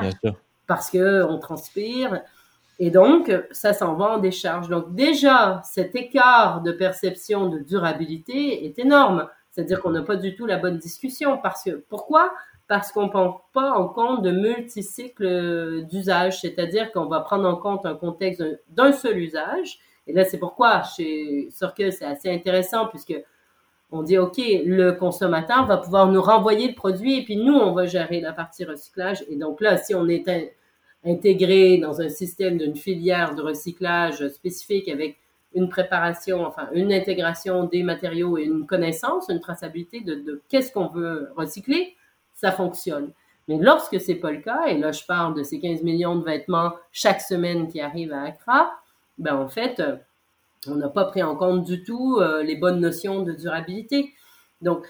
Parce 0.66 0.90
que 0.90 1.24
on 1.24 1.38
transpire. 1.38 2.22
Et 2.80 2.92
donc, 2.92 3.32
ça 3.52 3.74
s'en 3.74 3.96
va 3.96 4.14
en 4.14 4.18
décharge. 4.20 4.70
Donc, 4.70 4.96
déjà, 4.96 5.62
cet 5.66 5.96
écart 5.96 6.62
de 6.62 6.72
perception 6.72 7.50
de 7.50 7.60
durabilité 7.60 8.66
est 8.66 8.80
énorme. 8.80 9.28
C'est-à-dire 9.52 9.82
qu'on 9.82 9.92
n'a 9.92 10.02
pas 10.02 10.16
du 10.16 10.36
tout 10.36 10.46
la 10.46 10.58
bonne 10.58 10.78
discussion. 10.78 11.38
Parce 11.38 11.64
que, 11.64 11.72
pourquoi? 11.90 12.32
Parce 12.70 12.92
qu'on 12.92 13.06
ne 13.06 13.10
prend 13.10 13.42
pas 13.52 13.72
en 13.72 13.88
compte 13.88 14.22
de 14.22 14.30
multicycles 14.30 15.86
d'usage, 15.90 16.42
c'est-à-dire 16.42 16.92
qu'on 16.92 17.08
va 17.08 17.20
prendre 17.20 17.50
en 17.50 17.56
compte 17.56 17.84
un 17.88 17.96
contexte 17.96 18.44
d'un 18.70 18.92
seul 18.92 19.18
usage. 19.18 19.80
Et 20.06 20.14
là, 20.14 20.24
c'est 20.24 20.38
pourquoi 20.38 20.84
chez 20.84 21.48
Circle, 21.50 21.92
c'est 21.92 22.06
assez 22.06 22.30
intéressant 22.30 22.86
puisque 22.86 23.16
on 23.92 24.04
dit, 24.04 24.20
OK, 24.20 24.38
le 24.38 24.92
consommateur 24.92 25.66
va 25.66 25.78
pouvoir 25.78 26.12
nous 26.12 26.22
renvoyer 26.22 26.68
le 26.68 26.76
produit 26.76 27.18
et 27.18 27.24
puis 27.24 27.38
nous, 27.38 27.56
on 27.56 27.74
va 27.74 27.88
gérer 27.88 28.22
la 28.22 28.34
partie 28.34 28.66
recyclage. 28.66 29.26
Et 29.30 29.36
donc 29.36 29.62
là, 29.62 29.78
si 29.78 29.96
on 29.96 30.08
est 30.08 30.30
intégré 31.04 31.80
dans 31.80 32.02
un 32.02 32.10
système 32.10 32.60
d'une 32.60 32.76
filière 32.76 33.34
de 33.34 33.42
recyclage 33.42 34.28
spécifique 34.28 34.90
avec 34.90 35.18
une 35.56 35.70
préparation, 35.70 36.46
enfin 36.46 36.70
une 36.74 36.94
intégration 36.94 37.64
des 37.64 37.82
matériaux 37.82 38.38
et 38.38 38.44
une 38.44 38.68
connaissance, 38.68 39.28
une 39.30 39.40
traçabilité 39.40 40.02
de, 40.02 40.14
de 40.14 40.44
qu'est-ce 40.50 40.72
qu'on 40.72 40.88
veut 40.88 41.32
recycler, 41.36 41.96
ça 42.40 42.52
fonctionne. 42.52 43.12
Mais 43.48 43.58
lorsque 43.58 44.00
c'est 44.00 44.16
pas 44.16 44.32
le 44.32 44.42
cas, 44.42 44.68
et 44.68 44.78
là 44.78 44.92
je 44.92 45.04
parle 45.06 45.34
de 45.34 45.44
ces 45.44 45.60
15 45.60 45.84
millions 45.84 46.16
de 46.16 46.24
vêtements 46.24 46.74
chaque 46.92 47.22
semaine 47.22 47.68
qui 47.68 47.82
arrivent 47.82 48.14
à 48.14 48.24
Accra, 48.24 48.72
ben 49.18 49.36
en 49.36 49.50
fait, 49.50 49.80
euh, 49.80 49.98
on 50.68 50.76
n'a 50.76 50.90
pas 50.90 51.06
pris 51.06 51.24
en 51.24 51.36
compte 51.36 51.64
du 51.64 51.84
tout 51.84 52.18
euh, 52.20 52.44
les 52.44 52.56
bonnes 52.56 52.80
notions 52.80 53.24
de 53.24 53.34
durabilité. 53.34 54.14
Donc, 54.62 54.86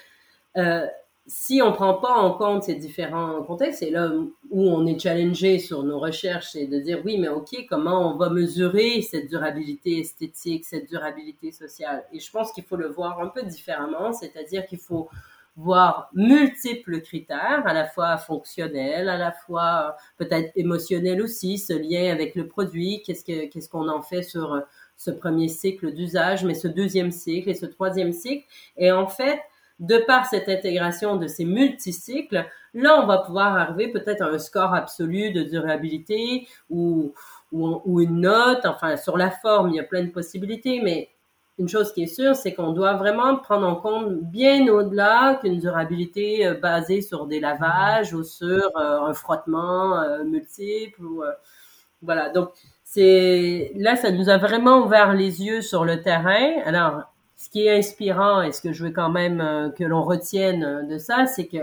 euh, 0.57 0.85
si 1.25 1.61
on 1.61 1.71
prend 1.71 1.93
pas 1.95 2.13
en 2.13 2.33
compte 2.33 2.63
ces 2.63 2.75
différents 2.75 3.43
contextes, 3.43 3.83
et 3.83 3.91
là 3.91 4.11
où 4.49 4.69
on 4.69 4.85
est 4.87 4.99
challengé 4.99 5.59
sur 5.59 5.83
nos 5.83 5.99
recherches, 5.99 6.49
c'est 6.51 6.65
de 6.65 6.79
dire 6.79 7.01
oui, 7.05 7.17
mais 7.17 7.29
ok, 7.29 7.65
comment 7.69 8.11
on 8.13 8.17
va 8.17 8.29
mesurer 8.29 9.01
cette 9.03 9.27
durabilité 9.27 9.99
esthétique, 9.99 10.65
cette 10.65 10.89
durabilité 10.89 11.51
sociale? 11.51 12.03
Et 12.11 12.19
je 12.19 12.31
pense 12.31 12.51
qu'il 12.51 12.63
faut 12.63 12.77
le 12.77 12.87
voir 12.87 13.21
un 13.21 13.27
peu 13.27 13.43
différemment, 13.43 14.11
c'est-à-dire 14.11 14.65
qu'il 14.65 14.79
faut 14.79 15.07
voir 15.59 16.09
multiples 16.13 17.01
critères, 17.01 17.63
à 17.65 17.73
la 17.73 17.85
fois 17.85 18.17
fonctionnels, 18.17 19.09
à 19.09 19.17
la 19.17 19.33
fois 19.33 19.97
peut-être 20.17 20.51
émotionnels 20.55 21.21
aussi, 21.21 21.57
ce 21.57 21.73
lien 21.73 22.11
avec 22.11 22.35
le 22.35 22.47
produit, 22.47 23.01
qu'est-ce 23.05 23.25
que 23.25 23.47
qu'est-ce 23.47 23.67
qu'on 23.69 23.89
en 23.89 24.01
fait 24.01 24.23
sur 24.23 24.53
euh, 24.53 24.61
ce 24.95 25.11
premier 25.11 25.49
cycle 25.49 25.93
d'usage, 25.93 26.45
mais 26.45 26.53
ce 26.53 26.67
deuxième 26.67 27.11
cycle 27.11 27.49
et 27.49 27.55
ce 27.55 27.65
troisième 27.65 28.13
cycle. 28.13 28.45
Et 28.77 28.91
en 28.91 29.07
fait, 29.07 29.41
de 29.79 29.97
par 29.97 30.25
cette 30.25 30.47
intégration 30.47 31.17
de 31.17 31.27
ces 31.27 31.45
multicycles, 31.45 32.45
là, 32.73 33.01
on 33.01 33.05
va 33.05 33.19
pouvoir 33.19 33.57
arriver 33.57 33.89
peut-être 33.89 34.21
à 34.21 34.27
un 34.27 34.39
score 34.39 34.73
absolu 34.73 35.31
de 35.31 35.43
durabilité 35.43 36.47
ou, 36.69 37.13
ou, 37.51 37.81
ou 37.85 38.01
une 38.01 38.21
note. 38.21 38.65
Enfin, 38.65 38.97
sur 38.97 39.17
la 39.17 39.31
forme, 39.31 39.69
il 39.69 39.75
y 39.75 39.79
a 39.79 39.83
plein 39.83 40.03
de 40.03 40.11
possibilités, 40.11 40.81
mais 40.81 41.09
une 41.59 41.67
chose 41.67 41.91
qui 41.91 42.03
est 42.03 42.07
sûre, 42.07 42.35
c'est 42.35 42.53
qu'on 42.53 42.71
doit 42.71 42.93
vraiment 42.93 43.35
prendre 43.35 43.67
en 43.67 43.75
compte 43.75 44.21
bien 44.21 44.65
au-delà 44.69 45.37
qu'une 45.41 45.59
durabilité 45.59 46.47
euh, 46.47 46.53
basée 46.53 47.01
sur 47.01 47.27
des 47.27 47.41
lavages 47.41 48.13
ou 48.13 48.23
sur 48.23 48.71
euh, 48.77 49.01
un 49.01 49.13
frottement 49.13 50.01
euh, 50.01 50.23
multiple. 50.23 51.01
Voilà, 52.01 52.29
donc 52.29 52.51
là, 52.95 53.95
ça 53.97 54.11
nous 54.11 54.29
a 54.29 54.37
vraiment 54.37 54.85
ouvert 54.85 55.13
les 55.13 55.43
yeux 55.43 55.61
sur 55.61 55.83
le 55.83 56.01
terrain. 56.01 56.61
Alors, 56.65 57.03
ce 57.35 57.49
qui 57.49 57.67
est 57.67 57.77
inspirant 57.77 58.41
et 58.41 58.53
ce 58.53 58.61
que 58.61 58.71
je 58.71 58.85
veux 58.85 58.91
quand 58.91 59.09
même 59.09 59.73
que 59.77 59.83
l'on 59.83 60.01
retienne 60.01 60.87
de 60.87 60.97
ça, 60.97 61.25
c'est 61.25 61.47
que 61.47 61.57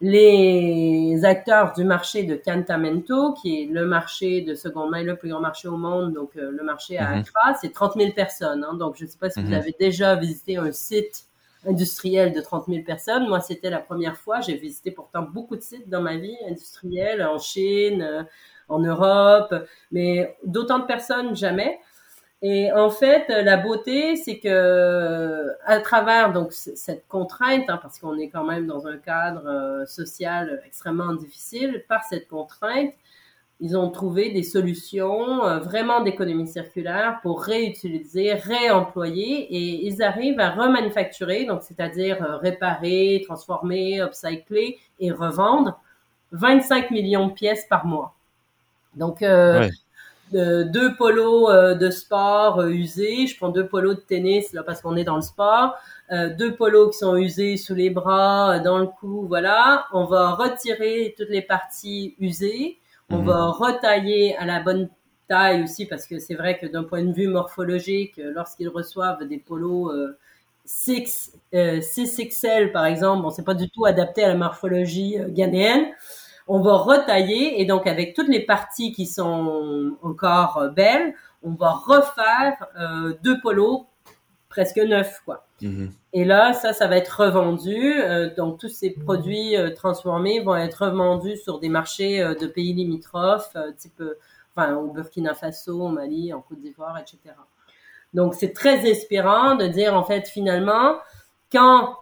les 0.00 1.24
acteurs 1.24 1.72
du 1.72 1.84
marché 1.84 2.22
de 2.22 2.36
Cantamento, 2.36 3.32
qui 3.34 3.62
est 3.62 3.66
le 3.66 3.84
marché 3.84 4.42
de 4.42 4.54
seconde 4.54 4.90
main, 4.90 5.02
le 5.02 5.16
plus 5.16 5.30
grand 5.30 5.40
marché 5.40 5.66
au 5.66 5.76
monde, 5.76 6.12
donc 6.12 6.36
euh, 6.36 6.50
le 6.52 6.62
marché 6.62 6.98
à 6.98 7.10
mhm. 7.10 7.20
Accra, 7.20 7.54
c'est 7.60 7.72
30 7.72 7.94
000 7.96 8.12
personnes. 8.12 8.64
Hein. 8.64 8.74
donc, 8.74 8.96
je 8.96 9.04
ne 9.04 9.08
sais 9.08 9.18
pas 9.18 9.30
si 9.30 9.40
vous 9.40 9.48
mhm. 9.48 9.54
avez 9.54 9.74
déjà 9.78 10.14
visité 10.14 10.56
un 10.56 10.70
site 10.70 11.24
industriel 11.66 12.32
de 12.32 12.40
30 12.40 12.66
000 12.68 12.84
personnes. 12.84 13.28
Moi, 13.28 13.40
c'était 13.40 13.70
la 13.70 13.80
première 13.80 14.16
fois. 14.16 14.40
J'ai 14.40 14.54
visité 14.54 14.92
pourtant 14.92 15.22
beaucoup 15.22 15.56
de 15.56 15.62
sites 15.62 15.88
dans 15.88 16.00
ma 16.00 16.16
vie 16.16 16.36
industrielle, 16.48 17.22
en 17.22 17.38
Chine, 17.38 18.02
euh, 18.02 18.22
en 18.68 18.78
Europe, 18.78 19.54
mais 19.90 20.36
d'autant 20.44 20.78
de 20.78 20.84
personnes, 20.84 21.34
jamais. 21.34 21.80
Et 22.40 22.70
en 22.72 22.88
fait, 22.90 23.28
la 23.28 23.56
beauté, 23.56 24.14
c'est 24.14 24.38
que 24.38 25.48
à 25.64 25.80
travers 25.80 26.32
donc 26.32 26.52
cette 26.52 27.06
contrainte, 27.08 27.64
hein, 27.68 27.80
parce 27.82 27.98
qu'on 27.98 28.16
est 28.16 28.28
quand 28.28 28.44
même 28.44 28.66
dans 28.66 28.86
un 28.86 28.96
cadre 28.96 29.44
euh, 29.46 29.86
social 29.86 30.62
extrêmement 30.64 31.14
difficile, 31.14 31.84
par 31.88 32.04
cette 32.04 32.28
contrainte, 32.28 32.92
ils 33.60 33.76
ont 33.76 33.90
trouvé 33.90 34.30
des 34.30 34.44
solutions 34.44 35.44
euh, 35.44 35.58
vraiment 35.58 36.00
d'économie 36.00 36.46
circulaire 36.46 37.18
pour 37.22 37.42
réutiliser, 37.42 38.34
réemployer, 38.34 39.40
et 39.52 39.86
ils 39.86 40.00
arrivent 40.00 40.38
à 40.38 40.50
remanufacturer, 40.50 41.44
donc 41.44 41.62
c'est-à-dire 41.64 42.22
euh, 42.22 42.36
réparer, 42.36 43.24
transformer, 43.26 44.00
upcycler 44.00 44.78
et 45.00 45.10
revendre 45.10 45.80
25 46.30 46.92
millions 46.92 47.26
de 47.26 47.32
pièces 47.32 47.66
par 47.68 47.84
mois. 47.84 48.14
Donc 48.94 49.22
deux 50.32 50.94
polos 50.96 51.48
euh, 51.50 51.74
de 51.74 51.90
sport 51.90 52.60
euh, 52.60 52.70
usés. 52.70 53.26
Je 53.26 53.36
prends 53.36 53.48
deux 53.48 53.66
polos 53.66 53.96
de 53.96 54.00
tennis 54.00 54.52
là 54.52 54.62
parce 54.62 54.80
qu'on 54.80 54.96
est 54.96 55.04
dans 55.04 55.16
le 55.16 55.22
sport. 55.22 55.74
Euh, 56.10 56.34
deux 56.34 56.54
polos 56.54 56.90
qui 56.90 56.98
sont 56.98 57.16
usés 57.16 57.56
sous 57.56 57.74
les 57.74 57.90
bras, 57.90 58.58
dans 58.60 58.78
le 58.78 58.86
cou, 58.86 59.26
voilà. 59.28 59.86
On 59.92 60.04
va 60.04 60.30
retirer 60.32 61.14
toutes 61.16 61.28
les 61.28 61.42
parties 61.42 62.14
usées. 62.18 62.78
On 63.10 63.18
mhm. 63.18 63.26
va 63.26 63.46
retailler 63.46 64.36
à 64.36 64.44
la 64.44 64.60
bonne 64.60 64.88
taille 65.28 65.62
aussi 65.62 65.86
parce 65.86 66.06
que 66.06 66.18
c'est 66.18 66.34
vrai 66.34 66.58
que 66.58 66.66
d'un 66.66 66.84
point 66.84 67.02
de 67.02 67.12
vue 67.12 67.28
morphologique, 67.28 68.18
lorsqu'ils 68.18 68.68
reçoivent 68.68 69.26
des 69.26 69.38
polos 69.38 69.92
6, 70.64 71.32
6XL 71.52 72.72
par 72.72 72.86
exemple, 72.86 73.26
on 73.26 73.30
s'est 73.30 73.44
pas 73.44 73.54
du 73.54 73.68
tout 73.70 73.84
adapté 73.84 74.24
à 74.24 74.28
la 74.28 74.34
morphologie 74.34 75.16
ghanéenne 75.28 75.88
on 76.48 76.60
va 76.60 76.74
retailler 76.78 77.60
et 77.60 77.66
donc 77.66 77.86
avec 77.86 78.14
toutes 78.14 78.28
les 78.28 78.40
parties 78.40 78.92
qui 78.92 79.06
sont 79.06 79.96
encore 80.02 80.56
euh, 80.56 80.68
belles, 80.70 81.14
on 81.42 81.52
va 81.52 81.70
refaire 81.70 82.66
euh, 82.80 83.14
deux 83.22 83.38
polos 83.40 83.84
presque 84.48 84.78
neufs 84.78 85.20
quoi. 85.24 85.46
Mm-hmm. 85.60 85.90
Et 86.14 86.24
là, 86.24 86.54
ça, 86.54 86.72
ça 86.72 86.86
va 86.86 86.96
être 86.96 87.22
revendu. 87.22 88.00
Euh, 88.00 88.34
donc 88.34 88.58
tous 88.58 88.70
ces 88.70 88.90
produits 88.90 89.54
transformés 89.76 90.40
vont 90.40 90.56
être 90.56 90.86
revendus 90.86 91.36
sur 91.36 91.60
des 91.60 91.68
marchés 91.68 92.20
de 92.40 92.46
pays 92.46 92.72
limitrophes, 92.72 93.56
type 93.76 94.02
enfin 94.56 94.74
au 94.74 94.90
Burkina 94.90 95.34
Faso, 95.34 95.82
au 95.82 95.88
Mali, 95.88 96.32
en 96.32 96.40
Côte 96.40 96.60
d'Ivoire, 96.60 96.98
etc. 96.98 97.34
Donc 98.14 98.34
c'est 98.34 98.54
très 98.54 98.90
inspirant 98.90 99.54
de 99.54 99.66
dire 99.66 99.94
en 99.94 100.02
fait 100.02 100.26
finalement 100.26 100.96
quand 101.52 101.94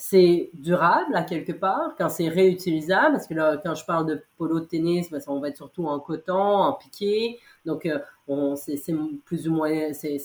c'est 0.00 0.50
durable 0.54 1.16
à 1.16 1.24
quelque 1.24 1.50
part, 1.50 1.96
quand 1.98 2.08
c'est 2.08 2.28
réutilisable, 2.28 3.14
parce 3.14 3.26
que 3.26 3.34
là, 3.34 3.56
quand 3.56 3.74
je 3.74 3.84
parle 3.84 4.06
de 4.06 4.22
polo 4.36 4.60
de 4.60 4.64
tennis, 4.64 5.10
ben, 5.10 5.20
on 5.26 5.40
va 5.40 5.48
être 5.48 5.56
surtout 5.56 5.86
en 5.86 5.98
coton, 5.98 6.38
en 6.38 6.72
piqué, 6.72 7.40
donc 7.66 7.84
euh, 7.84 8.54
c'est 8.54 8.94
plus 9.24 9.48
ou 9.48 9.54
moins, 9.54 9.92
c'est 9.92 10.18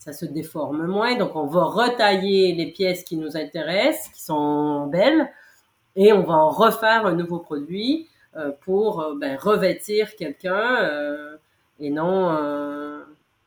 ça 0.00 0.12
se 0.12 0.26
déforme 0.26 0.84
moins, 0.84 1.16
donc 1.16 1.36
on 1.36 1.46
va 1.46 1.62
retailler 1.62 2.56
les 2.56 2.72
pièces 2.72 3.04
qui 3.04 3.16
nous 3.16 3.36
intéressent, 3.36 4.12
qui 4.12 4.20
sont 4.20 4.88
belles, 4.88 5.30
et 5.94 6.12
on 6.12 6.24
va 6.24 6.34
en 6.34 6.50
refaire 6.50 7.06
un 7.06 7.14
nouveau 7.14 7.38
produit 7.38 8.08
euh, 8.34 8.50
pour 8.62 9.00
euh, 9.00 9.14
ben, 9.16 9.36
revêtir 9.36 10.16
quelqu'un 10.16 11.38
et 11.78 11.90
non 11.90 13.04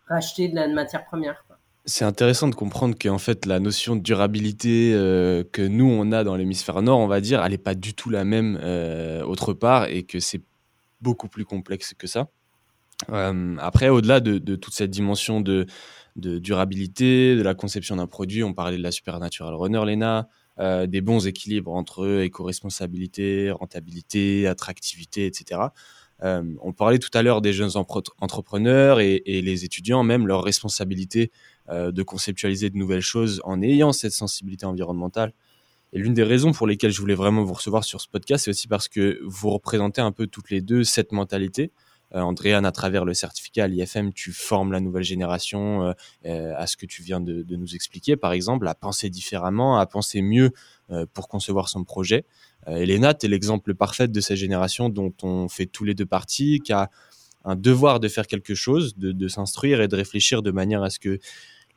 racheter 0.07 0.47
de 0.47 0.55
la 0.55 0.69
matière 0.69 1.03
première. 1.03 1.43
C'est 1.85 2.05
intéressant 2.05 2.47
de 2.47 2.55
comprendre 2.55 2.95
qu'en 2.97 3.17
fait, 3.17 3.45
la 3.45 3.59
notion 3.59 3.97
de 3.97 4.01
durabilité 4.01 4.93
euh, 4.93 5.43
que 5.51 5.61
nous, 5.61 5.85
on 5.85 6.13
a 6.13 6.23
dans 6.23 6.37
l'hémisphère 6.37 6.81
nord, 6.81 6.99
on 6.99 7.07
va 7.07 7.19
dire, 7.19 7.43
elle 7.43 7.51
n'est 7.51 7.57
pas 7.57 7.75
du 7.75 7.93
tout 7.93 8.09
la 8.09 8.23
même 8.23 8.57
euh, 8.63 9.21
autre 9.23 9.51
part 9.51 9.87
et 9.87 10.03
que 10.03 10.21
c'est 10.21 10.41
beaucoup 11.01 11.27
plus 11.27 11.43
complexe 11.43 11.93
que 11.93 12.07
ça. 12.07 12.29
Euh, 13.11 13.57
après, 13.59 13.89
au-delà 13.89 14.21
de, 14.21 14.55
toute 14.55 14.73
cette 14.73 14.91
dimension 14.91 15.41
de, 15.41 15.67
durabilité, 16.15 17.35
de 17.35 17.41
la 17.41 17.53
conception 17.53 17.97
d'un 17.97 18.07
produit, 18.07 18.45
on 18.45 18.53
parlait 18.53 18.77
de 18.77 18.83
la 18.83 18.91
Supernatural 18.91 19.53
Runner, 19.53 19.83
Lena, 19.85 20.29
des 20.87 21.01
bons 21.01 21.27
équilibres 21.27 21.73
entre 21.73 22.21
éco-responsabilité, 22.21 23.51
rentabilité, 23.51 24.47
attractivité, 24.47 25.25
etc. 25.25 25.59
on 26.21 26.71
parlait 26.71 26.99
tout 26.99 27.09
à 27.13 27.23
l'heure 27.23 27.41
des 27.41 27.51
jeunes 27.51 27.71
entrepreneurs 27.75 28.99
et, 28.99 29.21
les 29.25 29.65
étudiants, 29.65 30.03
même 30.03 30.27
leur 30.27 30.43
responsabilité 30.43 31.31
de 31.69 32.03
conceptualiser 32.03 32.69
de 32.69 32.77
nouvelles 32.77 33.01
choses 33.01 33.41
en 33.45 33.61
ayant 33.61 33.93
cette 33.93 34.11
sensibilité 34.11 34.65
environnementale. 34.65 35.33
Et 35.93 35.99
l'une 35.99 36.15
des 36.15 36.23
raisons 36.23 36.51
pour 36.51 36.65
lesquelles 36.65 36.91
je 36.91 36.99
voulais 36.99 37.13
vraiment 37.13 37.43
vous 37.43 37.53
recevoir 37.53 37.83
sur 37.83 38.01
ce 38.01 38.07
podcast, 38.07 38.45
c'est 38.45 38.51
aussi 38.51 38.67
parce 38.67 38.87
que 38.87 39.19
vous 39.23 39.51
représentez 39.51 40.01
un 40.01 40.11
peu 40.11 40.25
toutes 40.25 40.49
les 40.49 40.59
deux 40.59 40.83
cette 40.83 41.11
mentalité. 41.11 41.71
Euh, 42.15 42.21
Andréane, 42.21 42.65
à 42.65 42.71
travers 42.71 43.05
le 43.05 43.13
certificat 43.13 43.65
à 43.65 43.67
l'IFM, 43.67 44.11
tu 44.11 44.31
formes 44.31 44.71
la 44.71 44.79
nouvelle 44.79 45.03
génération 45.03 45.83
euh, 45.83 45.93
euh, 46.25 46.53
à 46.57 46.65
ce 46.65 46.77
que 46.77 46.87
tu 46.87 47.03
viens 47.03 47.19
de, 47.19 47.43
de, 47.43 47.55
nous 47.55 47.75
expliquer, 47.75 48.15
par 48.15 48.33
exemple, 48.33 48.67
à 48.67 48.73
penser 48.73 49.09
différemment, 49.09 49.77
à 49.77 49.85
penser 49.85 50.21
mieux 50.21 50.51
pour 51.13 51.27
concevoir 51.27 51.69
son 51.69 51.85
projet. 51.85 52.23
Elena, 52.67 53.15
tu 53.15 53.25
es 53.25 53.29
l'exemple 53.29 53.73
parfait 53.73 54.07
de 54.07 54.21
cette 54.21 54.37
génération 54.37 54.89
dont 54.89 55.13
on 55.23 55.47
fait 55.47 55.65
tous 55.65 55.85
les 55.85 55.95
deux 55.95 56.05
partie, 56.05 56.59
qui 56.59 56.71
a 56.71 56.91
un 57.43 57.55
devoir 57.55 57.99
de 57.99 58.07
faire 58.07 58.27
quelque 58.27 58.55
chose, 58.55 58.95
de, 58.97 59.27
s'instruire 59.27 59.81
et 59.81 59.87
de 59.87 59.95
réfléchir 59.95 60.41
de 60.41 60.51
manière 60.51 60.83
à 60.83 60.89
ce 60.89 60.99
que 60.99 61.19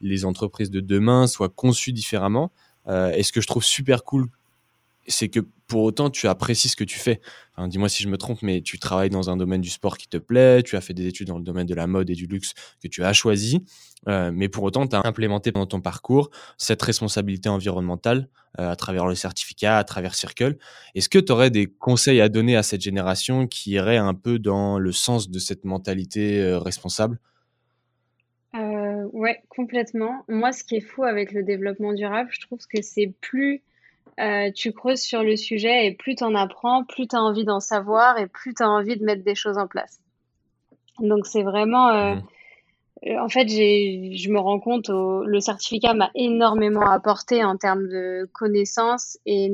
les 0.01 0.25
entreprises 0.25 0.71
de 0.71 0.81
demain 0.81 1.27
soient 1.27 1.49
conçues 1.49 1.93
différemment. 1.93 2.53
Euh, 2.87 3.11
et 3.13 3.23
ce 3.23 3.33
que 3.33 3.41
je 3.41 3.47
trouve 3.47 3.65
super 3.65 4.05
cool, 4.05 4.29
c'est 5.09 5.29
que 5.29 5.41
pour 5.67 5.83
autant, 5.83 6.11
tu 6.11 6.29
apprécies 6.29 6.69
ce 6.69 6.77
que 6.77 6.85
tu 6.85 6.99
fais. 6.99 7.21
Dis-moi 7.59 7.89
si 7.89 8.03
je 8.03 8.09
me 8.09 8.17
trompe, 8.17 8.43
mais 8.43 8.61
tu 8.61 8.79
travailles 8.79 9.11
dans 9.11 9.31
un 9.31 9.37
domaine 9.37 9.61
du 9.61 9.71
sport 9.71 9.99
qui 9.99 10.09
te 10.09 10.17
plaît, 10.17 10.63
tu 10.63 10.77
as 10.77 10.81
fait 10.81 10.95
des 10.95 11.07
études 11.07 11.29
dans 11.29 11.39
le 11.39 11.45
domaine 11.45 11.67
de 11.67 11.75
la 11.75 11.87
mode 11.87 12.11
et 12.11 12.15
du 12.15 12.27
luxe 12.27 12.55
que 12.83 12.89
tu 12.89 13.03
as 13.03 13.13
choisi, 13.13 13.65
euh, 14.09 14.31
mais 14.33 14.49
pour 14.49 14.63
autant, 14.65 14.87
tu 14.87 14.95
as 14.95 15.03
implémenté 15.05 15.53
pendant 15.53 15.67
ton 15.67 15.81
parcours 15.81 16.31
cette 16.59 16.83
responsabilité 16.83 17.49
environnementale 17.49 18.29
euh, 18.61 18.71
à 18.71 18.77
travers 18.77 19.07
le 19.07 19.15
certificat, 19.15 19.79
à 19.79 19.85
travers 19.85 20.15
Circle. 20.15 20.57
Est-ce 20.95 21.09
que 21.09 21.19
tu 21.19 21.33
aurais 21.33 21.51
des 21.51 21.67
conseils 21.67 22.21
à 22.21 22.29
donner 22.29 22.57
à 22.57 22.63
cette 22.63 22.83
génération 22.83 23.47
qui 23.47 23.73
irait 23.73 23.97
un 23.97 24.15
peu 24.15 24.39
dans 24.39 24.79
le 24.79 24.93
sens 24.93 25.31
de 25.31 25.39
cette 25.39 25.65
mentalité 25.65 26.41
euh, 26.41 26.59
responsable? 26.59 27.19
Ouais, 29.13 29.43
complètement. 29.49 30.25
Moi, 30.29 30.53
ce 30.53 30.63
qui 30.63 30.77
est 30.77 30.81
fou 30.81 31.05
avec 31.05 31.33
le 31.33 31.43
développement 31.43 31.93
durable, 31.95 32.29
je 32.33 32.41
trouve 32.41 32.59
que 32.67 32.83
c'est 32.83 33.15
plus 33.21 33.63
euh, 34.19 34.51
tu 34.53 34.73
creuses 34.73 35.01
sur 35.01 35.23
le 35.23 35.37
sujet 35.37 35.87
et 35.87 35.93
plus 35.93 36.15
tu 36.15 36.25
en 36.25 36.35
apprends, 36.35 36.85
plus 36.85 37.07
tu 37.07 37.17
as 37.17 37.23
envie 37.23 37.45
d'en 37.45 37.61
savoir 37.61 38.19
et 38.19 38.27
plus 38.27 38.55
tu 38.55 38.63
as 38.63 38.71
envie 38.71 38.97
de 38.97 39.05
mettre 39.05 39.23
des 39.25 39.35
choses 39.35 39.59
en 39.59 39.67
place. 39.67 40.01
Donc 41.01 41.27
c'est 41.27 41.43
vraiment... 41.43 41.89
Euh, 41.89 42.15
mmh. 42.15 42.23
euh 43.09 43.21
En 43.21 43.29
fait, 43.29 43.49
je 43.49 44.31
me 44.31 44.39
rends 44.39 44.59
compte, 44.59 44.89
au, 44.89 45.23
le 45.25 45.41
certificat 45.41 45.93
m'a 45.93 46.11
énormément 46.15 46.89
apporté 46.91 47.45
en 47.45 47.57
termes 47.57 47.89
de 47.89 48.27
connaissances 48.33 49.19
et, 49.27 49.51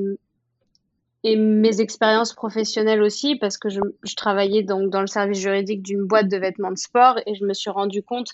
et 1.24 1.36
mes 1.36 1.80
expériences 1.80 2.32
professionnelles 2.32 3.02
aussi, 3.02 3.36
parce 3.36 3.58
que 3.58 3.68
je, 3.68 3.80
je 4.04 4.14
travaillais 4.14 4.62
donc 4.62 4.90
dans 4.90 5.00
le 5.00 5.08
service 5.08 5.40
juridique 5.40 5.82
d'une 5.82 6.04
boîte 6.04 6.28
de 6.28 6.36
vêtements 6.36 6.70
de 6.70 6.78
sport 6.78 7.18
et 7.26 7.34
je 7.34 7.44
me 7.44 7.52
suis 7.52 7.70
rendu 7.70 8.02
compte 8.02 8.30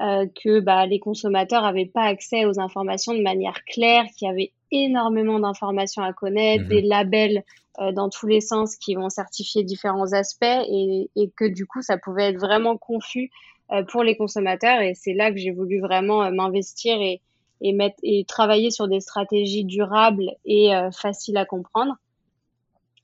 euh, 0.00 0.26
que 0.42 0.60
bah, 0.60 0.86
les 0.86 0.98
consommateurs 0.98 1.62
n'avaient 1.62 1.90
pas 1.92 2.04
accès 2.04 2.44
aux 2.44 2.58
informations 2.58 3.14
de 3.14 3.22
manière 3.22 3.62
claire, 3.64 4.04
qu'il 4.16 4.28
y 4.28 4.30
avait 4.30 4.52
énormément 4.72 5.38
d'informations 5.38 6.02
à 6.02 6.12
connaître, 6.12 6.66
des 6.66 6.82
mhm. 6.82 6.88
labels 6.88 7.44
euh, 7.80 7.92
dans 7.92 8.08
tous 8.08 8.26
les 8.26 8.40
sens 8.40 8.76
qui 8.76 8.94
vont 8.94 9.08
certifier 9.08 9.62
différents 9.62 10.12
aspects 10.12 10.44
et, 10.44 11.10
et, 11.14 11.30
que 11.36 11.44
du 11.44 11.66
coup 11.66 11.82
ça 11.82 11.96
pouvait 11.98 12.30
être 12.30 12.40
vraiment 12.40 12.76
confus 12.76 13.30
euh, 13.70 13.84
pour 13.84 14.02
les 14.02 14.16
consommateurs 14.16 14.80
et 14.80 14.94
c'est 14.94 15.14
là 15.14 15.30
que 15.30 15.38
j'ai 15.38 15.52
voulu 15.52 15.80
vraiment 15.80 16.30
m'investir 16.32 17.00
et, 17.00 17.20
et, 17.60 17.72
mettre, 17.72 17.96
et 18.02 18.24
travailler 18.26 18.70
sur 18.70 18.88
des 18.88 19.00
stratégies 19.00 19.64
durables 19.64 20.32
et 20.44 20.72
faciles 20.92 21.36
à 21.36 21.44
comprendre. 21.44 21.94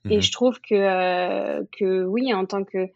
Et 0.09 0.17
mhm. 0.17 0.21
je 0.21 0.31
trouve 0.31 0.59
que, 0.61 1.63
que 1.77 2.03
oui, 2.03 2.33
en 2.33 2.45
tant 2.45 2.63
que 2.63 2.89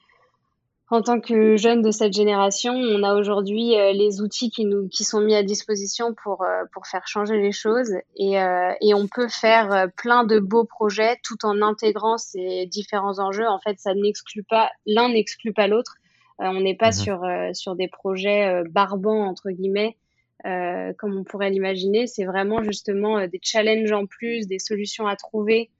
en 0.93 1.01
tant 1.01 1.19
que 1.19 1.57
jeune 1.57 1.81
de 1.81 1.89
cette 1.89 2.13
génération, 2.13 2.73
on 2.75 3.01
a 3.01 3.15
aujourd'hui 3.15 3.75
euh, 3.75 3.93
les 3.93 4.21
outils 4.21 4.51
qui 4.51 4.65
nous 4.65 4.87
qui 4.89 5.03
sont 5.03 5.21
mis 5.21 5.33
à 5.33 5.41
disposition 5.41 6.13
pour 6.13 6.43
euh, 6.43 6.65
pour 6.71 6.85
faire 6.85 7.07
changer 7.07 7.37
les 7.37 7.51
choses 7.51 7.93
et, 8.15 8.39
euh, 8.39 8.71
et 8.79 8.93
on 8.93 9.07
peut 9.07 9.27
faire 9.27 9.87
plein 9.97 10.23
de 10.23 10.37
beaux 10.37 10.65
projets 10.65 11.17
tout 11.23 11.45
en 11.45 11.63
intégrant 11.63 12.19
ces 12.19 12.67
différents 12.67 13.17
enjeux. 13.17 13.47
En 13.47 13.59
fait, 13.59 13.79
ça 13.79 13.95
n'exclut 13.95 14.43
pas 14.43 14.69
l'un 14.85 15.09
n'exclut 15.09 15.51
pas 15.51 15.67
l'autre. 15.67 15.95
on 16.37 16.61
n'est 16.61 16.77
pas 16.77 16.91
mhm. 16.91 16.93
sur 16.93 17.25
sur 17.53 17.75
des 17.75 17.87
projets 17.87 18.63
barbants 18.69 19.25
entre 19.25 19.49
guillemets 19.49 19.97
comme 20.43 21.17
on 21.17 21.23
pourrait 21.23 21.49
l'imaginer. 21.49 22.05
C'est 22.05 22.25
vraiment 22.25 22.61
justement 22.61 23.25
des 23.27 23.39
challenges 23.41 23.93
en 23.93 24.05
plus, 24.05 24.47
des 24.47 24.59
solutions 24.59 25.07
à 25.07 25.15
trouver 25.15 25.71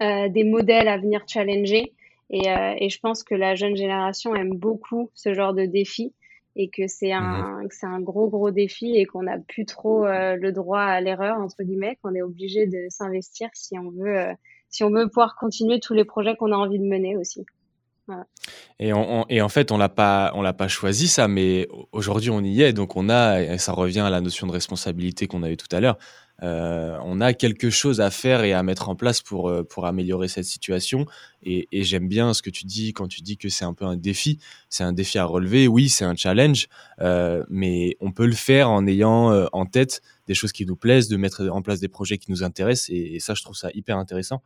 des 0.00 0.44
modèles 0.44 0.88
à 0.88 0.98
venir 0.98 1.22
challenger. 1.26 1.94
Et, 2.30 2.46
et, 2.46 2.88
je 2.90 3.00
pense 3.00 3.24
que 3.24 3.34
la 3.34 3.54
jeune 3.54 3.74
génération 3.74 4.34
aime 4.34 4.54
beaucoup 4.54 5.10
ce 5.14 5.32
genre 5.32 5.54
de 5.54 5.64
défi 5.64 6.12
et 6.56 6.68
que 6.68 6.86
c'est 6.86 7.12
un, 7.12 7.62
mmh 7.62 7.68
c'est 7.70 7.86
un 7.86 8.00
gros, 8.00 8.28
gros 8.28 8.50
défi 8.50 8.96
et 8.96 9.06
qu'on 9.06 9.22
n'a 9.22 9.38
plus 9.38 9.64
trop 9.64 10.04
le 10.06 10.50
droit 10.50 10.80
à 10.80 11.00
l'erreur, 11.00 11.38
entre 11.38 11.62
guillemets, 11.62 11.96
qu'on 12.02 12.14
est 12.14 12.22
obligé 12.22 12.66
de 12.66 12.86
s'investir 12.90 13.48
si 13.54 13.78
on 13.78 13.90
veut, 13.90 14.26
si 14.68 14.84
on 14.84 14.90
veut 14.90 15.08
pouvoir 15.08 15.36
continuer 15.36 15.80
tous 15.80 15.94
les 15.94 16.04
projets 16.04 16.36
qu'on 16.36 16.52
a 16.52 16.56
envie 16.56 16.78
de 16.78 16.84
mener 16.84 17.16
aussi. 17.16 17.46
Et, 18.78 18.92
en 18.92 19.48
fait, 19.48 19.72
on 19.72 19.78
l'a 19.78 19.88
pas, 19.88 20.32
on 20.34 20.42
l'a 20.42 20.52
pas 20.52 20.68
choisi 20.68 21.08
ça, 21.08 21.28
mais 21.28 21.68
aujourd'hui 21.92 22.30
on 22.30 22.42
y 22.42 22.62
est, 22.62 22.72
donc 22.72 22.96
on 22.96 23.08
a, 23.08 23.42
et 23.42 23.58
ça 23.58 23.72
revient 23.72 24.00
à 24.00 24.10
la 24.10 24.20
notion 24.20 24.46
de 24.46 24.52
responsabilité 24.52 25.26
qu'on 25.26 25.42
avait 25.42 25.56
tout 25.56 25.74
à 25.74 25.80
l'heure. 25.80 25.98
Euh, 26.42 26.96
on 27.04 27.20
a 27.20 27.34
quelque 27.34 27.68
chose 27.68 28.00
à 28.00 28.10
faire 28.10 28.44
et 28.44 28.52
à 28.52 28.62
mettre 28.62 28.88
en 28.88 28.94
place 28.94 29.22
pour, 29.22 29.48
euh, 29.48 29.64
pour 29.64 29.86
améliorer 29.86 30.28
cette 30.28 30.44
situation. 30.44 31.06
Et, 31.42 31.66
j'aime 31.72 32.08
bien 32.08 32.34
ce 32.34 32.42
que 32.42 32.50
tu 32.50 32.64
dis 32.64 32.92
quand 32.92 33.08
tu 33.08 33.22
dis 33.22 33.36
que 33.36 33.48
c'est 33.48 33.64
un 33.64 33.74
peu 33.74 33.84
un 33.84 33.96
défi. 33.96 34.38
C'est 34.68 34.84
un 34.84 34.92
défi 34.92 35.18
à 35.18 35.24
relever. 35.24 35.66
Oui, 35.66 35.88
c'est 35.88 36.04
un 36.04 36.14
challenge, 36.14 36.68
euh, 37.00 37.44
mais 37.48 37.96
on 38.00 38.12
peut 38.12 38.26
le 38.26 38.34
faire 38.34 38.70
en 38.70 38.86
ayant 38.86 39.46
en 39.52 39.66
tête 39.66 40.02
des 40.26 40.34
choses 40.34 40.52
qui 40.52 40.66
nous 40.66 40.76
plaisent, 40.76 41.08
de 41.08 41.16
mettre 41.16 41.48
en 41.48 41.62
place 41.62 41.80
des 41.80 41.88
projets 41.88 42.18
qui 42.18 42.30
nous 42.30 42.42
intéressent. 42.42 42.90
Et 42.90 43.18
ça, 43.18 43.34
je 43.34 43.42
trouve 43.42 43.56
ça 43.56 43.70
hyper 43.74 43.96
intéressant. 43.96 44.42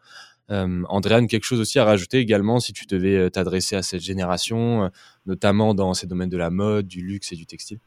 Euh, 0.51 0.83
Andréane, 0.89 1.29
quelque 1.29 1.45
chose 1.45 1.61
aussi 1.61 1.79
à 1.79 1.85
rajouter 1.85 2.19
également 2.19 2.61
si 2.61 2.73
tu 2.73 2.87
devais 2.87 3.17
euh, 3.17 3.31
t'adresser 3.31 3.77
à 3.77 3.83
cette 3.83 4.01
génération, 4.01 4.85
euh, 4.85 4.89
notamment 5.27 5.75
dans 5.75 5.95
ces 5.95 6.07
domaines 6.07 6.29
de 6.29 6.37
la 6.37 6.51
mode, 6.51 6.87
du 6.87 7.01
luxe 7.01 7.33
et 7.33 7.37
du 7.37 7.47
textile? 7.47 7.79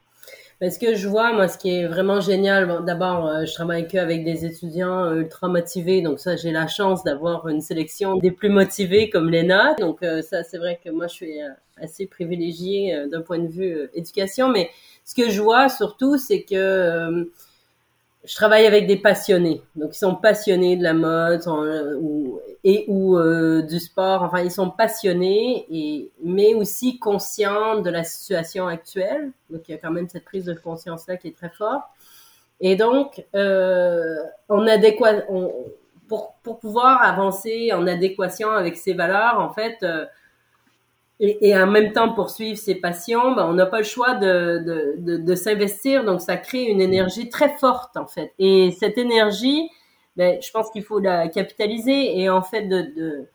Parce 0.59 0.77
que 0.77 0.95
je 0.95 1.07
vois, 1.09 1.33
moi, 1.33 1.49
ce 1.49 1.57
qui 1.57 1.69
est 1.69 1.85
vraiment 1.85 2.21
génial, 2.21 2.85
d'abord, 2.85 3.45
je 3.45 3.53
travaille 3.53 3.89
que 3.89 3.97
avec 3.97 4.23
des 4.23 4.45
étudiants 4.45 5.13
ultra 5.13 5.49
motivés, 5.49 6.01
donc 6.01 6.19
ça, 6.19 6.37
j'ai 6.37 6.51
la 6.51 6.65
chance 6.65 7.03
d'avoir 7.03 7.49
une 7.49 7.59
sélection 7.59 8.15
des 8.15 8.31
plus 8.31 8.49
motivés 8.49 9.09
comme 9.09 9.29
Léna. 9.29 9.75
Donc 9.81 9.99
ça, 10.01 10.43
c'est 10.43 10.57
vrai 10.57 10.79
que 10.81 10.89
moi, 10.91 11.07
je 11.07 11.13
suis 11.13 11.39
assez 11.75 12.05
privilégiée 12.05 13.05
d'un 13.11 13.21
point 13.21 13.39
de 13.39 13.49
vue 13.49 13.89
éducation, 13.93 14.47
mais 14.47 14.69
ce 15.03 15.13
que 15.13 15.29
je 15.29 15.41
vois 15.41 15.67
surtout, 15.67 16.17
c'est 16.17 16.43
que 16.43 17.29
je 18.25 18.35
travaille 18.35 18.65
avec 18.65 18.87
des 18.87 18.97
passionnés. 18.97 19.61
Donc, 19.75 19.95
ils 19.95 19.99
sont 19.99 20.15
passionnés 20.15 20.77
de 20.77 20.83
la 20.83 20.93
mode 20.93 21.41
euh, 21.47 21.95
ou, 21.99 22.39
et 22.63 22.85
ou 22.87 23.17
euh, 23.17 23.61
du 23.61 23.79
sport. 23.79 24.23
Enfin, 24.23 24.41
ils 24.41 24.51
sont 24.51 24.69
passionnés, 24.69 25.65
et, 25.69 26.11
mais 26.23 26.53
aussi 26.53 26.99
conscients 26.99 27.81
de 27.81 27.89
la 27.89 28.03
situation 28.03 28.67
actuelle. 28.67 29.31
Donc, 29.49 29.61
il 29.67 29.71
y 29.71 29.75
a 29.75 29.77
quand 29.77 29.91
même 29.91 30.09
cette 30.09 30.25
prise 30.25 30.45
de 30.45 30.53
conscience-là 30.53 31.17
qui 31.17 31.29
est 31.29 31.37
très 31.37 31.49
forte. 31.49 31.83
Et 32.59 32.75
donc, 32.75 33.23
euh, 33.35 34.17
en 34.49 34.65
adéquat, 34.65 35.23
pour, 36.07 36.35
pour 36.43 36.59
pouvoir 36.59 37.03
avancer 37.03 37.71
en 37.73 37.85
adéquation 37.87 38.51
avec 38.51 38.77
ces 38.77 38.93
valeurs, 38.93 39.39
en 39.39 39.51
fait, 39.51 39.77
euh, 39.83 40.05
et, 41.19 41.49
et, 41.49 41.55
en 41.57 41.67
même 41.67 41.93
temps 41.93 42.13
poursuivre 42.13 42.57
ses 42.57 42.75
passions, 42.75 43.33
ben, 43.35 43.45
on 43.47 43.53
n'a 43.53 43.65
pas 43.65 43.77
le 43.77 43.85
choix 43.85 44.15
de, 44.15 44.59
de, 44.65 44.95
de, 44.97 45.17
de 45.17 45.35
s'investir. 45.35 46.03
Donc, 46.03 46.21
ça 46.21 46.35
crée 46.35 46.63
une 46.63 46.81
énergie 46.81 47.29
très 47.29 47.49
forte, 47.57 47.95
en 47.95 48.05
fait. 48.05 48.33
Et 48.37 48.71
cette 48.77 48.97
énergie, 48.97 49.69
ben, 50.17 50.41
je 50.41 50.51
pense 50.51 50.69
qu'il 50.71 50.83
faut 50.83 50.99
la 50.99 51.29
capitaliser. 51.29 52.19
Et 52.19 52.29
en 52.29 52.41
fait, 52.41 52.63
de, 52.63 53.27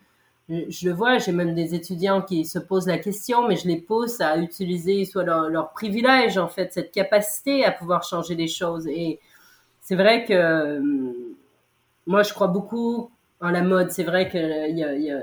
je 0.51 0.89
le 0.89 0.95
vois, 0.95 1.18
j'ai 1.18 1.33
même 1.33 1.55
des 1.55 1.74
étudiants 1.74 2.20
qui 2.20 2.45
se 2.45 2.59
posent 2.59 2.87
la 2.87 2.99
question, 2.99 3.49
mais 3.49 3.57
je 3.57 3.66
les 3.66 3.81
pose 3.81 4.20
à 4.20 4.37
utiliser 4.37 5.05
soit 5.07 5.24
leur, 5.24 5.72
privilège, 5.72 6.37
en 6.37 6.49
fait, 6.49 6.72
cette 6.74 6.93
capacité 6.93 7.64
à 7.64 7.70
pouvoir 7.72 8.03
changer 8.03 8.35
les 8.35 8.49
choses. 8.49 8.87
Et 8.89 9.20
c'est 9.81 9.97
vrai 9.97 10.26
que 10.26 10.78
hum, 10.78 11.14
moi, 12.07 12.22
je 12.24 12.35
crois 12.35 12.49
beaucoup 12.49 13.11
en 13.41 13.51
la 13.51 13.62
mode. 13.62 13.91
C'est 13.91 14.05
vrai 14.05 14.28
qu'il 14.28 14.76
y 14.76 14.85
a, 14.85 14.95
y 14.97 15.11
a 15.11 15.22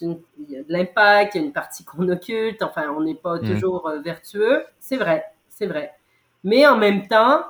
il 0.00 0.50
y 0.50 0.56
a 0.56 0.62
de 0.62 0.72
l'impact, 0.72 1.34
il 1.34 1.38
y 1.38 1.44
a 1.44 1.46
une 1.46 1.52
partie 1.52 1.84
qu'on 1.84 2.08
occulte, 2.08 2.62
enfin, 2.62 2.94
on 2.96 3.02
n'est 3.02 3.14
pas 3.14 3.36
mm. 3.36 3.54
toujours 3.54 3.88
euh, 3.88 4.00
vertueux. 4.00 4.64
C'est 4.80 4.96
vrai, 4.96 5.24
c'est 5.48 5.66
vrai. 5.66 5.92
Mais 6.44 6.66
en 6.66 6.76
même 6.76 7.06
temps, 7.06 7.44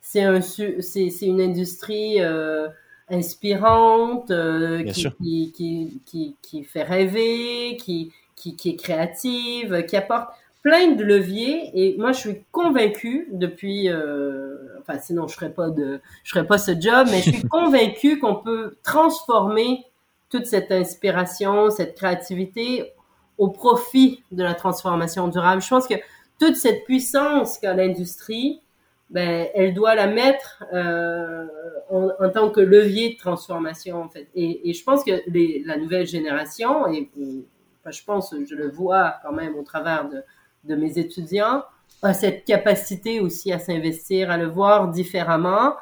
c'est 0.00 0.22
un, 0.22 0.40
une 0.40 1.40
industrie 1.40 2.20
euh, 2.20 2.68
inspirante, 3.08 4.30
euh, 4.30 4.82
qui, 4.84 5.52
qui, 5.52 6.00
qui, 6.06 6.36
qui, 6.42 6.64
fait 6.64 6.82
rêver, 6.82 7.76
qui, 7.76 8.12
qui, 8.36 8.56
qui 8.56 8.70
est 8.70 8.76
créative, 8.76 9.84
qui 9.86 9.96
apporte 9.96 10.28
plein 10.62 10.92
de 10.92 11.02
leviers. 11.02 11.70
Et 11.74 11.96
moi, 11.98 12.12
je 12.12 12.18
suis 12.18 12.44
convaincue 12.52 13.28
depuis, 13.32 13.88
enfin, 14.80 14.98
sinon 15.00 15.26
je 15.26 15.34
ferais 15.34 15.52
pas 15.52 15.70
de, 15.70 16.00
je 16.24 16.30
ferais 16.32 16.46
pas 16.46 16.58
ce 16.58 16.72
job, 16.78 17.08
mais 17.10 17.22
je 17.22 17.30
suis 17.30 17.42
convaincue 17.48 18.18
qu'on 18.18 18.36
peut 18.36 18.76
transformer 18.82 19.84
toute 20.30 20.46
cette 20.46 20.70
inspiration, 20.72 21.70
cette 21.70 21.96
créativité 21.96 22.92
au 23.38 23.48
profit 23.48 24.22
de 24.32 24.42
la 24.42 24.54
transformation 24.54 25.28
durable. 25.28 25.60
Je 25.62 25.68
pense 25.68 25.86
que 25.86 25.94
toute 26.38 26.56
cette 26.56 26.84
puissance 26.84 27.58
qu'a 27.58 27.74
l'industrie, 27.74 28.60
ben, 29.10 29.48
elle 29.54 29.74
doit 29.74 29.94
la 29.94 30.06
mettre 30.06 30.64
euh, 30.72 31.46
en, 31.90 32.30
tant 32.30 32.50
que 32.50 32.60
levier 32.60 33.14
de 33.14 33.18
transformation 33.18 34.02
en 34.02 34.08
fait. 34.08 34.28
Et, 34.34 34.72
je 34.72 34.84
pense 34.84 35.02
que 35.02 35.10
la 35.66 35.76
nouvelle 35.76 36.06
génération, 36.06 36.86
et, 36.92 37.10
je 37.86 38.04
pense, 38.04 38.34
je 38.48 38.54
le 38.54 38.70
vois 38.70 39.16
quand 39.22 39.32
même 39.32 39.56
au 39.56 39.62
travers 39.62 40.08
de 40.64 40.74
mes 40.76 40.98
étudiants, 40.98 41.64
a 42.02 42.14
cette 42.14 42.44
capacité 42.44 43.20
aussi 43.20 43.52
à 43.52 43.58
s'investir, 43.58 44.30
à 44.30 44.36
le 44.36 44.46
voir 44.46 44.88
différemment, 44.88 45.74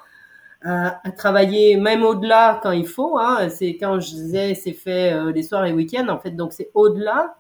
à, 0.65 1.01
travailler 1.17 1.77
même 1.77 2.03
au-delà 2.03 2.61
quand 2.63 2.73
il 2.73 2.87
faut. 2.87 3.19
Hein. 3.19 3.49
C'est 3.49 3.77
quand 3.77 4.01
je 4.01 4.11
disais 4.11 4.55
c'est 4.55 4.73
fait 4.73 5.13
euh, 5.13 5.33
les 5.33 5.43
soirs 5.43 5.65
et 5.67 5.73
week-ends, 5.73 6.09
en 6.09 6.19
fait, 6.19 6.33
donc 6.33 6.53
c'est 6.53 6.71
au-delà. 6.75 7.37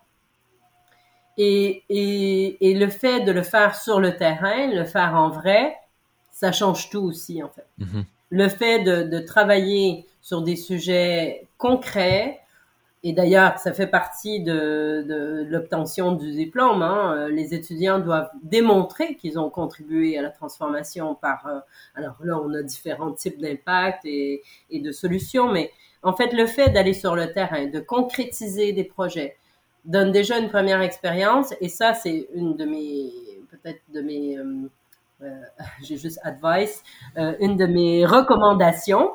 Et, 1.36 1.84
et, 1.88 2.68
et, 2.68 2.74
le 2.74 2.88
fait 2.88 3.20
de 3.20 3.30
le 3.30 3.42
faire 3.42 3.76
sur 3.76 4.00
le 4.00 4.16
terrain, 4.16 4.66
le 4.72 4.84
faire 4.84 5.14
en 5.14 5.28
vrai, 5.30 5.76
ça 6.32 6.50
change 6.50 6.90
tout 6.90 6.98
aussi, 6.98 7.42
en 7.44 7.48
fait. 7.48 7.66
Mm-hmm. 7.78 8.04
Le 8.30 8.48
fait 8.48 8.82
de, 8.82 9.02
de 9.04 9.18
travailler 9.20 10.06
sur 10.20 10.42
des 10.42 10.56
sujets 10.56 11.46
concrets, 11.56 12.40
et 13.04 13.12
d'ailleurs, 13.12 13.58
ça 13.58 13.72
fait 13.72 13.86
partie 13.86 14.40
de, 14.40 15.04
de 15.06 15.46
l'obtention 15.48 16.12
du 16.12 16.32
diplôme. 16.32 16.82
Hein. 16.82 17.14
Euh, 17.16 17.28
les 17.28 17.54
étudiants 17.54 18.00
doivent 18.00 18.30
démontrer 18.42 19.14
qu'ils 19.14 19.38
ont 19.38 19.50
contribué 19.50 20.18
à 20.18 20.22
la 20.22 20.30
transformation 20.30 21.14
par... 21.14 21.46
Euh, 21.46 21.60
alors 21.94 22.16
là, 22.24 22.40
on 22.40 22.52
a 22.54 22.62
différents 22.62 23.12
types 23.12 23.38
d'impacts 23.38 24.04
et, 24.04 24.42
et, 24.70 24.80
de 24.80 24.90
solutions, 24.90 25.52
mais 25.52 25.70
en 26.02 26.12
fait, 26.12 26.32
le 26.32 26.46
fait 26.46 26.70
d'aller 26.70 26.92
sur 26.92 27.14
le 27.14 27.32
terrain, 27.32 27.66
de 27.66 27.78
concrétiser 27.78 28.72
des 28.72 28.84
projets, 28.84 29.36
donne 29.84 30.10
déjà 30.10 30.38
une 30.38 30.48
première 30.48 30.80
expérience. 30.80 31.54
Et 31.60 31.68
ça, 31.68 31.94
c'est 31.94 32.28
une 32.34 32.56
de 32.56 32.64
mes... 32.64 33.12
peut-être 33.50 33.82
de 33.94 34.00
mes... 34.00 34.38
Euh, 34.38 34.68
euh 35.22 35.40
j'ai 35.84 35.98
juste 35.98 36.18
advice. 36.24 36.82
une 37.16 37.56
de 37.56 37.66
mes 37.66 38.04
recommandations, 38.04 39.12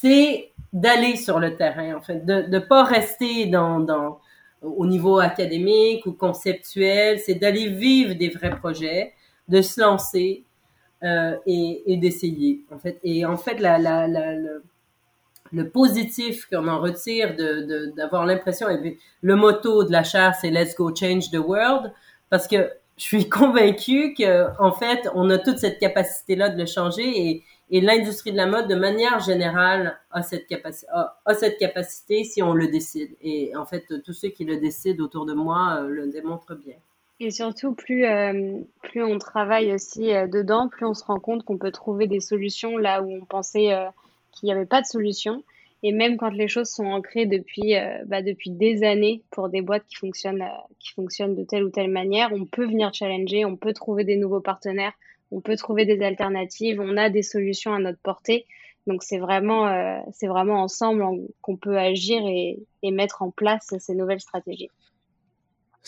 c'est 0.00 0.52
d'aller 0.72 1.16
sur 1.16 1.38
le 1.38 1.56
terrain, 1.56 1.96
en 1.96 2.00
fait, 2.00 2.24
de 2.24 2.42
ne 2.48 2.58
pas 2.58 2.84
rester 2.84 3.46
dans, 3.46 3.80
dans, 3.80 4.20
au 4.62 4.86
niveau 4.86 5.18
académique 5.18 6.06
ou 6.06 6.12
conceptuel, 6.12 7.18
c'est 7.18 7.34
d'aller 7.34 7.68
vivre 7.68 8.14
des 8.14 8.28
vrais 8.28 8.56
projets, 8.56 9.14
de 9.48 9.62
se 9.62 9.80
lancer 9.80 10.44
euh, 11.02 11.36
et, 11.46 11.96
d'essayer, 11.96 12.60
en 12.72 12.78
fait. 12.78 12.98
Et 13.02 13.24
en 13.24 13.36
fait, 13.36 13.58
la, 13.60 13.78
la, 13.78 14.06
le, 14.06 14.62
le 15.52 15.68
positif 15.68 16.46
qu'on 16.46 16.68
en 16.68 16.80
retire 16.80 17.34
d'avoir 17.96 18.26
l'impression, 18.26 18.66
le 19.22 19.36
motto 19.36 19.84
de 19.84 19.92
la 19.92 20.04
chaire, 20.04 20.34
c'est 20.40 20.50
Let's 20.50 20.76
go 20.76 20.94
change 20.94 21.30
the 21.30 21.38
world, 21.38 21.92
parce 22.30 22.46
que 22.46 22.70
je 22.96 23.02
suis 23.02 23.28
convaincue 23.30 24.14
que 24.14 24.46
en 24.60 24.72
fait, 24.72 25.08
on 25.14 25.30
a 25.30 25.38
toute 25.38 25.58
cette 25.58 25.78
capacité-là 25.78 26.50
de 26.50 26.58
le 26.58 26.66
changer 26.66 27.30
et 27.30 27.44
et 27.70 27.80
l'industrie 27.80 28.32
de 28.32 28.36
la 28.36 28.46
mode, 28.46 28.68
de 28.68 28.74
manière 28.74 29.20
générale, 29.20 29.98
a 30.10 30.22
cette, 30.22 30.46
capacité, 30.46 30.90
a, 30.90 31.34
cette 31.34 31.58
capacité 31.58 32.24
si 32.24 32.42
on 32.42 32.54
le 32.54 32.68
décide. 32.68 33.10
Et 33.20 33.54
en 33.56 33.66
fait, 33.66 33.84
tous 34.04 34.14
ceux 34.14 34.28
qui 34.28 34.44
le 34.44 34.56
décident 34.56 35.04
autour 35.04 35.26
de 35.26 35.34
moi 35.34 35.80
euh, 35.80 35.88
le 35.88 36.06
démontrent 36.06 36.54
bien. 36.54 36.76
Et 37.20 37.30
surtout, 37.30 37.74
plus, 37.74 38.06
euh, 38.06 38.60
plus 38.82 39.02
on 39.02 39.18
travaille 39.18 39.74
aussi 39.74 40.14
euh, 40.14 40.26
dedans, 40.26 40.68
plus 40.68 40.86
on 40.86 40.94
se 40.94 41.04
rend 41.04 41.18
compte 41.18 41.44
qu'on 41.44 41.58
peut 41.58 41.72
trouver 41.72 42.06
des 42.06 42.20
solutions 42.20 42.78
là 42.78 43.02
où 43.02 43.10
on 43.10 43.24
pensait 43.24 43.74
qu'il 44.32 44.46
n'y 44.46 44.52
avait 44.52 44.66
pas 44.66 44.80
de 44.80 44.86
solution. 44.86 45.42
Et 45.82 45.92
même 45.92 46.16
quand 46.16 46.30
les 46.30 46.48
choses 46.48 46.68
sont 46.68 46.86
ancrées 46.86 47.26
depuis, 47.26 47.74
bah, 48.06 48.20
depuis 48.20 48.50
des 48.50 48.82
années 48.82 49.22
pour 49.30 49.48
des 49.48 49.62
boîtes 49.62 49.84
qui 49.86 49.94
fonctionnent, 49.94 50.44
qui 50.80 50.92
fonctionnent 50.92 51.36
de 51.36 51.44
telle 51.44 51.62
ou 51.62 51.70
telle 51.70 51.90
manière, 51.90 52.30
on 52.32 52.46
peut 52.46 52.66
venir 52.66 52.92
challenger, 52.92 53.44
on 53.44 53.54
peut 53.54 53.72
trouver 53.72 54.02
des 54.02 54.16
nouveaux 54.16 54.40
partenaires, 54.40 54.92
on 55.30 55.40
peut 55.40 55.56
trouver 55.56 55.84
des 55.84 56.02
alternatives, 56.02 56.80
on 56.80 56.96
a 56.96 57.10
des 57.10 57.22
solutions 57.22 57.74
à 57.74 57.78
notre 57.78 58.00
portée. 58.00 58.46
Donc 58.86 59.02
c'est 59.02 59.18
vraiment, 59.18 59.68
euh, 59.68 59.98
c'est 60.12 60.28
vraiment 60.28 60.62
ensemble 60.62 61.04
qu'on 61.42 61.56
peut 61.56 61.78
agir 61.78 62.22
et, 62.26 62.58
mettre 62.90 63.22
en 63.22 63.30
place 63.30 63.74
ces 63.78 63.94
nouvelles 63.94 64.20
stratégies. 64.20 64.70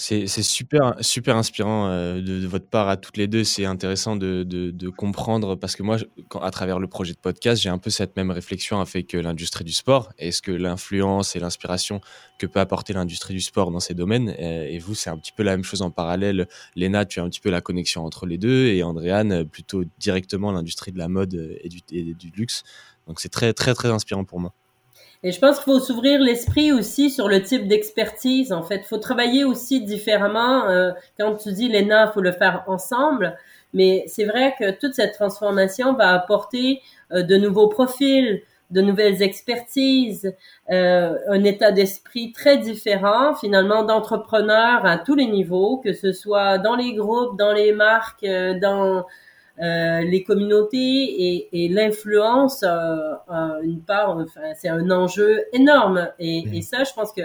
C'est 0.00 0.42
super, 0.42 0.94
super 1.00 1.36
inspirant 1.36 1.88
euh, 1.88 2.22
de, 2.22 2.46
votre 2.46 2.66
part 2.66 2.88
à 2.88 2.96
toutes 2.96 3.18
les 3.18 3.26
deux. 3.26 3.44
C'est 3.44 3.66
intéressant 3.66 4.16
de, 4.16 4.88
comprendre 4.96 5.56
parce 5.56 5.76
que 5.76 5.82
moi, 5.82 5.98
à 6.40 6.50
travers 6.50 6.78
le 6.78 6.86
projet 6.86 7.12
de 7.12 7.18
podcast, 7.18 7.60
j'ai 7.60 7.68
un 7.68 7.76
peu 7.76 7.90
cette 7.90 8.16
même 8.16 8.30
réflexion 8.30 8.80
avec 8.80 9.12
l'industrie 9.12 9.62
du 9.62 9.74
sport. 9.74 10.10
Est-ce 10.16 10.40
que 10.40 10.52
l'influence 10.52 11.36
et 11.36 11.38
l'inspiration 11.38 12.00
que 12.38 12.46
peut 12.46 12.60
apporter 12.60 12.94
l'industrie 12.94 13.34
du 13.34 13.42
sport 13.42 13.70
dans 13.70 13.80
ces 13.80 13.92
domaines, 13.92 14.34
euh, 14.40 14.66
et 14.66 14.78
vous, 14.78 14.94
c'est 14.94 15.10
un 15.10 15.18
petit 15.18 15.32
peu 15.32 15.42
la 15.42 15.50
même 15.50 15.64
chose 15.64 15.82
en 15.82 15.90
parallèle. 15.90 16.48
Léna, 16.76 17.04
tu 17.04 17.20
as 17.20 17.22
un 17.22 17.28
petit 17.28 17.40
peu 17.40 17.50
la 17.50 17.60
connexion 17.60 18.02
entre 18.02 18.24
les 18.24 18.38
deux 18.38 18.68
et 18.68 18.82
Andréane, 18.82 19.44
plutôt 19.44 19.84
directement 19.98 20.50
l'industrie 20.50 20.92
de 20.92 20.98
la 20.98 21.08
mode 21.08 21.58
et 21.62 21.68
du, 21.68 21.80
et 21.92 22.14
du 22.14 22.32
luxe. 22.34 22.62
Donc 23.06 23.20
c'est 23.20 23.28
très, 23.28 23.52
très, 23.52 23.74
très 23.74 23.90
inspirant 23.90 24.24
pour 24.24 24.40
moi. 24.40 24.54
Et 25.22 25.32
je 25.32 25.38
pense 25.38 25.56
qu'il 25.56 25.64
faut 25.64 25.80
s'ouvrir 25.80 26.18
l'esprit 26.18 26.72
aussi 26.72 27.10
sur 27.10 27.28
le 27.28 27.42
type 27.42 27.68
d'expertise. 27.68 28.52
En 28.52 28.62
fait, 28.62 28.84
faut 28.84 28.98
travailler 28.98 29.44
aussi 29.44 29.82
différemment. 29.82 30.68
Euh, 30.68 30.92
quand 31.18 31.34
tu 31.36 31.52
dis 31.52 31.68
l'ENA, 31.68 32.06
il 32.06 32.12
faut 32.14 32.22
le 32.22 32.32
faire 32.32 32.64
ensemble. 32.68 33.36
Mais 33.74 34.04
c'est 34.06 34.24
vrai 34.24 34.54
que 34.58 34.70
toute 34.70 34.94
cette 34.94 35.12
transformation 35.12 35.92
va 35.92 36.14
apporter 36.14 36.80
euh, 37.12 37.22
de 37.22 37.36
nouveaux 37.36 37.68
profils, 37.68 38.40
de 38.70 38.80
nouvelles 38.80 39.20
expertises, 39.20 40.34
euh, 40.70 41.18
un 41.28 41.44
état 41.44 41.70
d'esprit 41.70 42.32
très 42.32 42.56
différent 42.56 43.34
finalement 43.34 43.82
d'entrepreneurs 43.82 44.86
à 44.86 44.96
tous 44.96 45.16
les 45.16 45.26
niveaux, 45.26 45.78
que 45.78 45.92
ce 45.92 46.12
soit 46.12 46.56
dans 46.58 46.76
les 46.76 46.94
groupes, 46.94 47.36
dans 47.36 47.52
les 47.52 47.72
marques, 47.72 48.24
dans 48.24 49.04
euh, 49.60 50.00
les 50.00 50.22
communautés 50.24 50.78
et, 50.78 51.64
et 51.64 51.68
l'influence 51.68 52.62
euh, 52.62 53.60
une 53.62 53.82
part, 53.82 54.16
enfin, 54.16 54.40
c'est 54.56 54.68
un 54.68 54.90
enjeu 54.90 55.44
énorme. 55.52 56.10
Et, 56.18 56.44
et, 56.56 56.62
ça, 56.62 56.84
je 56.84 56.92
pense 56.94 57.12
que 57.12 57.22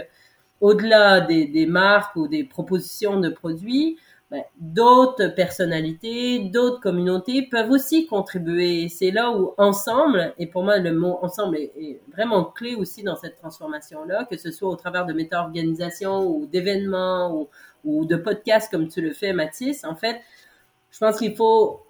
au-delà 0.60 1.22
des, 1.22 1.46
des, 1.46 1.66
marques 1.66 2.16
ou 2.18 2.28
des 2.28 2.44
propositions 2.44 3.22
de 3.22 3.30
produits, 3.30 3.98
ben, 4.32 4.44
d'autres 4.60 5.28
personnalités, 5.28 6.40
d'autres 6.40 6.82
communautés 6.82 7.44
peuvent 7.44 7.72
aussi 7.72 8.06
contribuer. 8.06 8.90
C'est 8.90 9.12
là 9.12 9.32
où 9.32 9.54
ensemble, 9.58 10.34
et 10.38 10.48
pour 10.48 10.64
moi 10.64 10.78
le 10.78 10.94
mot 10.94 11.20
ensemble 11.22 11.56
est, 11.56 11.72
est 11.78 12.02
vraiment 12.12 12.44
clé 12.44 12.76
aussi 12.76 13.02
dans 13.04 13.16
cette 13.16 13.38
transformation-là, 13.38 14.26
que 14.26 14.36
ce 14.36 14.52
soit 14.52 14.70
au 14.70 14.76
travers 14.76 15.06
de 15.06 15.14
méta-organisations 15.14 16.28
ou 16.28 16.48
d'événements 16.48 17.34
ou, 17.34 17.50
ou 17.86 18.06
de 18.06 18.18
podcasts 18.18 18.70
comme 18.70 18.90
tu 18.90 19.00
le 19.00 19.14
fais, 19.14 19.32
Mathis. 19.32 19.86
En 19.86 19.96
fait, 19.96 20.20
je 20.92 21.00
pense 21.00 21.20
qu'il 21.20 21.36
faut 21.36 21.85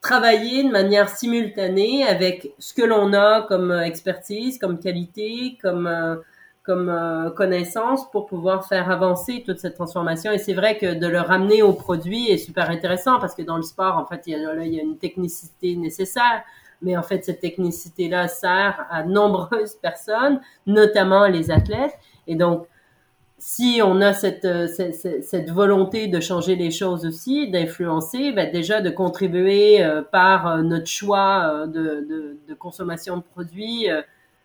travailler 0.00 0.64
de 0.64 0.70
manière 0.70 1.08
simultanée 1.08 2.04
avec 2.04 2.52
ce 2.58 2.72
que 2.74 2.82
l'on 2.82 3.12
a 3.12 3.42
comme 3.42 3.70
euh, 3.70 3.82
expertise, 3.82 4.58
comme 4.58 4.78
qualité, 4.78 5.58
comme 5.60 5.86
euh, 5.86 6.16
comme 6.62 6.88
euh, 6.88 7.30
connaissance 7.30 8.08
pour 8.10 8.26
pouvoir 8.26 8.68
faire 8.68 8.90
avancer 8.90 9.42
toute 9.44 9.58
cette 9.58 9.74
transformation. 9.74 10.30
Et 10.30 10.38
c'est 10.38 10.52
vrai 10.52 10.76
que 10.76 10.94
de 10.94 11.06
le 11.06 11.20
ramener 11.20 11.62
au 11.62 11.72
produit 11.72 12.28
est 12.28 12.38
super 12.38 12.70
intéressant 12.70 13.18
parce 13.18 13.34
que 13.34 13.42
dans 13.42 13.56
le 13.56 13.62
sport, 13.62 13.96
en 13.96 14.06
fait, 14.06 14.22
il 14.26 14.32
y 14.32 14.34
a, 14.34 14.54
là, 14.54 14.64
il 14.64 14.74
y 14.74 14.78
a 14.78 14.82
une 14.82 14.98
technicité 14.98 15.74
nécessaire. 15.76 16.42
Mais 16.82 16.96
en 16.96 17.02
fait, 17.02 17.24
cette 17.24 17.40
technicité-là 17.40 18.28
sert 18.28 18.86
à 18.90 19.02
nombreuses 19.18 19.74
personnes, 19.74 20.40
notamment 20.66 21.26
les 21.26 21.50
athlètes. 21.50 21.98
Et 22.26 22.36
donc, 22.36 22.66
si 23.40 23.80
on 23.82 24.02
a 24.02 24.12
cette, 24.12 24.44
euh, 24.44 24.66
cette, 24.68 25.24
cette, 25.24 25.50
volonté 25.50 26.08
de 26.08 26.20
changer 26.20 26.56
les 26.56 26.70
choses 26.70 27.06
aussi, 27.06 27.50
d'influencer, 27.50 28.32
ben 28.32 28.52
déjà 28.52 28.82
de 28.82 28.90
contribuer 28.90 29.82
euh, 29.82 30.02
par 30.02 30.46
euh, 30.46 30.62
notre 30.62 30.86
choix 30.86 31.66
de, 31.66 32.36
de, 32.46 32.54
consommation 32.54 33.16
de 33.16 33.22
produits 33.22 33.86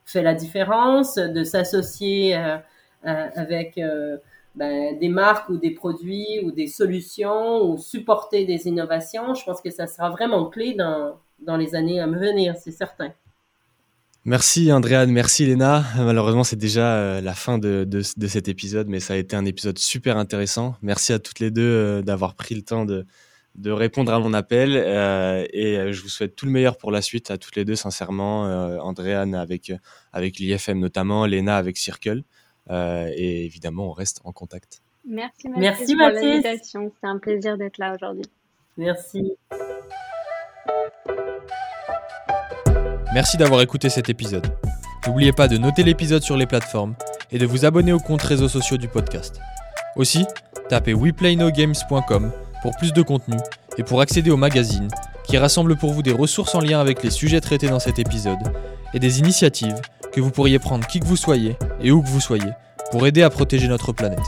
fait 0.06 0.22
la 0.22 0.34
différence, 0.34 1.16
de 1.16 1.44
s'associer 1.44 2.40
avec 3.04 3.78
ben, 4.56 4.98
des 4.98 5.10
marques 5.10 5.50
ou 5.50 5.58
des 5.58 5.72
produits 5.72 6.40
ou 6.46 6.52
des 6.52 6.68
solutions 6.68 7.64
ou 7.64 7.78
supporter 7.78 8.46
des 8.46 8.68
innovations. 8.68 9.34
Je 9.34 9.44
pense 9.44 9.60
que 9.60 9.72
ça 9.72 9.88
sera 9.88 10.12
vraiment 10.12 10.46
clé 10.46 10.76
dans, 10.76 11.18
dans 11.40 11.58
les 11.58 11.76
années 11.76 12.00
à 12.00 12.08
venir, 12.08 12.56
c'est 12.56 12.72
certain. 12.72 13.12
Merci 14.28 14.72
Andréane, 14.72 15.12
merci 15.12 15.46
Léna. 15.46 15.84
Malheureusement, 15.98 16.44
c'est 16.44 16.56
déjà 16.56 16.96
euh, 16.96 17.22
la 17.22 17.36
fin 17.36 17.60
de, 17.60 17.84
de, 17.84 18.02
de, 18.18 18.28
cet 18.28 18.48
épisode, 18.48 18.88
mais 18.88 19.00
ça 19.00 19.14
a 19.14 19.18
été 19.18 19.36
un 19.36 19.46
épisode 19.46 19.78
super 19.78 20.18
intéressant. 20.18 20.76
Merci 20.82 21.14
à 21.14 21.20
toutes 21.20 21.40
les 21.40 21.52
deux 21.52 21.62
euh, 21.62 22.02
d'avoir 22.02 22.34
pris 22.34 22.56
le 22.56 22.64
temps 22.64 22.86
de, 22.86 23.06
de, 23.54 23.70
répondre 23.70 24.12
à 24.12 24.20
mon 24.20 24.34
appel 24.34 24.72
euh, 24.76 25.46
et 25.54 25.94
je 25.94 26.02
vous 26.02 26.10
souhaite 26.10 26.36
tout 26.36 26.48
le 26.48 26.52
meilleur 26.52 26.80
pour 26.80 26.90
la 26.90 27.04
suite 27.04 27.30
à 27.30 27.38
toutes 27.38 27.56
les 27.56 27.66
deux, 27.66 27.76
sincèrement. 27.76 28.46
Andréane 28.82 29.36
avec, 29.36 29.72
avec 30.12 30.40
l'IFM 30.40 30.80
notamment, 30.80 31.28
Léna 31.28 31.58
avec 31.58 31.78
Circle 31.78 32.24
et 32.72 33.46
évidemment, 33.46 33.90
on 33.90 33.94
reste 33.94 34.22
en 34.24 34.32
contact. 34.32 34.82
Merci 35.08 35.50
Mathis, 35.50 35.62
merci, 35.62 35.96
pour 35.96 36.10
l'invitation. 36.10 36.92
C'est 37.00 37.08
un 37.08 37.20
plaisir 37.20 37.60
d'être 37.60 37.78
là 37.78 37.94
aujourd'hui. 37.94 38.26
Merci. 38.76 39.38
Merci 43.16 43.38
d'avoir 43.38 43.62
écouté 43.62 43.88
cet 43.88 44.10
épisode. 44.10 44.46
N'oubliez 45.08 45.32
pas 45.32 45.48
de 45.48 45.58
noter 45.58 45.84
l'épisode 45.84 46.22
sur 46.22 46.36
les 46.36 46.46
plateformes 46.46 46.96
et 47.32 47.38
de 47.38 47.46
vous 47.46 47.64
abonner 47.64 47.94
aux 47.94 48.00
comptes 48.00 48.22
réseaux 48.22 48.50
sociaux 48.50 48.76
du 48.76 48.90
podcast. 48.90 49.40
Aussi, 49.96 50.26
tapez 50.68 50.94
weplayknogames.com 50.94 52.34
pour 52.62 52.76
plus 52.76 52.92
de 52.92 53.02
contenu 53.02 53.38
et 53.78 53.84
pour 53.84 54.02
accéder 54.02 54.32
au 54.32 54.36
magazine 54.36 54.90
qui 55.24 55.38
rassemble 55.38 55.78
pour 55.78 55.94
vous 55.94 56.04
des 56.04 56.12
ressources 56.12 56.56
en 56.56 56.60
lien 56.60 56.82
avec 56.82 57.04
les 57.04 57.10
sujets 57.10 57.40
traités 57.40 57.70
dans 57.70 57.80
cet 57.80 58.00
épisode 58.00 58.52
et 58.94 59.00
des 59.00 59.20
initiatives 59.20 59.80
que 60.12 60.20
vous 60.20 60.32
pourriez 60.32 60.60
prendre 60.60 60.86
qui 60.86 61.00
que 61.00 61.06
vous 61.06 61.16
soyez 61.16 61.56
et 61.80 61.92
où 61.92 62.02
que 62.02 62.10
vous 62.10 62.20
soyez 62.20 62.52
pour 62.92 63.08
aider 63.08 63.24
à 63.24 63.30
protéger 63.30 63.70
notre 63.70 63.94
planète. 63.94 64.20